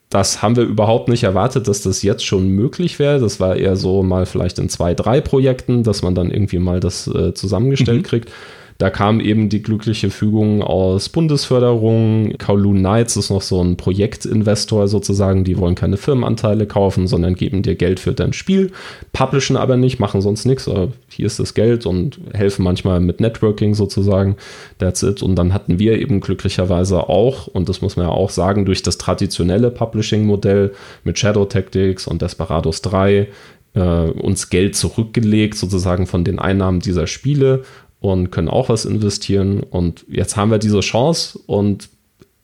Das 0.09 0.41
haben 0.41 0.55
wir 0.55 0.63
überhaupt 0.63 1.09
nicht 1.09 1.23
erwartet, 1.23 1.67
dass 1.67 1.81
das 1.81 2.01
jetzt 2.01 2.25
schon 2.25 2.47
möglich 2.47 2.97
wäre. 2.97 3.19
Das 3.19 3.39
war 3.39 3.55
eher 3.55 3.75
so 3.75 4.01
mal 4.01 4.25
vielleicht 4.25 4.57
in 4.57 4.69
zwei, 4.69 4.95
drei 4.95 5.21
Projekten, 5.21 5.83
dass 5.83 6.01
man 6.01 6.15
dann 6.15 6.31
irgendwie 6.31 6.59
mal 6.59 6.79
das 6.79 7.05
äh, 7.05 7.35
zusammengestellt 7.35 8.01
mhm. 8.01 8.05
kriegt. 8.07 8.31
Da 8.77 8.89
kam 8.89 9.21
eben 9.21 9.47
die 9.47 9.61
glückliche 9.61 10.09
Fügung 10.09 10.61
aus 10.61 11.07
Bundesförderung. 11.07 12.33
Kowloon 12.37 12.79
Knights 12.79 13.15
ist 13.15 13.29
noch 13.29 13.41
so 13.41 13.61
ein 13.61 13.77
Projektinvestor 13.77 14.89
sozusagen. 14.89 15.45
Die 15.45 15.57
wollen 15.57 15.75
keine 15.75 15.95
Firmenanteile 15.95 16.65
kaufen, 16.65 17.07
sondern 17.07 17.35
geben 17.35 17.61
dir 17.61 17.75
Geld 17.75 18.01
für 18.01 18.11
dein 18.11 18.33
Spiel, 18.33 18.71
publishen 19.13 19.55
aber 19.55 19.77
nicht, 19.77 19.99
machen 19.99 20.19
sonst 20.19 20.45
nichts. 20.45 20.69
Hier 21.09 21.25
ist 21.25 21.39
das 21.39 21.53
Geld 21.53 21.85
und 21.85 22.19
helfen 22.33 22.63
manchmal 22.63 22.99
mit 22.99 23.21
Networking 23.21 23.75
sozusagen. 23.75 24.35
That's 24.77 25.03
it. 25.03 25.23
Und 25.23 25.35
dann 25.35 25.53
hatten 25.53 25.79
wir 25.79 25.97
eben 25.97 26.19
glücklicherweise 26.19 27.07
auch, 27.07 27.47
und 27.47 27.69
das 27.69 27.81
muss 27.81 27.95
man 27.95 28.07
ja 28.07 28.11
auch 28.11 28.29
sagen, 28.29 28.65
durch 28.65 28.83
das 28.83 28.97
traditionelle 28.97 29.71
Publishing-Modell 29.71 30.73
mit 31.05 31.17
Shadow 31.17 31.45
Tactics 31.45 32.07
und 32.07 32.21
Desperados 32.21 32.81
3 32.81 33.29
äh, 33.75 33.79
uns 33.79 34.49
Geld 34.49 34.75
zurückgelegt, 34.75 35.55
sozusagen 35.55 36.07
von 36.07 36.23
den 36.23 36.39
Einnahmen 36.39 36.79
dieser 36.79 37.07
Spiele 37.07 37.63
und 37.99 38.31
können 38.31 38.49
auch 38.49 38.69
was 38.69 38.85
investieren. 38.85 39.61
Und 39.61 40.05
jetzt 40.09 40.37
haben 40.37 40.51
wir 40.51 40.59
diese 40.59 40.81
Chance 40.81 41.39
und 41.45 41.89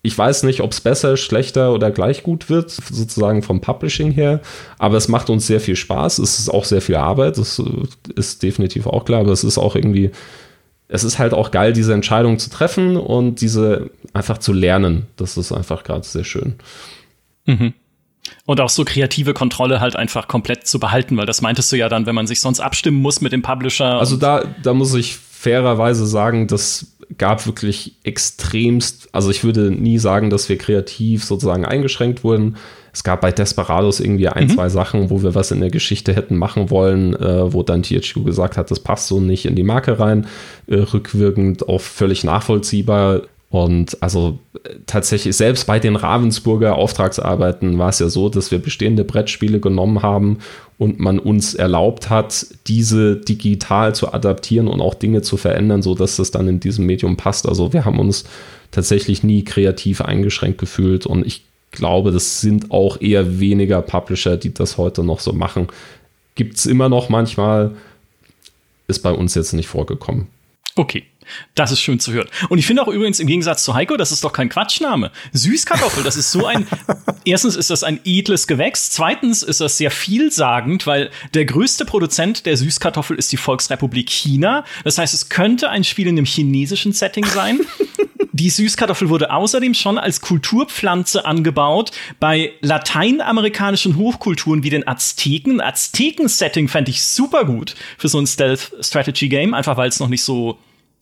ich 0.03 0.17
weiß 0.17 0.43
nicht, 0.43 0.61
ob 0.61 0.71
es 0.71 0.81
besser, 0.81 1.15
schlechter 1.15 1.73
oder 1.73 1.91
gleich 1.91 2.23
gut 2.23 2.49
wird, 2.49 2.71
sozusagen 2.71 3.43
vom 3.43 3.61
Publishing 3.61 4.11
her, 4.11 4.41
aber 4.79 4.97
es 4.97 5.07
macht 5.07 5.29
uns 5.29 5.45
sehr 5.45 5.59
viel 5.59 5.75
Spaß. 5.75 6.17
Es 6.19 6.39
ist 6.39 6.49
auch 6.49 6.65
sehr 6.65 6.81
viel 6.81 6.95
Arbeit, 6.95 7.37
das 7.37 7.61
ist 8.15 8.41
definitiv 8.41 8.87
auch 8.87 9.05
klar, 9.05 9.21
aber 9.21 9.31
es 9.31 9.43
ist 9.43 9.59
auch 9.59 9.75
irgendwie, 9.75 10.09
es 10.87 11.03
ist 11.03 11.19
halt 11.19 11.33
auch 11.33 11.51
geil, 11.51 11.73
diese 11.73 11.93
Entscheidung 11.93 12.39
zu 12.39 12.49
treffen 12.49 12.97
und 12.97 13.41
diese 13.41 13.91
einfach 14.13 14.39
zu 14.39 14.53
lernen. 14.53 15.05
Das 15.17 15.37
ist 15.37 15.51
einfach 15.51 15.83
gerade 15.83 16.03
sehr 16.03 16.23
schön. 16.23 16.55
Mhm. 17.45 17.73
Und 18.45 18.59
auch 18.59 18.69
so 18.69 18.83
kreative 18.85 19.33
Kontrolle 19.33 19.81
halt 19.81 19.95
einfach 19.95 20.27
komplett 20.27 20.65
zu 20.65 20.79
behalten, 20.79 21.15
weil 21.17 21.25
das 21.25 21.41
meintest 21.41 21.71
du 21.71 21.75
ja 21.75 21.89
dann, 21.89 22.05
wenn 22.07 22.15
man 22.15 22.27
sich 22.27 22.39
sonst 22.39 22.59
abstimmen 22.59 23.01
muss 23.01 23.21
mit 23.21 23.33
dem 23.33 23.41
Publisher. 23.41 23.99
Also 23.99 24.17
da, 24.17 24.43
da 24.63 24.73
muss 24.73 24.93
ich 24.95 25.17
fairerweise 25.41 26.05
sagen, 26.05 26.45
das 26.45 26.85
gab 27.17 27.47
wirklich 27.47 27.95
extremst, 28.03 29.09
also 29.11 29.31
ich 29.31 29.43
würde 29.43 29.71
nie 29.71 29.97
sagen, 29.97 30.29
dass 30.29 30.49
wir 30.49 30.57
kreativ 30.59 31.23
sozusagen 31.23 31.65
eingeschränkt 31.65 32.23
wurden. 32.23 32.57
Es 32.93 33.03
gab 33.03 33.21
bei 33.21 33.31
Desperados 33.31 33.99
irgendwie 33.99 34.27
ein, 34.27 34.45
mhm. 34.45 34.49
zwei 34.51 34.69
Sachen, 34.69 35.09
wo 35.09 35.23
wir 35.23 35.33
was 35.33 35.49
in 35.49 35.59
der 35.59 35.71
Geschichte 35.71 36.13
hätten 36.13 36.37
machen 36.37 36.69
wollen, 36.69 37.15
äh, 37.15 37.51
wo 37.51 37.63
dann 37.63 37.81
THQ 37.81 38.23
gesagt 38.23 38.55
hat, 38.55 38.69
das 38.69 38.81
passt 38.81 39.07
so 39.07 39.19
nicht 39.19 39.47
in 39.47 39.55
die 39.55 39.63
Marke 39.63 39.97
rein. 39.97 40.27
Äh, 40.67 40.75
rückwirkend 40.75 41.67
auch 41.67 41.81
völlig 41.81 42.23
nachvollziehbar. 42.23 43.21
Und 43.51 44.01
also 44.01 44.39
tatsächlich, 44.85 45.35
selbst 45.35 45.67
bei 45.67 45.77
den 45.77 45.97
Ravensburger 45.97 46.77
Auftragsarbeiten 46.77 47.77
war 47.77 47.89
es 47.89 47.99
ja 47.99 48.07
so, 48.07 48.29
dass 48.29 48.49
wir 48.49 48.59
bestehende 48.59 49.03
Brettspiele 49.03 49.59
genommen 49.59 50.01
haben 50.01 50.39
und 50.77 50.99
man 50.99 51.19
uns 51.19 51.53
erlaubt 51.53 52.09
hat, 52.09 52.47
diese 52.67 53.17
digital 53.17 53.93
zu 53.93 54.13
adaptieren 54.13 54.69
und 54.69 54.79
auch 54.79 54.93
Dinge 54.93 55.21
zu 55.21 55.35
verändern, 55.35 55.81
sodass 55.81 56.15
das 56.15 56.31
dann 56.31 56.47
in 56.47 56.61
diesem 56.61 56.85
Medium 56.85 57.17
passt. 57.17 57.45
Also 57.45 57.73
wir 57.73 57.83
haben 57.83 57.99
uns 57.99 58.23
tatsächlich 58.71 59.21
nie 59.21 59.43
kreativ 59.43 59.99
eingeschränkt 59.99 60.57
gefühlt 60.57 61.05
und 61.05 61.27
ich 61.27 61.43
glaube, 61.71 62.11
das 62.11 62.39
sind 62.39 62.71
auch 62.71 63.01
eher 63.01 63.41
weniger 63.41 63.81
Publisher, 63.81 64.37
die 64.37 64.53
das 64.53 64.77
heute 64.77 65.03
noch 65.03 65.19
so 65.19 65.33
machen. 65.33 65.67
Gibt 66.35 66.55
es 66.55 66.65
immer 66.65 66.87
noch 66.87 67.09
manchmal, 67.09 67.71
ist 68.87 68.99
bei 68.99 69.11
uns 69.11 69.35
jetzt 69.35 69.51
nicht 69.51 69.67
vorgekommen. 69.67 70.27
Okay. 70.77 71.03
Das 71.55 71.71
ist 71.71 71.81
schön 71.81 71.99
zu 71.99 72.11
hören. 72.13 72.27
Und 72.49 72.57
ich 72.57 72.65
finde 72.65 72.83
auch 72.83 72.87
übrigens 72.87 73.19
im 73.19 73.27
Gegensatz 73.27 73.63
zu 73.63 73.73
Heiko, 73.73 73.97
das 73.97 74.11
ist 74.11 74.23
doch 74.23 74.33
kein 74.33 74.49
Quatschname. 74.49 75.11
Süßkartoffel, 75.33 76.03
das 76.03 76.15
ist 76.15 76.31
so 76.31 76.45
ein, 76.45 76.67
erstens 77.25 77.55
ist 77.55 77.69
das 77.69 77.83
ein 77.83 77.99
edles 78.05 78.47
Gewächs, 78.47 78.89
zweitens 78.91 79.43
ist 79.43 79.61
das 79.61 79.77
sehr 79.77 79.91
vielsagend, 79.91 80.87
weil 80.87 81.11
der 81.33 81.45
größte 81.45 81.85
Produzent 81.85 82.45
der 82.45 82.57
Süßkartoffel 82.57 83.17
ist 83.17 83.31
die 83.31 83.37
Volksrepublik 83.37 84.09
China. 84.09 84.65
Das 84.83 84.97
heißt, 84.97 85.13
es 85.13 85.29
könnte 85.29 85.69
ein 85.69 85.83
Spiel 85.83 86.07
in 86.07 86.17
einem 86.17 86.25
chinesischen 86.25 86.93
Setting 86.93 87.25
sein. 87.25 87.59
Die 88.33 88.49
Süßkartoffel 88.49 89.09
wurde 89.09 89.31
außerdem 89.31 89.73
schon 89.73 89.97
als 89.97 90.21
Kulturpflanze 90.21 91.25
angebaut 91.25 91.91
bei 92.19 92.53
lateinamerikanischen 92.61 93.97
Hochkulturen 93.97 94.63
wie 94.63 94.69
den 94.69 94.87
Azteken. 94.87 95.59
Azteken-Setting 95.59 96.69
fände 96.69 96.91
ich 96.91 97.03
super 97.03 97.43
gut 97.43 97.75
für 97.97 98.07
so 98.07 98.19
ein 98.19 98.25
Stealth-Strategy-Game, 98.25 99.53
einfach 99.53 99.75
weil 99.75 99.89
es 99.89 99.99
noch 99.99 100.07
nicht 100.07 100.23
so 100.23 100.57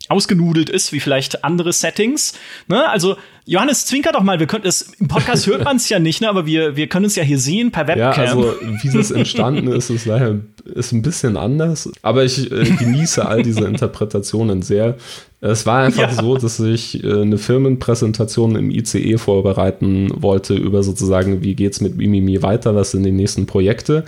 ausgenudelt 0.09 0.69
ist 0.69 0.91
wie 0.91 0.99
vielleicht 0.99 1.43
andere 1.43 1.71
Settings. 1.71 2.33
Ne? 2.67 2.89
Also 2.89 3.15
Johannes, 3.45 3.85
zwinker 3.85 4.11
doch 4.11 4.21
mal, 4.21 4.39
wir 4.39 4.47
können 4.47 4.65
es 4.65 4.93
im 4.99 5.07
Podcast 5.07 5.47
hört 5.47 5.63
man 5.63 5.77
es 5.77 5.89
ja 5.89 5.97
nicht, 5.97 6.21
ne? 6.21 6.29
aber 6.29 6.45
wir, 6.45 6.75
wir 6.75 6.87
können 6.87 7.05
es 7.05 7.15
ja 7.15 7.23
hier 7.23 7.39
sehen 7.39 7.71
per 7.71 7.87
Webcam. 7.87 7.97
Ja, 7.97 8.11
also 8.11 8.55
wie 8.61 8.97
es 8.97 9.09
entstanden 9.11 9.71
ist, 9.71 9.89
ist 9.89 10.05
leider 10.05 10.35
ist 10.65 10.91
ein 10.91 11.01
bisschen 11.01 11.37
anders, 11.37 11.89
aber 12.01 12.25
ich 12.25 12.51
äh, 12.51 12.63
genieße 12.63 13.25
all 13.25 13.41
diese 13.41 13.65
Interpretationen 13.65 14.61
sehr. 14.61 14.97
Es 15.41 15.65
war 15.65 15.83
einfach 15.83 16.11
ja. 16.11 16.21
so, 16.21 16.37
dass 16.37 16.59
ich 16.59 17.03
äh, 17.03 17.21
eine 17.21 17.37
Firmenpräsentation 17.37 18.55
im 18.55 18.71
ICE 18.71 19.17
vorbereiten 19.17 20.11
wollte 20.15 20.53
über 20.53 20.83
sozusagen, 20.83 21.41
wie 21.41 21.55
geht's 21.55 21.81
mit 21.81 21.95
Mimimi 21.95 22.43
weiter, 22.43 22.75
was 22.75 22.91
sind 22.91 23.03
die 23.03 23.11
nächsten 23.11 23.45
Projekte. 23.45 24.05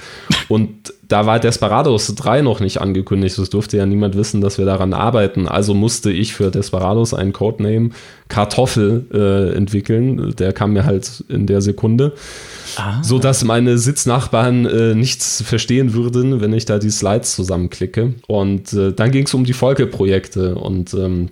Und 0.49 0.93
da 1.12 1.26
war 1.26 1.39
Desperados 1.39 2.14
3 2.16 2.41
noch 2.41 2.62
nicht 2.62 2.80
angekündigt. 2.80 3.38
Es 3.38 3.49
durfte 3.49 3.78
ja 3.78 3.86
niemand 3.86 4.16
wissen, 4.16 4.39
dass 4.39 4.57
wir 4.57 4.66
daran 4.66 4.93
arbeiten. 4.93 5.47
Also 5.47 5.74
musste 5.74 6.12
ich 6.12 6.34
für 6.34 6.51
Desperados 6.51 7.14
einen 7.14 7.34
Codename 7.34 7.89
Kartoffel 8.30 9.05
äh, 9.14 9.55
entwickeln. 9.55 10.34
Der 10.38 10.53
kam 10.53 10.74
mir 10.74 10.86
halt 10.86 11.24
in 11.28 11.47
der 11.47 11.62
Sekunde. 11.62 12.14
Ah. 12.78 13.03
So 13.03 13.20
dass 13.20 13.43
meine 13.43 13.78
Sitznachbarn 13.78 14.66
äh, 14.66 14.95
nichts 14.95 15.43
verstehen 15.45 15.93
würden, 15.93 16.39
wenn 16.39 16.53
ich 16.53 16.66
da 16.66 16.80
die 16.80 16.89
Slides 16.89 17.36
zusammenklicke. 17.36 18.14
Und 18.28 18.72
äh, 18.72 18.93
dann 18.93 19.12
ging 19.12 19.26
es 19.26 19.34
um 19.34 19.43
die 19.43 19.53
Folgeprojekte 19.53 20.55
und 20.55 20.93
ähm, 20.93 21.30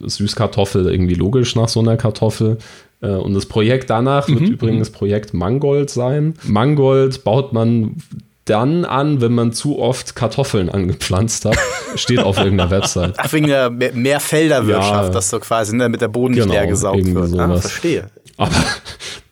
Süßkartoffel 0.00 0.90
irgendwie 0.90 1.14
logisch 1.14 1.54
nach 1.54 1.68
so 1.68 1.78
einer 1.78 1.96
Kartoffel. 1.96 2.58
Äh, 3.02 3.10
und 3.10 3.34
das 3.34 3.46
Projekt 3.46 3.90
danach 3.90 4.26
mhm. 4.26 4.40
wird 4.40 4.50
übrigens 4.50 4.90
Projekt 4.90 5.32
Mangold 5.32 5.90
sein. 5.90 6.34
Mangold 6.44 7.22
baut 7.22 7.52
man 7.52 7.96
dann 8.44 8.84
an, 8.84 9.20
wenn 9.20 9.32
man 9.32 9.52
zu 9.52 9.78
oft 9.78 10.16
Kartoffeln 10.16 10.70
angepflanzt 10.70 11.44
hat. 11.44 11.56
Steht 11.94 12.20
auf 12.20 12.38
irgendeiner 12.38 12.70
Website. 12.70 13.14
Ach, 13.16 13.32
wegen 13.32 13.46
der 13.46 13.70
Mehrfelderwirtschaft, 13.70 15.08
ja, 15.08 15.10
dass 15.10 15.30
so 15.30 15.38
quasi 15.38 15.76
ne, 15.76 15.88
mit 15.88 16.00
der 16.00 16.08
Boden 16.08 16.34
genau, 16.34 16.46
nicht 16.46 16.54
leer 16.54 16.66
gesaugt 16.66 17.04
wird. 17.04 17.38
Ah, 17.38 17.56
verstehe. 17.58 18.10
Aber 18.40 18.56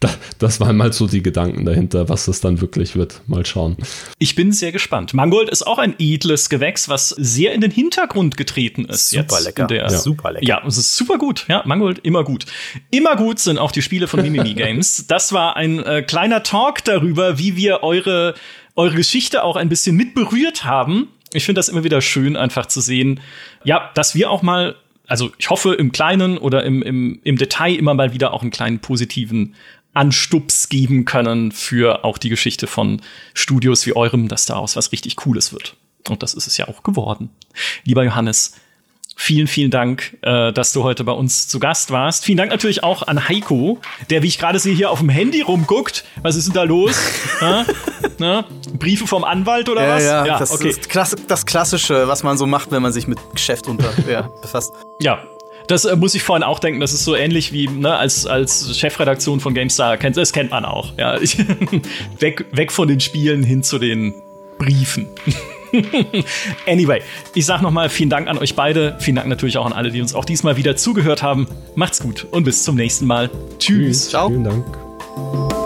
das 0.38 0.60
waren 0.60 0.76
mal 0.76 0.92
so 0.92 1.06
die 1.06 1.22
Gedanken 1.22 1.64
dahinter, 1.64 2.10
was 2.10 2.26
das 2.26 2.40
dann 2.40 2.60
wirklich 2.60 2.94
wird. 2.94 3.22
Mal 3.26 3.46
schauen. 3.46 3.78
Ich 4.18 4.34
bin 4.34 4.52
sehr 4.52 4.70
gespannt. 4.70 5.14
Mangold 5.14 5.48
ist 5.48 5.66
auch 5.66 5.78
ein 5.78 5.94
edles 5.98 6.50
Gewächs, 6.50 6.90
was 6.90 7.08
sehr 7.08 7.54
in 7.54 7.62
den 7.62 7.70
Hintergrund 7.70 8.36
getreten 8.36 8.84
ist. 8.84 9.10
Super 9.10 9.40
lecker. 9.40 9.66
Der, 9.66 9.82
ja. 9.84 9.90
Super 9.90 10.32
lecker. 10.32 10.46
Ja, 10.46 10.62
es 10.66 10.76
ist 10.76 10.94
super 10.94 11.16
gut. 11.16 11.46
Ja, 11.48 11.62
Mangold 11.64 12.00
immer 12.00 12.22
gut. 12.22 12.44
Immer 12.90 13.16
gut 13.16 13.38
sind 13.38 13.56
auch 13.56 13.72
die 13.72 13.82
Spiele 13.82 14.08
von 14.08 14.20
Mimimi 14.20 14.52
Games. 14.54 15.06
Das 15.08 15.32
war 15.32 15.56
ein 15.56 15.82
äh, 15.82 16.02
kleiner 16.02 16.42
Talk 16.42 16.84
darüber, 16.84 17.38
wie 17.38 17.56
wir 17.56 17.82
eure 17.82 18.34
eure 18.78 18.94
Geschichte 18.94 19.42
auch 19.42 19.56
ein 19.56 19.68
bisschen 19.68 19.96
mit 19.96 20.14
berührt 20.14 20.64
haben. 20.64 21.08
Ich 21.32 21.44
finde 21.44 21.58
das 21.58 21.68
immer 21.68 21.84
wieder 21.84 22.00
schön, 22.00 22.36
einfach 22.36 22.66
zu 22.66 22.80
sehen, 22.80 23.20
ja, 23.64 23.90
dass 23.94 24.14
wir 24.14 24.30
auch 24.30 24.40
mal, 24.40 24.76
also 25.06 25.32
ich 25.36 25.50
hoffe 25.50 25.74
im 25.74 25.90
Kleinen 25.90 26.38
oder 26.38 26.62
im, 26.64 26.82
im, 26.82 27.20
im 27.24 27.36
Detail 27.36 27.74
immer 27.74 27.94
mal 27.94 28.14
wieder 28.14 28.32
auch 28.32 28.42
einen 28.42 28.52
kleinen 28.52 28.78
positiven 28.78 29.56
Anstups 29.94 30.68
geben 30.68 31.04
können 31.04 31.50
für 31.50 32.04
auch 32.04 32.18
die 32.18 32.28
Geschichte 32.28 32.68
von 32.68 33.02
Studios 33.34 33.84
wie 33.84 33.96
eurem, 33.96 34.28
dass 34.28 34.46
daraus 34.46 34.76
was 34.76 34.92
richtig 34.92 35.16
Cooles 35.16 35.52
wird. 35.52 35.74
Und 36.08 36.22
das 36.22 36.34
ist 36.34 36.46
es 36.46 36.56
ja 36.56 36.68
auch 36.68 36.84
geworden. 36.84 37.30
Lieber 37.84 38.04
Johannes, 38.04 38.54
Vielen, 39.20 39.48
vielen 39.48 39.72
Dank, 39.72 40.16
äh, 40.22 40.52
dass 40.52 40.72
du 40.72 40.84
heute 40.84 41.02
bei 41.02 41.10
uns 41.10 41.48
zu 41.48 41.58
Gast 41.58 41.90
warst. 41.90 42.24
Vielen 42.24 42.38
Dank 42.38 42.52
natürlich 42.52 42.84
auch 42.84 43.02
an 43.02 43.28
Heiko, 43.28 43.80
der, 44.10 44.22
wie 44.22 44.28
ich 44.28 44.38
gerade 44.38 44.60
sehe, 44.60 44.72
hier 44.72 44.92
auf 44.92 45.00
dem 45.00 45.08
Handy 45.08 45.40
rumguckt. 45.40 46.04
Was 46.22 46.36
ist 46.36 46.46
denn 46.46 46.54
da 46.54 46.62
los? 46.62 46.96
Na? 47.40 47.66
Na? 48.18 48.44
Briefe 48.74 49.08
vom 49.08 49.24
Anwalt 49.24 49.68
oder 49.68 49.82
ja, 49.82 49.94
was? 49.96 50.04
Ja, 50.04 50.24
ja 50.24 50.38
das 50.38 50.52
okay. 50.52 50.68
ist 50.68 50.88
das 51.26 51.46
Klassische, 51.46 52.06
was 52.06 52.22
man 52.22 52.38
so 52.38 52.46
macht, 52.46 52.70
wenn 52.70 52.80
man 52.80 52.92
sich 52.92 53.08
mit 53.08 53.18
Geschäft 53.34 53.66
unter 53.66 53.92
ja, 54.08 54.30
befasst. 54.40 54.72
Ja, 55.00 55.24
das 55.66 55.84
äh, 55.84 55.96
muss 55.96 56.14
ich 56.14 56.22
vorhin 56.22 56.44
auch 56.44 56.60
denken. 56.60 56.78
Das 56.78 56.92
ist 56.92 57.04
so 57.04 57.16
ähnlich 57.16 57.52
wie 57.52 57.66
ne, 57.66 57.96
als, 57.96 58.24
als 58.24 58.78
Chefredaktion 58.78 59.40
von 59.40 59.52
GameStar. 59.52 59.96
Kennt, 59.96 60.16
das 60.16 60.32
kennt 60.32 60.52
man 60.52 60.64
auch. 60.64 60.96
Ja. 60.96 61.18
weg, 62.20 62.46
weg 62.52 62.70
von 62.70 62.86
den 62.86 63.00
Spielen 63.00 63.42
hin 63.42 63.64
zu 63.64 63.80
den 63.80 64.14
Briefen. 64.58 65.08
anyway, 66.66 67.02
ich 67.34 67.46
sag 67.46 67.62
nochmal 67.62 67.88
vielen 67.88 68.10
Dank 68.10 68.28
an 68.28 68.38
euch 68.38 68.54
beide. 68.54 68.96
Vielen 69.00 69.16
Dank 69.16 69.28
natürlich 69.28 69.58
auch 69.58 69.66
an 69.66 69.72
alle, 69.72 69.90
die 69.90 70.00
uns 70.00 70.14
auch 70.14 70.24
diesmal 70.24 70.56
wieder 70.56 70.76
zugehört 70.76 71.22
haben. 71.22 71.46
Macht's 71.74 72.00
gut 72.00 72.26
und 72.30 72.44
bis 72.44 72.62
zum 72.62 72.76
nächsten 72.76 73.06
Mal. 73.06 73.30
Tschüss. 73.58 74.10
Ciao. 74.10 74.28
Vielen 74.28 74.44
Dank. 74.44 75.57